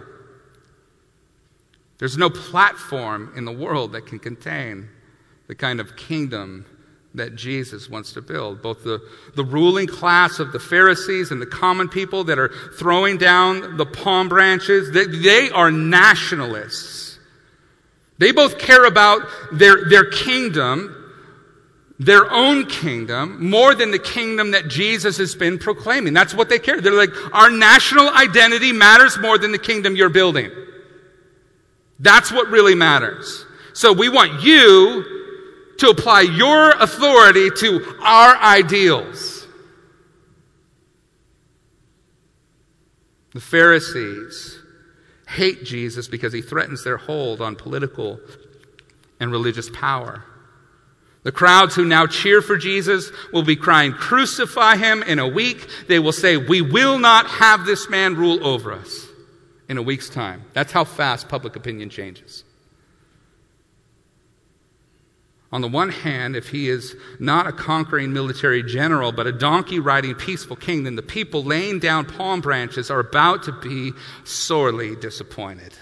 There's 2.03 2.17
no 2.17 2.29
platform 2.29 3.31
in 3.37 3.45
the 3.45 3.51
world 3.53 3.93
that 3.93 4.07
can 4.07 4.19
contain 4.19 4.89
the 5.47 5.55
kind 5.55 5.79
of 5.79 5.95
kingdom 5.95 6.65
that 7.13 7.37
Jesus 7.37 7.89
wants 7.89 8.11
to 8.11 8.21
build. 8.21 8.61
Both 8.61 8.83
the, 8.83 8.99
the 9.35 9.45
ruling 9.45 9.87
class 9.87 10.39
of 10.39 10.51
the 10.51 10.59
Pharisees 10.59 11.31
and 11.31 11.41
the 11.41 11.45
common 11.45 11.87
people 11.87 12.25
that 12.25 12.37
are 12.37 12.51
throwing 12.77 13.17
down 13.17 13.77
the 13.77 13.85
palm 13.85 14.27
branches, 14.27 14.91
they, 14.91 15.05
they 15.05 15.49
are 15.51 15.71
nationalists. 15.71 17.19
They 18.17 18.33
both 18.33 18.59
care 18.59 18.83
about 18.83 19.21
their, 19.53 19.85
their 19.87 20.03
kingdom, 20.03 21.13
their 21.99 22.29
own 22.29 22.65
kingdom, 22.65 23.49
more 23.49 23.75
than 23.75 23.91
the 23.91 23.97
kingdom 23.97 24.51
that 24.51 24.67
Jesus 24.67 25.15
has 25.19 25.35
been 25.35 25.57
proclaiming. 25.57 26.13
That's 26.13 26.33
what 26.33 26.49
they 26.49 26.59
care. 26.59 26.81
They're 26.81 26.91
like, 26.91 27.33
our 27.33 27.49
national 27.49 28.09
identity 28.09 28.73
matters 28.73 29.17
more 29.19 29.37
than 29.37 29.53
the 29.53 29.57
kingdom 29.57 29.95
you're 29.95 30.09
building. 30.09 30.51
That's 31.99 32.31
what 32.31 32.49
really 32.49 32.75
matters. 32.75 33.45
So 33.73 33.93
we 33.93 34.09
want 34.09 34.43
you 34.43 35.03
to 35.79 35.89
apply 35.89 36.21
your 36.21 36.71
authority 36.71 37.49
to 37.49 37.97
our 38.01 38.35
ideals. 38.37 39.47
The 43.33 43.41
Pharisees 43.41 44.59
hate 45.27 45.63
Jesus 45.63 46.07
because 46.07 46.33
he 46.33 46.41
threatens 46.41 46.83
their 46.83 46.97
hold 46.97 47.41
on 47.41 47.55
political 47.55 48.19
and 49.19 49.31
religious 49.31 49.69
power. 49.71 50.23
The 51.23 51.31
crowds 51.31 51.73
who 51.73 51.85
now 51.85 52.05
cheer 52.05 52.41
for 52.41 52.57
Jesus 52.57 53.11
will 53.31 53.43
be 53.43 53.55
crying, 53.55 53.93
Crucify 53.93 54.75
him 54.75 55.01
in 55.03 55.19
a 55.19 55.27
week. 55.27 55.67
They 55.87 55.97
will 55.97 56.11
say, 56.11 56.37
We 56.37 56.61
will 56.61 56.99
not 56.99 57.27
have 57.27 57.65
this 57.65 57.89
man 57.89 58.15
rule 58.15 58.45
over 58.45 58.73
us. 58.73 59.02
In 59.73 59.77
a 59.79 59.81
week's 59.81 60.07
time. 60.07 60.45
That's 60.53 60.71
how 60.71 60.83
fast 60.83 61.27
public 61.27 61.55
opinion 61.55 61.89
changes. 61.89 62.43
On 65.51 65.61
the 65.61 65.67
one 65.67 65.89
hand, 65.89 66.35
if 66.35 66.49
he 66.49 66.69
is 66.69 66.95
not 67.19 67.47
a 67.47 67.51
conquering 67.51 68.13
military 68.13 68.61
general, 68.61 69.11
but 69.11 69.25
a 69.25 69.31
donkey 69.31 69.79
riding 69.79 70.13
peaceful 70.13 70.55
king, 70.55 70.83
then 70.83 70.95
the 70.95 71.01
people 71.01 71.43
laying 71.43 71.79
down 71.79 72.05
palm 72.05 72.39
branches 72.39 72.91
are 72.91 72.99
about 72.99 73.41
to 73.43 73.51
be 73.51 73.93
sorely 74.23 74.95
disappointed. 74.95 75.73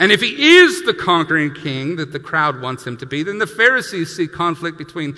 And 0.00 0.10
if 0.10 0.20
he 0.20 0.58
is 0.58 0.82
the 0.82 0.94
conquering 0.94 1.54
king 1.54 1.94
that 1.96 2.12
the 2.12 2.20
crowd 2.20 2.60
wants 2.60 2.84
him 2.84 2.96
to 2.96 3.06
be, 3.06 3.22
then 3.22 3.38
the 3.38 3.46
Pharisees 3.46 4.14
see 4.14 4.26
conflict 4.26 4.78
between 4.78 5.16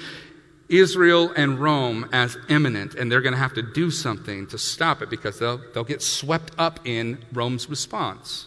Israel 0.68 1.32
and 1.34 1.58
Rome 1.58 2.08
as 2.12 2.36
imminent, 2.48 2.94
and 2.94 3.10
they're 3.10 3.22
going 3.22 3.32
to 3.32 3.38
have 3.38 3.54
to 3.54 3.62
do 3.62 3.90
something 3.90 4.46
to 4.48 4.58
stop 4.58 5.00
it 5.02 5.08
because 5.08 5.38
they'll, 5.38 5.60
they'll 5.72 5.84
get 5.84 6.02
swept 6.02 6.52
up 6.58 6.80
in 6.84 7.18
Rome's 7.32 7.70
response. 7.70 8.46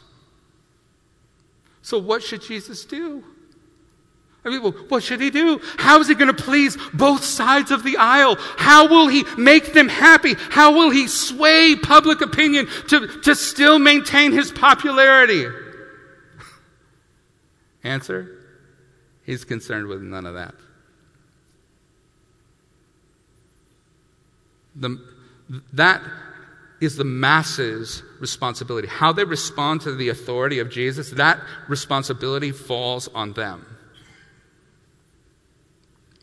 So, 1.82 1.98
what 1.98 2.22
should 2.22 2.42
Jesus 2.42 2.86
do? 2.86 3.24
I 4.44 4.50
mean, 4.50 4.64
well, 4.64 4.72
what 4.90 5.04
should 5.04 5.22
he 5.22 5.30
do? 5.30 5.60
How 5.78 6.00
is 6.00 6.08
he 6.08 6.16
going 6.16 6.34
to 6.34 6.44
please 6.44 6.78
both 6.94 7.24
sides 7.24 7.70
of 7.70 7.84
the 7.84 7.98
aisle? 7.98 8.38
How 8.58 8.88
will 8.88 9.08
he 9.08 9.24
make 9.38 9.74
them 9.74 9.88
happy? 9.88 10.34
How 10.36 10.74
will 10.74 10.90
he 10.90 11.08
sway 11.08 11.76
public 11.76 12.22
opinion 12.22 12.68
to, 12.88 13.08
to 13.22 13.36
still 13.36 13.78
maintain 13.78 14.32
his 14.32 14.52
popularity? 14.52 15.46
Answer 17.84 18.38
He's 19.24 19.46
concerned 19.46 19.88
with 19.88 20.02
none 20.02 20.26
of 20.26 20.34
that. 20.34 20.56
The, 24.76 25.00
that 25.74 26.02
is 26.80 26.96
the 26.96 27.04
masses' 27.04 28.02
responsibility. 28.20 28.88
How 28.88 29.14
they 29.14 29.24
respond 29.24 29.82
to 29.82 29.94
the 29.94 30.10
authority 30.10 30.60
of 30.60 30.70
Jesus, 30.70 31.12
that 31.12 31.40
responsibility 31.68 32.52
falls 32.52 33.08
on 33.10 33.34
them. 33.34 33.66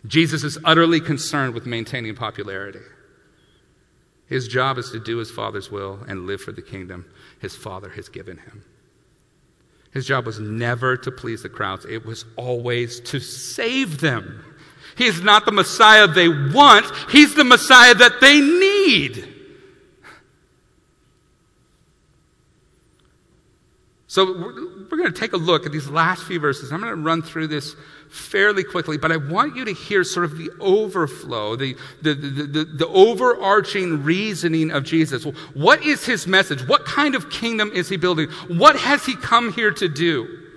Jesus 0.07 0.45
is 0.45 0.59
utterly 0.65 1.01
concerned 1.01 1.55
with 1.55 1.67
maintaining 1.67 2.15
popularity. 2.15 2.81
His 4.27 4.47
job 4.47 4.79
is 4.79 4.91
to 4.91 5.01
do 5.01 5.17
his 5.19 5.31
Father's 5.31 5.71
will 5.71 6.01
and 6.07 6.27
live 6.27 6.41
for 6.41 6.53
the 6.53 6.63
kingdom 6.63 7.07
his 7.41 7.57
Father 7.57 7.89
has 7.91 8.09
given 8.09 8.37
him. 8.37 8.65
His 9.93 10.07
job 10.07 10.27
was 10.27 10.39
never 10.39 10.97
to 10.99 11.11
please 11.11 11.43
the 11.43 11.49
crowds, 11.49 11.87
it 11.87 12.05
was 12.05 12.25
always 12.37 13.01
to 13.01 13.21
save 13.21 14.01
them. 14.01 14.45
He 14.99 15.07
is 15.07 15.23
not 15.23 15.45
the 15.45 15.53
Messiah 15.53 16.09
they 16.09 16.29
want, 16.29 16.85
he's 17.09 17.35
the 17.35 17.45
Messiah 17.45 17.95
that 17.95 18.21
they 18.21 18.41
need. 18.41 19.37
So 24.09 24.25
we're, 24.25 24.97
going 24.97 25.13
to 25.13 25.21
take 25.21 25.35
a 25.35 25.37
look 25.37 25.67
at 25.67 25.71
these 25.71 25.89
last 25.89 26.25
few 26.25 26.41
verses. 26.41 26.73
I'm 26.73 26.81
going 26.81 26.91
to 26.91 27.01
run 27.01 27.23
through 27.23 27.47
this 27.49 27.77
fairly 28.11 28.65
quickly, 28.65 28.97
but 28.97 29.13
I 29.13 29.19
want 29.19 29.55
you 29.55 29.67
to 29.67 29.73
hear 29.73 30.03
sort 30.03 30.25
of 30.25 30.37
the 30.37 30.51
overflow, 30.61 31.55
the, 31.55 31.77
the, 32.03 32.15
the, 32.15 32.43
the, 32.47 32.65
the 32.65 32.89
overarching 32.89 34.03
reasoning 34.03 34.73
of 34.73 34.83
Jesus. 34.83 35.25
What 35.55 35.85
is 35.85 36.07
his 36.07 36.27
message? 36.27 36.67
What 36.67 36.87
kind 36.87 37.15
of 37.15 37.31
kingdom 37.31 37.71
is 37.73 37.89
he 37.89 37.99
building? 37.99 38.31
What 38.49 38.77
has 38.77 39.05
he 39.05 39.15
come 39.15 39.53
here 39.53 39.71
to 39.73 39.89
do? 39.89 40.48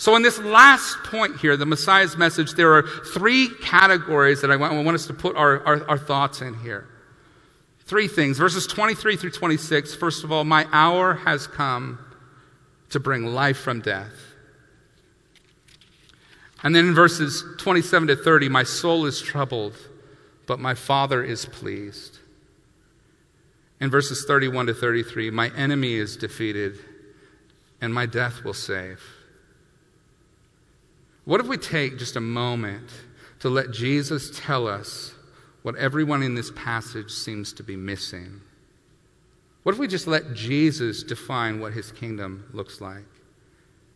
So, 0.00 0.16
in 0.16 0.22
this 0.22 0.38
last 0.38 0.96
point 1.04 1.40
here, 1.40 1.58
the 1.58 1.66
Messiah's 1.66 2.16
message, 2.16 2.54
there 2.54 2.72
are 2.72 2.82
three 2.82 3.50
categories 3.60 4.40
that 4.40 4.50
I 4.50 4.56
want, 4.56 4.72
I 4.72 4.82
want 4.82 4.94
us 4.94 5.06
to 5.08 5.12
put 5.12 5.36
our, 5.36 5.62
our, 5.66 5.90
our 5.90 5.98
thoughts 5.98 6.40
in 6.40 6.54
here. 6.54 6.88
Three 7.80 8.08
things. 8.08 8.38
Verses 8.38 8.66
23 8.66 9.16
through 9.16 9.32
26. 9.32 9.94
First 9.96 10.24
of 10.24 10.32
all, 10.32 10.44
my 10.44 10.66
hour 10.72 11.12
has 11.12 11.46
come 11.46 11.98
to 12.88 12.98
bring 12.98 13.26
life 13.26 13.58
from 13.58 13.82
death. 13.82 14.14
And 16.62 16.74
then 16.74 16.86
in 16.86 16.94
verses 16.94 17.44
27 17.58 18.08
to 18.08 18.16
30, 18.16 18.48
my 18.48 18.62
soul 18.62 19.04
is 19.04 19.20
troubled, 19.20 19.76
but 20.46 20.58
my 20.58 20.72
Father 20.72 21.22
is 21.22 21.44
pleased. 21.44 22.20
In 23.80 23.90
verses 23.90 24.24
31 24.24 24.68
to 24.68 24.72
33, 24.72 25.28
my 25.28 25.54
enemy 25.54 25.92
is 25.92 26.16
defeated, 26.16 26.78
and 27.82 27.92
my 27.92 28.06
death 28.06 28.44
will 28.44 28.54
save. 28.54 29.02
What 31.30 31.38
if 31.38 31.46
we 31.46 31.58
take 31.58 31.96
just 31.96 32.16
a 32.16 32.20
moment 32.20 32.90
to 33.38 33.48
let 33.48 33.70
Jesus 33.70 34.32
tell 34.34 34.66
us 34.66 35.14
what 35.62 35.76
everyone 35.76 36.24
in 36.24 36.34
this 36.34 36.50
passage 36.56 37.12
seems 37.12 37.52
to 37.52 37.62
be 37.62 37.76
missing? 37.76 38.40
What 39.62 39.76
if 39.76 39.78
we 39.78 39.86
just 39.86 40.08
let 40.08 40.34
Jesus 40.34 41.04
define 41.04 41.60
what 41.60 41.72
his 41.72 41.92
kingdom 41.92 42.50
looks 42.52 42.80
like? 42.80 43.04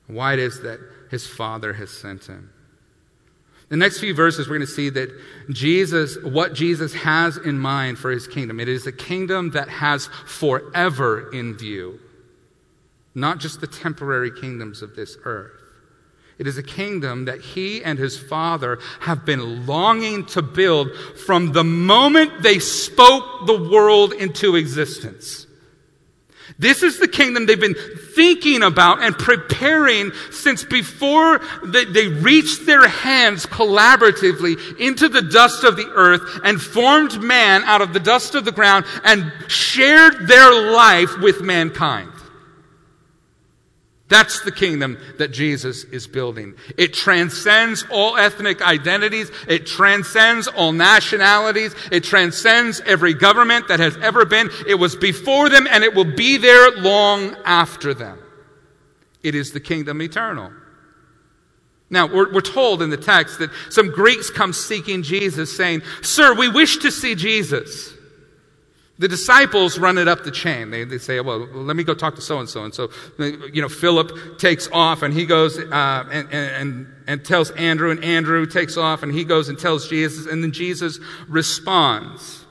Why 0.07 0.35
it 0.35 0.39
is 0.39 0.61
that 0.61 0.79
his 1.11 1.27
Father 1.27 1.73
has 1.73 1.91
sent 1.91 2.27
him? 2.27 2.53
The 3.69 3.79
next 3.79 3.99
few 3.99 4.15
verses, 4.15 4.47
we're 4.47 4.59
going 4.59 4.69
to 4.69 4.73
see 4.73 4.91
that 4.91 5.11
Jesus, 5.51 6.17
what 6.23 6.55
Jesus 6.55 6.95
has 6.95 7.37
in 7.37 7.59
mind 7.59 7.99
for 7.99 8.13
his 8.13 8.29
kingdom, 8.29 8.61
it 8.61 8.69
is 8.69 8.87
a 8.87 8.93
kingdom 8.93 9.51
that 9.51 9.69
has 9.69 10.07
forever 10.25 11.33
in 11.33 11.57
view, 11.57 11.99
not 13.13 13.41
just 13.41 13.61
the 13.61 13.67
temporary 13.67 14.31
kingdoms 14.31 14.83
of 14.83 14.95
this 14.95 15.17
earth. 15.25 15.54
It 16.45 16.49
is 16.49 16.59
a 16.59 16.63
kingdom 16.63 17.25
that 17.25 17.41
he 17.41 17.83
and 17.83 17.99
his 17.99 18.19
father 18.19 18.79
have 19.01 19.25
been 19.25 19.65
longing 19.65 20.27
to 20.27 20.43
build 20.43 20.95
from 20.95 21.53
the 21.53 21.65
moment 21.65 22.43
they 22.43 22.59
spoke 22.59 23.47
the 23.47 23.67
world 23.71 24.13
into 24.13 24.55
existence. 24.55 25.47
This 26.59 26.83
is 26.83 26.99
the 26.99 27.09
kingdom 27.09 27.47
they've 27.47 27.59
been 27.59 27.75
thinking 28.15 28.63
about 28.63 29.03
and 29.03 29.19
preparing 29.19 30.13
since 30.31 30.65
before 30.65 31.41
they, 31.65 32.09
reached 32.09 32.67
their 32.67 32.89
hands 32.89 33.47
collaboratively 33.47 34.79
into 34.79 35.09
the 35.09 35.23
dust 35.23 35.65
of 35.65 35.77
the 35.77 35.91
earth 35.95 36.41
and 36.45 36.61
formed 36.61 37.23
man 37.23 37.63
out 37.65 37.81
of 37.81 37.95
the 37.95 38.01
dust 38.01 38.35
of 38.35 38.45
the 38.45 38.53
ground 38.53 38.85
and 39.03 39.33
shared 39.49 40.29
their 40.29 40.53
life 40.73 41.19
with 41.21 41.41
mankind. 41.41 42.11
That's 44.09 44.43
the 44.43 44.53
kingdom 44.53 44.99
that 45.19 45.33
Jesus 45.33 45.85
is 45.85 46.07
building. 46.07 46.55
It 46.77 46.93
transcends 46.93 47.87
all 47.91 48.19
ethnic 48.19 48.61
identities. 48.61 49.31
It 49.49 49.67
transcends 49.67 50.47
all 50.47 50.73
nationalities. 50.73 51.75
It 51.91 52.05
transcends 52.05 52.83
every 52.83 53.15
government 53.15 53.69
that 53.69 53.81
has 53.81 53.97
ever 53.97 54.27
been. 54.27 54.51
It 54.69 54.75
was 54.75 54.95
before 54.95 55.49
them 55.49 55.67
and 55.71 55.83
it 55.83 55.95
will 55.95 56.05
be 56.05 56.37
there 56.37 56.71
long 56.73 57.35
after 57.47 57.95
them. 57.95 58.19
It 59.23 59.35
is 59.35 59.53
the 59.53 59.61
kingdom 59.61 60.03
eternal. 60.03 60.53
Now, 61.89 62.07
we're, 62.07 62.31
we're 62.31 62.41
told 62.43 62.83
in 62.83 62.91
the 62.91 62.99
text 62.99 63.39
that 63.39 63.51
some 63.71 63.91
Greeks 63.91 64.29
come 64.29 64.53
seeking 64.53 65.03
Jesus, 65.03 65.57
saying, 65.57 65.83
Sir, 66.03 66.35
we 66.35 66.49
wish 66.49 66.79
to 66.79 66.91
see 66.91 67.15
Jesus. 67.15 67.94
The 68.99 69.09
disciples 69.09 69.77
run 69.77 69.99
it 69.99 70.07
up 70.07 70.23
the 70.23 70.31
chain. 70.31 70.71
They, 70.71 70.85
they 70.85 70.99
say, 70.99 71.21
well, 71.21 71.39
let 71.39 71.75
me 71.75 71.83
go 71.83 71.95
talk 71.95 72.15
to 72.15 72.21
so 72.21 72.39
and 72.39 72.49
so. 72.49 72.65
And 72.65 72.73
so, 72.73 72.91
you 73.19 73.61
know, 73.61 73.69
Philip 73.69 74.39
takes 74.39 74.69
off 74.73 75.03
and 75.03 75.13
he 75.13 75.27
goes 75.27 75.59
uh, 75.59 76.05
and, 76.13 76.33
and, 76.33 76.87
and 77.09 77.25
tells 77.25 77.51
Andrew, 77.53 77.91
and 77.91 78.05
Andrew 78.05 78.47
takes 78.47 78.77
off 78.77 79.03
and 79.03 79.13
he 79.13 79.25
goes 79.25 79.49
and 79.49 79.59
tells 79.59 79.89
Jesus. 79.89 80.27
And 80.27 80.45
then 80.45 80.53
Jesus 80.53 81.01
responds 81.29 82.45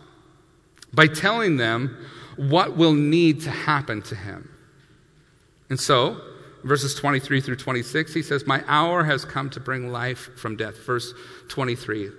by 0.94 1.08
telling 1.08 1.56
them 1.56 1.98
what 2.36 2.76
will 2.76 2.94
need 2.94 3.42
to 3.42 3.50
happen 3.50 4.02
to 4.04 4.16
him. 4.16 4.50
And 5.70 5.80
so, 5.80 6.20
verses 6.66 6.94
23 6.94 7.40
through 7.40 7.56
26, 7.56 8.14
he 8.14 8.22
says, 8.22 8.46
My 8.46 8.64
hour 8.68 9.06
has 9.06 9.24
come 9.24 9.50
to 9.52 9.62
bring 9.62 9.94
life 9.94 10.30
from 10.36 10.58
death. 10.58 10.78
Verse 10.86 11.14
23. 11.48 12.12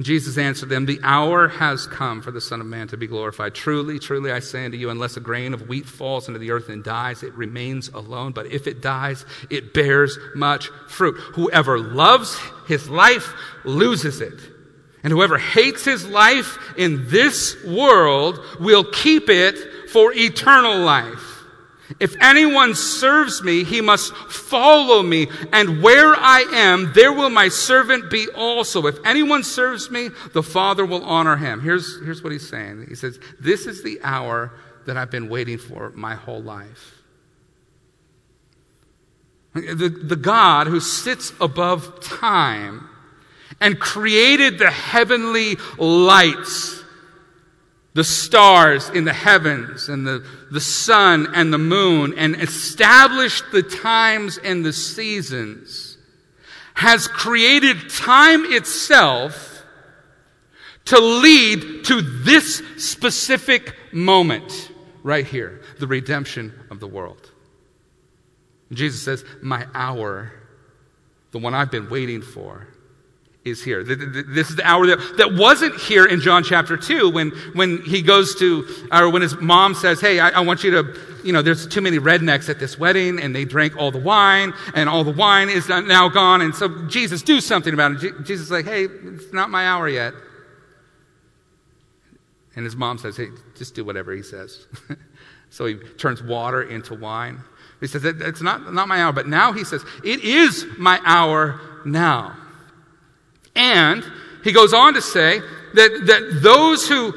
Jesus 0.00 0.38
answered 0.38 0.70
them, 0.70 0.86
The 0.86 1.00
hour 1.02 1.48
has 1.48 1.86
come 1.86 2.22
for 2.22 2.30
the 2.30 2.40
Son 2.40 2.60
of 2.60 2.66
Man 2.66 2.88
to 2.88 2.96
be 2.96 3.06
glorified. 3.06 3.54
Truly, 3.54 3.98
truly, 3.98 4.32
I 4.32 4.40
say 4.40 4.64
unto 4.64 4.76
you, 4.76 4.90
unless 4.90 5.16
a 5.16 5.20
grain 5.20 5.52
of 5.52 5.68
wheat 5.68 5.86
falls 5.86 6.28
into 6.28 6.40
the 6.40 6.50
earth 6.50 6.68
and 6.68 6.82
dies, 6.82 7.22
it 7.22 7.34
remains 7.34 7.88
alone. 7.88 8.32
But 8.32 8.46
if 8.46 8.66
it 8.66 8.80
dies, 8.80 9.24
it 9.50 9.74
bears 9.74 10.18
much 10.34 10.70
fruit. 10.88 11.16
Whoever 11.34 11.78
loves 11.78 12.38
his 12.66 12.88
life 12.88 13.34
loses 13.64 14.20
it. 14.20 14.40
And 15.04 15.12
whoever 15.12 15.36
hates 15.36 15.84
his 15.84 16.06
life 16.06 16.58
in 16.76 17.08
this 17.08 17.62
world 17.64 18.40
will 18.60 18.84
keep 18.84 19.28
it 19.28 19.90
for 19.90 20.12
eternal 20.14 20.78
life. 20.78 21.31
If 22.00 22.14
anyone 22.20 22.74
serves 22.74 23.42
me, 23.42 23.64
he 23.64 23.80
must 23.80 24.14
follow 24.14 25.02
me, 25.02 25.28
and 25.52 25.82
where 25.82 26.14
I 26.14 26.44
am, 26.52 26.92
there 26.94 27.12
will 27.12 27.30
my 27.30 27.48
servant 27.48 28.10
be 28.10 28.28
also. 28.34 28.86
If 28.86 28.98
anyone 29.04 29.42
serves 29.42 29.90
me, 29.90 30.10
the 30.32 30.42
Father 30.42 30.84
will 30.84 31.04
honor 31.04 31.36
him. 31.36 31.60
Here's, 31.60 32.00
here's 32.04 32.22
what 32.22 32.32
he's 32.32 32.48
saying 32.48 32.86
He 32.88 32.94
says, 32.94 33.18
This 33.40 33.66
is 33.66 33.82
the 33.82 34.00
hour 34.02 34.52
that 34.86 34.96
I've 34.96 35.10
been 35.10 35.28
waiting 35.28 35.58
for 35.58 35.90
my 35.90 36.14
whole 36.14 36.42
life. 36.42 37.02
The, 39.54 39.88
the 39.88 40.16
God 40.16 40.66
who 40.66 40.80
sits 40.80 41.32
above 41.40 42.00
time 42.00 42.88
and 43.60 43.78
created 43.78 44.58
the 44.58 44.70
heavenly 44.70 45.56
lights 45.78 46.81
the 47.94 48.04
stars 48.04 48.88
in 48.90 49.04
the 49.04 49.12
heavens 49.12 49.88
and 49.88 50.06
the, 50.06 50.24
the 50.50 50.60
sun 50.60 51.28
and 51.34 51.52
the 51.52 51.58
moon 51.58 52.14
and 52.16 52.36
established 52.36 53.44
the 53.52 53.62
times 53.62 54.38
and 54.38 54.64
the 54.64 54.72
seasons, 54.72 55.98
has 56.74 57.06
created 57.06 57.90
time 57.90 58.44
itself 58.46 59.62
to 60.86 60.98
lead 60.98 61.84
to 61.84 62.00
this 62.00 62.62
specific 62.78 63.74
moment 63.92 64.72
right 65.02 65.26
here 65.26 65.60
the 65.78 65.86
redemption 65.86 66.52
of 66.70 66.80
the 66.80 66.86
world. 66.86 67.30
Jesus 68.72 69.02
says, 69.02 69.24
My 69.42 69.66
hour, 69.74 70.32
the 71.30 71.38
one 71.38 71.54
I've 71.54 71.70
been 71.70 71.90
waiting 71.90 72.22
for, 72.22 72.66
is 73.44 73.62
here. 73.62 73.82
This 73.82 74.50
is 74.50 74.56
the 74.56 74.64
hour 74.64 74.86
that, 74.86 75.34
wasn't 75.34 75.76
here 75.76 76.04
in 76.04 76.20
John 76.20 76.44
chapter 76.44 76.76
2 76.76 77.10
when, 77.10 77.30
when 77.54 77.82
he 77.82 78.00
goes 78.00 78.36
to, 78.36 78.66
or 78.92 79.10
when 79.10 79.22
his 79.22 79.36
mom 79.40 79.74
says, 79.74 80.00
Hey, 80.00 80.20
I, 80.20 80.30
I, 80.30 80.40
want 80.40 80.62
you 80.62 80.70
to, 80.70 81.00
you 81.24 81.32
know, 81.32 81.42
there's 81.42 81.66
too 81.66 81.80
many 81.80 81.98
rednecks 81.98 82.48
at 82.48 82.60
this 82.60 82.78
wedding 82.78 83.20
and 83.20 83.34
they 83.34 83.44
drank 83.44 83.76
all 83.76 83.90
the 83.90 83.98
wine 83.98 84.52
and 84.74 84.88
all 84.88 85.02
the 85.02 85.12
wine 85.12 85.48
is 85.48 85.68
now 85.68 86.08
gone. 86.08 86.40
And 86.40 86.54
so, 86.54 86.86
Jesus, 86.86 87.22
do 87.22 87.40
something 87.40 87.74
about 87.74 88.02
it. 88.02 88.24
Jesus 88.24 88.46
is 88.46 88.50
like, 88.50 88.64
Hey, 88.64 88.84
it's 88.84 89.32
not 89.32 89.50
my 89.50 89.66
hour 89.66 89.88
yet. 89.88 90.14
And 92.54 92.64
his 92.64 92.76
mom 92.76 92.98
says, 92.98 93.16
Hey, 93.16 93.28
just 93.56 93.74
do 93.74 93.84
whatever 93.84 94.14
he 94.14 94.22
says. 94.22 94.66
so 95.50 95.66
he 95.66 95.74
turns 95.98 96.22
water 96.22 96.62
into 96.62 96.94
wine. 96.94 97.40
He 97.80 97.88
says, 97.88 98.04
It's 98.04 98.40
not, 98.40 98.72
not 98.72 98.86
my 98.86 99.02
hour. 99.02 99.12
But 99.12 99.26
now 99.26 99.52
he 99.52 99.64
says, 99.64 99.84
It 100.04 100.22
is 100.22 100.64
my 100.78 101.00
hour 101.04 101.60
now. 101.84 102.36
And 103.54 104.04
he 104.44 104.52
goes 104.52 104.72
on 104.72 104.94
to 104.94 105.02
say 105.02 105.40
that, 105.74 106.06
that 106.06 106.40
those 106.42 106.88
who 106.88 107.14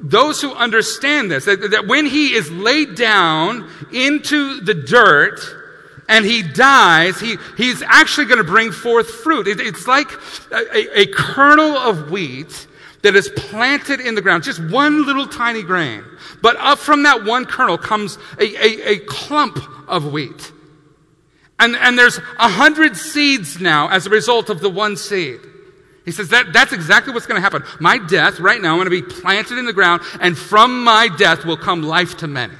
those 0.00 0.40
who 0.40 0.52
understand 0.52 1.30
this, 1.30 1.44
that, 1.46 1.70
that 1.72 1.86
when 1.86 2.06
he 2.06 2.34
is 2.34 2.50
laid 2.50 2.94
down 2.94 3.68
into 3.92 4.60
the 4.60 4.74
dirt 4.74 5.40
and 6.08 6.24
he 6.24 6.42
dies, 6.42 7.20
he, 7.20 7.36
he's 7.56 7.82
actually 7.82 8.26
going 8.26 8.38
to 8.38 8.44
bring 8.44 8.72
forth 8.72 9.10
fruit. 9.10 9.46
It, 9.46 9.60
it's 9.60 9.86
like 9.86 10.10
a, 10.52 11.00
a, 11.00 11.06
kernel 11.06 11.76
of 11.76 12.10
wheat 12.10 12.66
that 13.02 13.14
is 13.14 13.28
planted 13.36 14.00
in 14.00 14.14
the 14.14 14.22
ground, 14.22 14.44
just 14.44 14.62
one 14.70 15.04
little 15.04 15.26
tiny 15.26 15.62
grain. 15.62 16.04
But 16.40 16.56
up 16.56 16.78
from 16.78 17.02
that 17.02 17.24
one 17.24 17.44
kernel 17.44 17.76
comes 17.76 18.18
a, 18.38 18.44
a, 18.44 18.92
a 18.92 18.98
clump 19.00 19.58
of 19.88 20.12
wheat. 20.12 20.52
And, 21.58 21.76
and 21.76 21.98
there's 21.98 22.18
a 22.38 22.48
hundred 22.48 22.96
seeds 22.96 23.60
now 23.60 23.88
as 23.88 24.06
a 24.06 24.10
result 24.10 24.48
of 24.48 24.60
the 24.60 24.70
one 24.70 24.96
seed. 24.96 25.40
He 26.08 26.12
says 26.12 26.30
that 26.30 26.54
that's 26.54 26.72
exactly 26.72 27.12
what's 27.12 27.26
going 27.26 27.36
to 27.36 27.42
happen. 27.42 27.62
My 27.80 27.98
death, 27.98 28.40
right 28.40 28.62
now, 28.62 28.70
I'm 28.70 28.78
going 28.78 28.86
to 28.86 28.90
be 28.90 29.02
planted 29.02 29.58
in 29.58 29.66
the 29.66 29.74
ground, 29.74 30.00
and 30.22 30.38
from 30.38 30.82
my 30.82 31.08
death 31.18 31.44
will 31.44 31.58
come 31.58 31.82
life 31.82 32.16
to 32.18 32.26
many. 32.26 32.54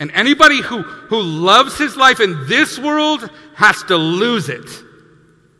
And 0.00 0.10
anybody 0.10 0.60
who, 0.60 0.82
who 0.82 1.20
loves 1.22 1.78
his 1.78 1.96
life 1.96 2.18
in 2.18 2.48
this 2.48 2.80
world 2.80 3.30
has 3.54 3.80
to 3.84 3.96
lose 3.96 4.48
it. 4.48 4.64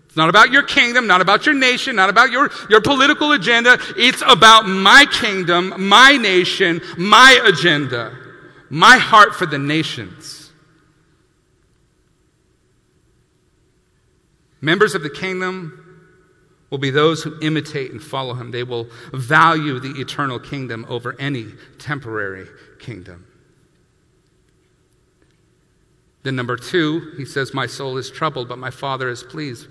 It's 0.06 0.16
not 0.16 0.28
about 0.28 0.50
your 0.50 0.64
kingdom, 0.64 1.06
not 1.06 1.20
about 1.20 1.46
your 1.46 1.54
nation, 1.54 1.94
not 1.94 2.10
about 2.10 2.32
your, 2.32 2.50
your 2.68 2.80
political 2.80 3.30
agenda. 3.30 3.78
It's 3.96 4.24
about 4.26 4.66
my 4.66 5.06
kingdom, 5.08 5.72
my 5.78 6.16
nation, 6.16 6.80
my 6.98 7.40
agenda, 7.44 8.12
my 8.70 8.96
heart 8.98 9.36
for 9.36 9.46
the 9.46 9.58
nations. 9.58 10.33
Members 14.64 14.94
of 14.94 15.02
the 15.02 15.10
kingdom 15.10 16.08
will 16.70 16.78
be 16.78 16.88
those 16.88 17.22
who 17.22 17.38
imitate 17.42 17.90
and 17.90 18.02
follow 18.02 18.32
him. 18.32 18.50
They 18.50 18.62
will 18.62 18.88
value 19.12 19.78
the 19.78 20.00
eternal 20.00 20.38
kingdom 20.38 20.86
over 20.88 21.14
any 21.20 21.48
temporary 21.78 22.46
kingdom. 22.78 23.26
Then, 26.22 26.34
number 26.34 26.56
two, 26.56 27.12
he 27.18 27.26
says, 27.26 27.52
My 27.52 27.66
soul 27.66 27.98
is 27.98 28.10
troubled, 28.10 28.48
but 28.48 28.56
my 28.56 28.70
Father 28.70 29.10
is 29.10 29.22
pleased. 29.22 29.68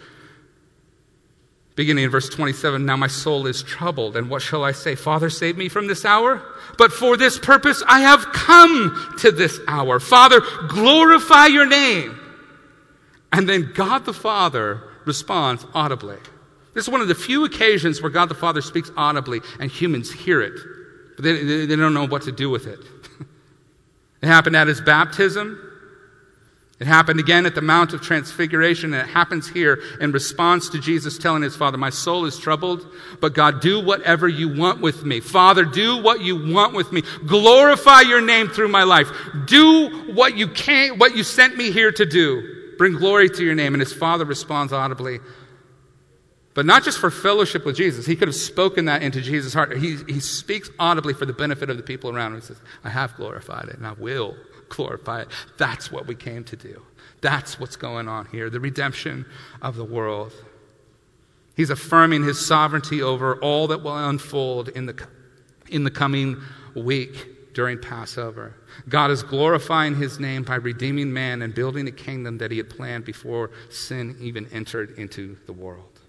Beginning 1.75 2.03
in 2.03 2.11
verse 2.11 2.29
27, 2.29 2.85
now 2.85 2.95
my 2.95 3.07
soul 3.07 3.47
is 3.47 3.63
troubled, 3.63 4.15
and 4.15 4.29
what 4.29 4.43
shall 4.43 4.63
I 4.63 4.73
say? 4.73 4.93
Father, 4.93 5.31
save 5.31 5.57
me 5.57 5.69
from 5.69 5.87
this 5.87 6.05
hour? 6.05 6.39
But 6.77 6.93
for 6.93 7.17
this 7.17 7.39
purpose 7.39 7.81
I 7.87 8.01
have 8.01 8.27
come 8.31 9.15
to 9.21 9.31
this 9.31 9.59
hour. 9.67 9.99
Father, 9.99 10.41
glorify 10.67 11.47
your 11.47 11.65
name. 11.65 12.19
And 13.34 13.49
then 13.49 13.71
God 13.73 14.05
the 14.05 14.13
Father 14.13 14.81
responds 15.05 15.65
audibly. 15.73 16.17
This 16.75 16.86
is 16.86 16.89
one 16.89 17.01
of 17.01 17.07
the 17.07 17.15
few 17.15 17.45
occasions 17.45 18.01
where 18.01 18.11
God 18.11 18.29
the 18.29 18.36
Father 18.36 18.61
speaks 18.61 18.91
audibly 18.95 19.41
and 19.59 19.71
humans 19.71 20.11
hear 20.11 20.41
it, 20.41 20.53
but 21.15 21.23
they, 21.23 21.65
they 21.65 21.75
don't 21.75 21.95
know 21.95 22.07
what 22.07 22.21
to 22.23 22.31
do 22.31 22.49
with 22.49 22.67
it. 22.67 22.79
it 24.21 24.27
happened 24.27 24.55
at 24.55 24.67
his 24.67 24.81
baptism. 24.81 25.71
It 26.79 26.88
happened 26.88 27.19
again 27.19 27.45
at 27.45 27.55
the 27.55 27.61
Mount 27.61 27.93
of 27.93 28.01
Transfiguration, 28.01 28.93
and 28.93 29.07
it 29.07 29.11
happens 29.11 29.47
here 29.47 29.81
in 30.01 30.11
response 30.11 30.69
to 30.69 30.79
Jesus 30.79 31.17
telling 31.17 31.41
his 31.41 31.55
Father, 31.55 31.77
My 31.77 31.91
soul 31.91 32.25
is 32.25 32.38
troubled, 32.38 32.86
but 33.21 33.34
God, 33.34 33.61
do 33.61 33.84
whatever 33.84 34.27
you 34.27 34.53
want 34.53 34.81
with 34.81 35.03
me. 35.03 35.21
Father, 35.21 35.65
do 35.65 36.01
what 36.03 36.21
you 36.21 36.51
want 36.51 36.73
with 36.73 36.91
me. 36.91 37.03
Glorify 37.25 38.01
your 38.01 38.21
name 38.21 38.49
through 38.49 38.67
my 38.67 38.84
life. 38.84 39.09
Do 39.45 40.13
what 40.13 40.36
you 40.36 40.47
can, 40.47 40.97
what 40.99 41.15
you 41.15 41.23
sent 41.23 41.55
me 41.55 41.71
here 41.71 41.91
to 41.91 42.05
do. 42.05 42.62
Bring 42.78 42.93
glory 42.93 43.30
to 43.30 43.43
your 43.43 43.55
name. 43.55 43.74
And 43.74 43.82
his 43.82 43.93
father 43.93 44.26
responds 44.26 44.74
audibly. 44.74 45.19
But 46.53 46.65
not 46.65 46.84
just 46.84 46.99
for 46.99 47.09
fellowship 47.09 47.65
with 47.65 47.76
Jesus. 47.76 48.05
He 48.05 48.15
could 48.15 48.28
have 48.28 48.36
spoken 48.36 48.86
that 48.86 49.01
into 49.01 49.21
Jesus' 49.21 49.53
heart. 49.53 49.76
He, 49.78 49.97
he 50.07 50.19
speaks 50.19 50.69
audibly 50.78 51.13
for 51.13 51.26
the 51.26 51.34
benefit 51.34 51.69
of 51.69 51.78
the 51.78 51.84
people 51.84 52.15
around 52.15 52.34
him. 52.34 52.41
He 52.41 52.45
says, 52.45 52.61
I 52.84 52.89
have 52.89 53.15
glorified 53.15 53.69
it 53.69 53.76
and 53.76 53.88
I 53.88 53.93
will 53.93 54.36
glorify 54.69 55.21
it. 55.21 55.30
That's 55.57 55.91
what 55.91 56.07
we 56.07 56.15
came 56.15 56.43
to 56.45 56.55
do. 56.55 56.84
That's 57.21 57.59
what's 57.59 57.76
going 57.76 58.07
on 58.07 58.28
here 58.28 58.49
the 58.49 58.59
redemption 58.59 59.26
of 59.61 59.76
the 59.76 59.86
world. 59.86 60.34
He's 61.55 61.69
affirming 61.69 62.24
his 62.24 62.43
sovereignty 62.43 63.01
over 63.01 63.36
all 63.36 63.67
that 63.67 63.84
will 63.84 63.97
unfold 63.97 64.69
in 64.69 64.86
the, 64.86 65.07
in 65.69 65.84
the 65.84 65.91
coming 65.91 66.41
week 66.76 67.32
during 67.54 67.80
Passover. 67.80 68.56
God 68.89 69.12
is 69.12 69.24
glorifying 69.24 69.95
his 69.95 70.20
name 70.20 70.43
by 70.43 70.56
redeeming 70.56 71.14
man 71.14 71.41
and 71.41 71.54
building 71.54 71.88
a 71.88 71.91
kingdom 71.91 72.38
that 72.39 72.51
he 72.51 72.58
had 72.58 72.70
planned 72.70 73.06
before 73.06 73.51
sin 73.70 74.18
even 74.20 74.47
entered 74.51 74.97
into 74.97 75.38
the 75.45 75.54
world. 75.54 75.99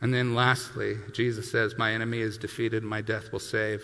And 0.00 0.14
then 0.14 0.34
lastly, 0.34 0.96
Jesus 1.12 1.50
says, 1.50 1.76
My 1.76 1.92
enemy 1.92 2.20
is 2.20 2.38
defeated, 2.38 2.82
my 2.82 3.00
death 3.00 3.32
will 3.32 3.40
save. 3.40 3.82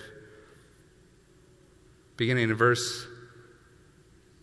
Beginning 2.16 2.50
in 2.50 2.54
verse 2.54 3.06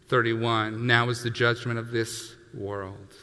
31 0.09 0.85
Now 0.85 1.09
is 1.09 1.23
the 1.23 1.29
judgment 1.29 1.79
of 1.79 1.91
this 1.91 2.35
world. 2.53 3.13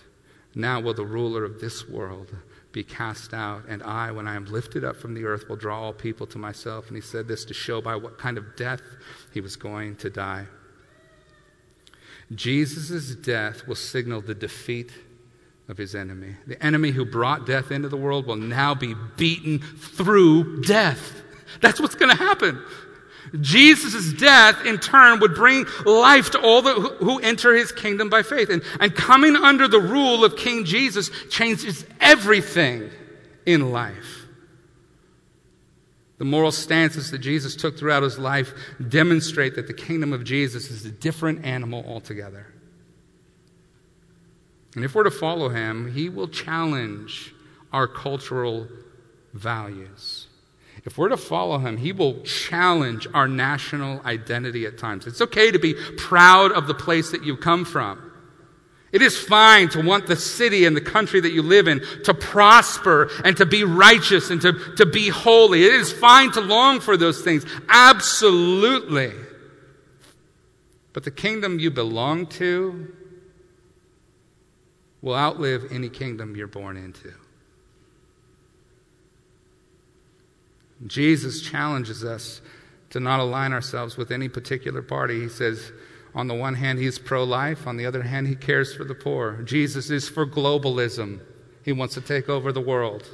Now 0.55 0.81
will 0.81 0.95
the 0.95 1.05
ruler 1.05 1.45
of 1.45 1.61
this 1.61 1.87
world 1.87 2.35
be 2.79 2.85
cast 2.85 3.35
out, 3.35 3.64
and 3.68 3.83
I, 3.83 4.12
when 4.12 4.29
I 4.29 4.37
am 4.37 4.45
lifted 4.45 4.85
up 4.85 4.95
from 4.95 5.12
the 5.12 5.24
earth, 5.24 5.49
will 5.49 5.57
draw 5.57 5.83
all 5.83 5.93
people 5.93 6.29
to 6.29 6.39
myself. 6.39 6.87
And 6.87 6.95
he 6.95 7.03
said 7.03 7.26
this 7.26 7.45
to 7.47 7.55
show 7.55 7.81
by 7.81 7.97
what 7.97 8.18
kind 8.18 8.39
of 8.39 8.55
death 8.55 8.81
he 9.35 9.41
was 9.41 9.57
going 9.57 9.97
to 9.97 10.09
die. 10.09 10.47
Jesus' 12.33 13.16
death 13.16 13.66
will 13.66 13.74
signal 13.74 14.20
the 14.20 14.35
defeat 14.35 14.93
of 15.68 15.76
his 15.76 15.97
enemy. 15.97 16.37
The 16.47 16.64
enemy 16.64 16.93
who 16.93 17.05
brought 17.05 17.47
death 17.47 17.72
into 17.72 17.89
the 17.89 17.97
world 17.97 18.29
will 18.29 18.37
now 18.37 18.76
be 18.76 18.95
beaten 19.16 19.59
through 19.59 20.62
death. 20.62 21.22
That's 21.61 21.81
what's 21.81 21.97
going 21.97 22.16
to 22.16 22.22
happen. 22.22 22.62
Jesus' 23.41 24.12
death, 24.12 24.64
in 24.64 24.79
turn, 24.79 25.20
would 25.20 25.35
bring 25.35 25.66
life 25.85 26.31
to 26.31 26.41
all 26.41 26.62
the, 26.62 26.72
who 26.72 27.18
enter 27.18 27.55
his 27.55 27.72
kingdom 27.72 28.09
by 28.09 28.22
faith. 28.22 28.51
And, 28.51 28.62
and 28.81 28.95
coming 28.95 29.37
under 29.37 29.68
the 29.68 29.81
rule 29.81 30.24
of 30.24 30.37
King 30.37 30.64
Jesus 30.64 31.11
changes 31.31 31.85
everything 32.01 32.91
in 33.45 33.72
life. 33.72 34.26
The 36.18 36.24
moral 36.24 36.53
stances 36.53 37.11
that 37.11 37.18
Jesus 37.18 37.55
took 37.55 37.79
throughout 37.79 38.03
his 38.03 38.18
life 38.18 38.53
demonstrate 38.89 39.55
that 39.55 39.66
the 39.66 39.74
kingdom 39.74 40.12
of 40.12 40.24
Jesus 40.24 40.70
is 40.70 40.85
a 40.85 40.91
different 40.91 41.45
animal 41.45 41.85
altogether. 41.87 42.47
And 44.74 44.85
if 44.85 44.95
we're 44.95 45.05
to 45.05 45.11
follow 45.11 45.49
him, 45.49 45.93
he 45.93 46.09
will 46.09 46.29
challenge 46.29 47.35
our 47.72 47.87
cultural 47.87 48.68
values. 49.35 50.28
If 50.89 50.97
we're 50.97 51.11
to 51.11 51.18
follow 51.18 51.59
him, 51.59 51.76
he 51.76 51.93
will 51.93 52.22
challenge 52.22 53.07
our 53.12 53.28
national 53.28 54.01
identity 54.07 54.64
at 54.64 54.78
times. 54.78 55.07
It's 55.07 55.20
okay 55.20 55.51
to 55.51 55.59
be 55.59 55.74
proud 55.99 56.51
of 56.51 56.66
the 56.66 56.72
place 56.72 57.11
that 57.11 57.22
you 57.22 57.36
come 57.36 57.66
from. 57.66 58.11
It 58.91 59.03
is 59.03 59.18
fine 59.18 59.68
to 59.68 59.82
want 59.82 60.07
the 60.07 60.16
city 60.16 60.64
and 60.64 60.74
the 60.74 60.80
country 60.80 61.20
that 61.20 61.32
you 61.32 61.43
live 61.43 61.68
in 61.68 61.82
to 62.05 62.14
prosper 62.14 63.11
and 63.22 63.36
to 63.36 63.45
be 63.45 63.64
righteous 63.64 64.30
and 64.30 64.41
to, 64.41 64.55
to 64.76 64.86
be 64.86 65.11
holy. 65.11 65.62
It 65.62 65.74
is 65.74 65.93
fine 65.93 66.32
to 66.32 66.41
long 66.41 66.80
for 66.80 66.97
those 66.97 67.20
things. 67.20 67.45
Absolutely. 67.68 69.12
But 70.95 71.05
the 71.05 71.11
kingdom 71.11 71.59
you 71.59 71.70
belong 71.70 72.28
to 72.28 72.95
will 75.03 75.16
outlive 75.16 75.70
any 75.70 75.91
kingdom 75.91 76.34
you're 76.34 76.47
born 76.47 76.78
into. 76.78 77.12
Jesus 80.87 81.41
challenges 81.43 82.05
us 82.05 82.41
to 82.91 83.01
not 83.01 83.20
align 83.20 83.53
ourselves 83.53 83.97
with 83.97 84.11
any 84.11 84.29
particular 84.29 84.83
party. 84.83 85.20
He 85.20 85.29
says, 85.29 85.72
on 86.14 86.26
the 86.26 86.35
one 86.35 86.55
hand, 86.55 86.79
he's 86.79 86.99
pro 86.99 87.24
life, 87.24 87.66
on 87.66 87.76
the 87.76 87.87
other 87.87 88.03
hand, 88.03 88.26
he 88.26 88.35
cares 88.35 88.74
for 88.74 88.85
the 88.85 88.95
poor. 88.95 89.43
Jesus 89.43 89.91
is 89.91 90.09
for 90.09 90.26
globalism, 90.26 91.20
he 91.64 91.72
wants 91.72 91.95
to 91.95 92.01
take 92.01 92.29
over 92.29 92.51
the 92.53 92.61
world. 92.61 93.09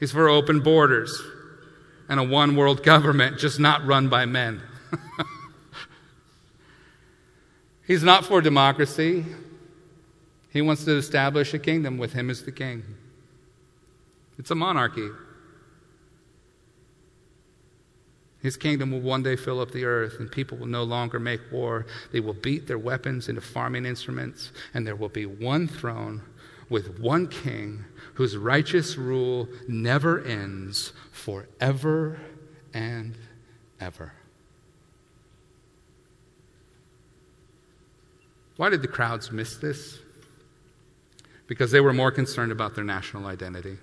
He's 0.00 0.10
for 0.10 0.28
open 0.28 0.60
borders 0.60 1.22
and 2.08 2.18
a 2.18 2.24
one 2.24 2.56
world 2.56 2.82
government, 2.82 3.38
just 3.38 3.60
not 3.60 3.86
run 3.86 4.08
by 4.08 4.26
men. 4.26 4.60
he's 7.86 8.02
not 8.02 8.24
for 8.24 8.40
democracy. 8.40 9.24
He 10.50 10.60
wants 10.60 10.84
to 10.84 10.96
establish 10.96 11.54
a 11.54 11.58
kingdom 11.58 11.98
with 11.98 12.12
him 12.12 12.30
as 12.30 12.42
the 12.42 12.52
king. 12.52 12.82
It's 14.38 14.50
a 14.50 14.54
monarchy. 14.56 15.08
His 18.42 18.56
kingdom 18.56 18.90
will 18.90 19.00
one 19.00 19.22
day 19.22 19.36
fill 19.36 19.60
up 19.60 19.70
the 19.70 19.84
earth, 19.84 20.18
and 20.18 20.30
people 20.30 20.58
will 20.58 20.66
no 20.66 20.82
longer 20.82 21.20
make 21.20 21.40
war. 21.52 21.86
They 22.10 22.18
will 22.18 22.34
beat 22.34 22.66
their 22.66 22.78
weapons 22.78 23.28
into 23.28 23.40
farming 23.40 23.86
instruments, 23.86 24.50
and 24.74 24.84
there 24.84 24.96
will 24.96 25.08
be 25.08 25.26
one 25.26 25.68
throne 25.68 26.22
with 26.68 26.98
one 26.98 27.28
king 27.28 27.84
whose 28.14 28.36
righteous 28.36 28.96
rule 28.96 29.48
never 29.68 30.24
ends 30.24 30.92
forever 31.12 32.18
and 32.74 33.16
ever. 33.78 34.12
Why 38.56 38.70
did 38.70 38.82
the 38.82 38.88
crowds 38.88 39.30
miss 39.30 39.56
this? 39.56 40.00
Because 41.46 41.70
they 41.70 41.80
were 41.80 41.92
more 41.92 42.10
concerned 42.10 42.50
about 42.50 42.74
their 42.74 42.84
national 42.84 43.26
identity. 43.26 43.78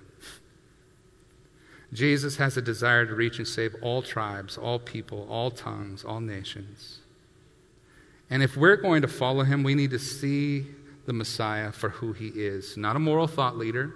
Jesus 1.92 2.36
has 2.36 2.56
a 2.56 2.62
desire 2.62 3.04
to 3.04 3.14
reach 3.14 3.38
and 3.38 3.48
save 3.48 3.74
all 3.82 4.02
tribes, 4.02 4.56
all 4.56 4.78
people, 4.78 5.26
all 5.28 5.50
tongues, 5.50 6.04
all 6.04 6.20
nations. 6.20 6.98
And 8.28 8.42
if 8.42 8.56
we're 8.56 8.76
going 8.76 9.02
to 9.02 9.08
follow 9.08 9.42
him, 9.42 9.64
we 9.64 9.74
need 9.74 9.90
to 9.90 9.98
see 9.98 10.66
the 11.06 11.12
Messiah 11.12 11.72
for 11.72 11.88
who 11.88 12.12
he 12.12 12.28
is 12.28 12.76
not 12.76 12.94
a 12.94 13.00
moral 13.00 13.26
thought 13.26 13.56
leader, 13.56 13.92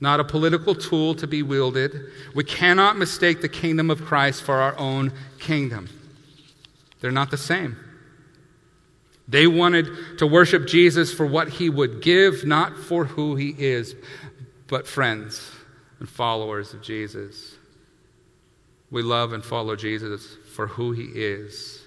not 0.00 0.20
a 0.20 0.24
political 0.24 0.74
tool 0.74 1.14
to 1.16 1.26
be 1.26 1.42
wielded. 1.42 1.92
We 2.34 2.44
cannot 2.44 2.96
mistake 2.96 3.42
the 3.42 3.48
kingdom 3.48 3.90
of 3.90 4.02
Christ 4.02 4.42
for 4.42 4.54
our 4.54 4.76
own 4.78 5.12
kingdom. 5.38 5.90
They're 7.00 7.10
not 7.10 7.30
the 7.30 7.36
same. 7.36 7.76
They 9.28 9.46
wanted 9.46 10.18
to 10.18 10.26
worship 10.26 10.66
Jesus 10.66 11.12
for 11.12 11.26
what 11.26 11.48
he 11.48 11.68
would 11.68 12.02
give, 12.02 12.44
not 12.44 12.76
for 12.76 13.04
who 13.04 13.36
he 13.36 13.54
is. 13.56 13.94
But, 14.68 14.86
friends, 14.86 15.50
and 16.00 16.08
followers 16.08 16.74
of 16.74 16.82
Jesus. 16.82 17.56
We 18.90 19.02
love 19.02 19.32
and 19.32 19.44
follow 19.44 19.76
Jesus 19.76 20.36
for 20.54 20.66
who 20.66 20.92
he 20.92 21.08
is, 21.14 21.82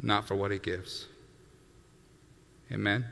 not 0.00 0.26
for 0.26 0.34
what 0.34 0.50
he 0.50 0.58
gives. 0.58 1.06
Amen. 2.72 3.04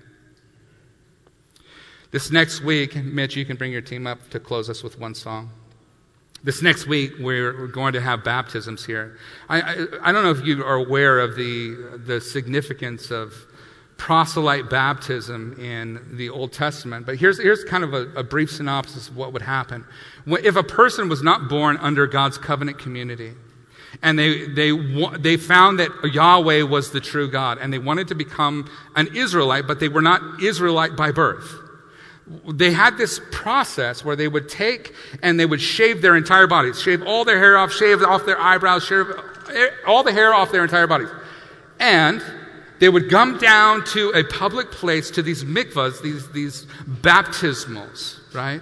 This 2.11 2.31
next 2.31 2.63
week, 2.63 2.95
Mitch, 2.95 3.37
you 3.37 3.45
can 3.45 3.57
bring 3.57 3.73
your 3.73 3.81
team 3.81 4.07
up 4.07 4.29
to 4.31 4.39
close 4.39 4.69
us 4.69 4.83
with 4.83 4.99
one 4.99 5.15
song. 5.15 5.51
This 6.45 6.61
next 6.61 6.87
week, 6.87 7.13
we're, 7.21 7.69
going 7.69 7.93
to 7.93 8.01
have 8.01 8.25
baptisms 8.25 8.85
here. 8.85 9.17
I, 9.49 9.61
I, 9.61 9.87
I 10.03 10.13
don't 10.13 10.25
know 10.25 10.31
if 10.31 10.45
you 10.45 10.65
are 10.65 10.75
aware 10.75 11.21
of 11.21 11.37
the, 11.37 12.01
the 12.05 12.21
significance 12.21 13.11
of 13.11 13.33
proselyte 13.97 14.69
baptism 14.69 15.57
in 15.61 16.17
the 16.17 16.29
Old 16.29 16.53
Testament. 16.53 17.07
But 17.07 17.17
here's, 17.17 17.41
here's 17.41 17.63
kind 17.65 17.85
of 17.85 17.95
a, 17.95 18.09
a, 18.17 18.25
brief 18.25 18.51
synopsis 18.51 19.09
of 19.09 19.17
what 19.17 19.33
would 19.33 19.43
happen. 19.43 19.85
If 20.27 20.57
a 20.57 20.63
person 20.63 21.09
was 21.09 21.23
not 21.23 21.49
born 21.49 21.77
under 21.77 22.07
God's 22.07 22.37
covenant 22.37 22.79
community, 22.79 23.35
and 24.03 24.19
they, 24.19 24.47
they, 24.47 24.73
they 25.19 25.37
found 25.37 25.79
that 25.79 25.91
Yahweh 26.03 26.63
was 26.63 26.91
the 26.91 27.01
true 27.01 27.31
God, 27.31 27.59
and 27.59 27.73
they 27.73 27.79
wanted 27.79 28.09
to 28.09 28.15
become 28.15 28.69
an 28.97 29.15
Israelite, 29.15 29.67
but 29.67 29.79
they 29.79 29.89
were 29.89 30.03
not 30.03 30.43
Israelite 30.43 30.97
by 30.97 31.13
birth. 31.13 31.55
They 32.49 32.73
had 32.73 32.97
this 32.97 33.21
process 33.31 34.05
where 34.05 34.17
they 34.17 34.29
would 34.29 34.49
take 34.49 34.95
and 35.23 35.39
they 35.39 35.47
would 35.47 35.61
shave 35.61 36.03
their 36.03 36.17
entire 36.17 36.47
bodies, 36.47 36.81
shave 36.81 37.03
all 37.03 37.25
their 37.25 37.39
hair 37.39 37.59
off, 37.59 37.73
shave 37.73 38.03
off 38.03 38.25
their 38.25 38.41
eyebrows, 38.41 38.85
shave 38.85 39.07
all 39.87 40.03
the 40.03 40.13
hair 40.13 40.33
off 40.33 40.51
their 40.53 40.63
entire 40.63 40.87
bodies. 40.87 41.09
And 41.79 42.23
they 42.83 42.89
would 42.89 43.09
come 43.09 43.39
down 43.39 43.85
to 43.85 44.11
a 44.11 44.25
public 44.25 44.73
place, 44.73 45.09
to 45.13 45.23
these 45.23 45.45
mikvahs, 45.45 46.03
these, 46.03 46.29
these 46.31 46.67
baptismals, 46.85 48.19
right? 48.35 48.61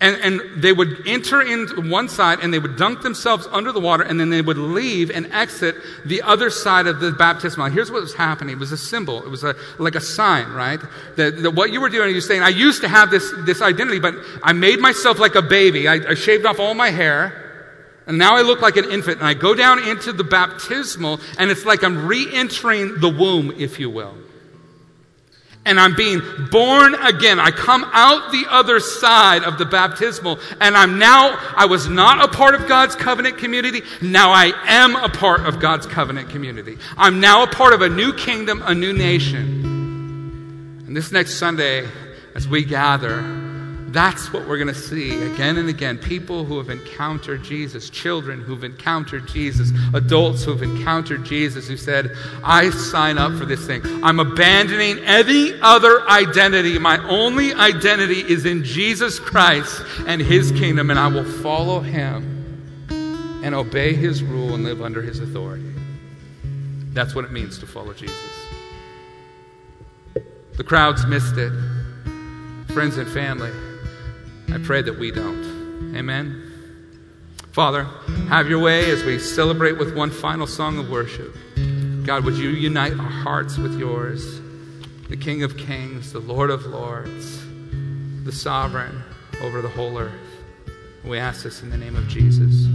And, 0.00 0.16
and 0.16 0.60
they 0.60 0.72
would 0.72 1.06
enter 1.06 1.40
in 1.40 1.90
one 1.90 2.08
side 2.08 2.40
and 2.42 2.52
they 2.52 2.58
would 2.58 2.74
dunk 2.74 3.02
themselves 3.02 3.46
under 3.52 3.70
the 3.70 3.78
water 3.78 4.02
and 4.02 4.18
then 4.18 4.30
they 4.30 4.42
would 4.42 4.58
leave 4.58 5.12
and 5.12 5.32
exit 5.32 5.76
the 6.04 6.22
other 6.22 6.50
side 6.50 6.88
of 6.88 6.98
the 6.98 7.12
baptismal. 7.12 7.70
Here's 7.70 7.88
what 7.88 8.02
was 8.02 8.14
happening. 8.14 8.56
It 8.56 8.58
was 8.58 8.72
a 8.72 8.76
symbol. 8.76 9.22
It 9.22 9.28
was 9.28 9.44
a, 9.44 9.54
like 9.78 9.94
a 9.94 10.00
sign, 10.00 10.50
right? 10.50 10.80
That, 11.14 11.40
that 11.40 11.52
what 11.52 11.70
you 11.70 11.80
were 11.80 11.90
doing, 11.90 12.10
you're 12.10 12.20
saying, 12.20 12.42
I 12.42 12.48
used 12.48 12.80
to 12.80 12.88
have 12.88 13.12
this, 13.12 13.32
this 13.46 13.62
identity, 13.62 14.00
but 14.00 14.16
I 14.42 14.54
made 14.54 14.80
myself 14.80 15.20
like 15.20 15.36
a 15.36 15.42
baby. 15.42 15.86
I, 15.86 16.00
I 16.10 16.14
shaved 16.14 16.46
off 16.46 16.58
all 16.58 16.74
my 16.74 16.90
hair. 16.90 17.43
And 18.06 18.18
now 18.18 18.36
I 18.36 18.42
look 18.42 18.60
like 18.60 18.76
an 18.76 18.90
infant, 18.90 19.18
and 19.18 19.26
I 19.26 19.32
go 19.34 19.54
down 19.54 19.78
into 19.88 20.12
the 20.12 20.24
baptismal, 20.24 21.20
and 21.38 21.50
it's 21.50 21.64
like 21.64 21.82
I'm 21.82 22.06
re 22.06 22.28
entering 22.32 23.00
the 23.00 23.08
womb, 23.08 23.52
if 23.58 23.80
you 23.80 23.88
will. 23.88 24.14
And 25.66 25.80
I'm 25.80 25.94
being 25.96 26.20
born 26.50 26.94
again. 26.94 27.40
I 27.40 27.50
come 27.50 27.86
out 27.94 28.30
the 28.30 28.44
other 28.50 28.80
side 28.80 29.44
of 29.44 29.56
the 29.56 29.64
baptismal, 29.64 30.38
and 30.60 30.76
I'm 30.76 30.98
now, 30.98 31.38
I 31.56 31.64
was 31.64 31.88
not 31.88 32.22
a 32.22 32.28
part 32.28 32.54
of 32.54 32.68
God's 32.68 32.94
covenant 32.94 33.38
community. 33.38 33.80
Now 34.02 34.32
I 34.32 34.52
am 34.66 34.94
a 34.94 35.08
part 35.08 35.46
of 35.46 35.60
God's 35.60 35.86
covenant 35.86 36.28
community. 36.28 36.76
I'm 36.98 37.20
now 37.20 37.44
a 37.44 37.46
part 37.46 37.72
of 37.72 37.80
a 37.80 37.88
new 37.88 38.12
kingdom, 38.12 38.62
a 38.66 38.74
new 38.74 38.92
nation. 38.92 40.84
And 40.86 40.94
this 40.94 41.10
next 41.10 41.36
Sunday, 41.36 41.88
as 42.34 42.46
we 42.46 42.66
gather, 42.66 43.43
that's 43.94 44.32
what 44.32 44.46
we're 44.48 44.58
going 44.58 44.68
to 44.68 44.74
see 44.74 45.22
again 45.22 45.56
and 45.56 45.68
again. 45.68 45.96
People 45.98 46.44
who 46.44 46.58
have 46.58 46.68
encountered 46.68 47.44
Jesus, 47.44 47.88
children 47.88 48.40
who've 48.40 48.64
encountered 48.64 49.28
Jesus, 49.28 49.70
adults 49.94 50.42
who've 50.42 50.62
encountered 50.62 51.24
Jesus, 51.24 51.68
who 51.68 51.76
said, 51.76 52.10
I 52.42 52.70
sign 52.70 53.18
up 53.18 53.32
for 53.38 53.46
this 53.46 53.64
thing. 53.66 53.82
I'm 54.02 54.18
abandoning 54.18 54.98
any 55.04 55.54
other 55.62 56.06
identity. 56.08 56.76
My 56.78 56.98
only 57.08 57.54
identity 57.54 58.20
is 58.20 58.46
in 58.46 58.64
Jesus 58.64 59.20
Christ 59.20 59.80
and 60.08 60.20
his 60.20 60.50
kingdom, 60.50 60.90
and 60.90 60.98
I 60.98 61.06
will 61.06 61.24
follow 61.24 61.78
him 61.78 62.32
and 63.44 63.54
obey 63.54 63.94
his 63.94 64.24
rule 64.24 64.54
and 64.54 64.64
live 64.64 64.82
under 64.82 65.02
his 65.02 65.20
authority. 65.20 65.72
That's 66.92 67.14
what 67.14 67.24
it 67.24 67.30
means 67.30 67.58
to 67.58 67.66
follow 67.66 67.92
Jesus. 67.92 68.16
The 70.56 70.64
crowds 70.64 71.06
missed 71.06 71.36
it. 71.36 71.52
Friends 72.72 72.96
and 72.96 73.08
family. 73.08 73.52
I 74.52 74.58
pray 74.58 74.82
that 74.82 74.98
we 74.98 75.10
don't. 75.10 75.94
Amen. 75.96 76.50
Father, 77.52 77.84
have 78.28 78.48
your 78.48 78.58
way 78.58 78.90
as 78.90 79.04
we 79.04 79.18
celebrate 79.18 79.78
with 79.78 79.94
one 79.94 80.10
final 80.10 80.46
song 80.46 80.78
of 80.78 80.90
worship. 80.90 81.36
God, 82.04 82.24
would 82.24 82.34
you 82.34 82.50
unite 82.50 82.92
our 82.92 82.98
hearts 82.98 83.56
with 83.56 83.78
yours? 83.78 84.40
The 85.08 85.16
King 85.16 85.42
of 85.42 85.56
Kings, 85.56 86.12
the 86.12 86.18
Lord 86.18 86.50
of 86.50 86.66
Lords, 86.66 87.44
the 88.24 88.32
sovereign 88.32 89.02
over 89.40 89.62
the 89.62 89.68
whole 89.68 89.98
earth. 89.98 90.12
We 91.04 91.18
ask 91.18 91.44
this 91.44 91.62
in 91.62 91.70
the 91.70 91.76
name 91.76 91.96
of 91.96 92.08
Jesus. 92.08 92.66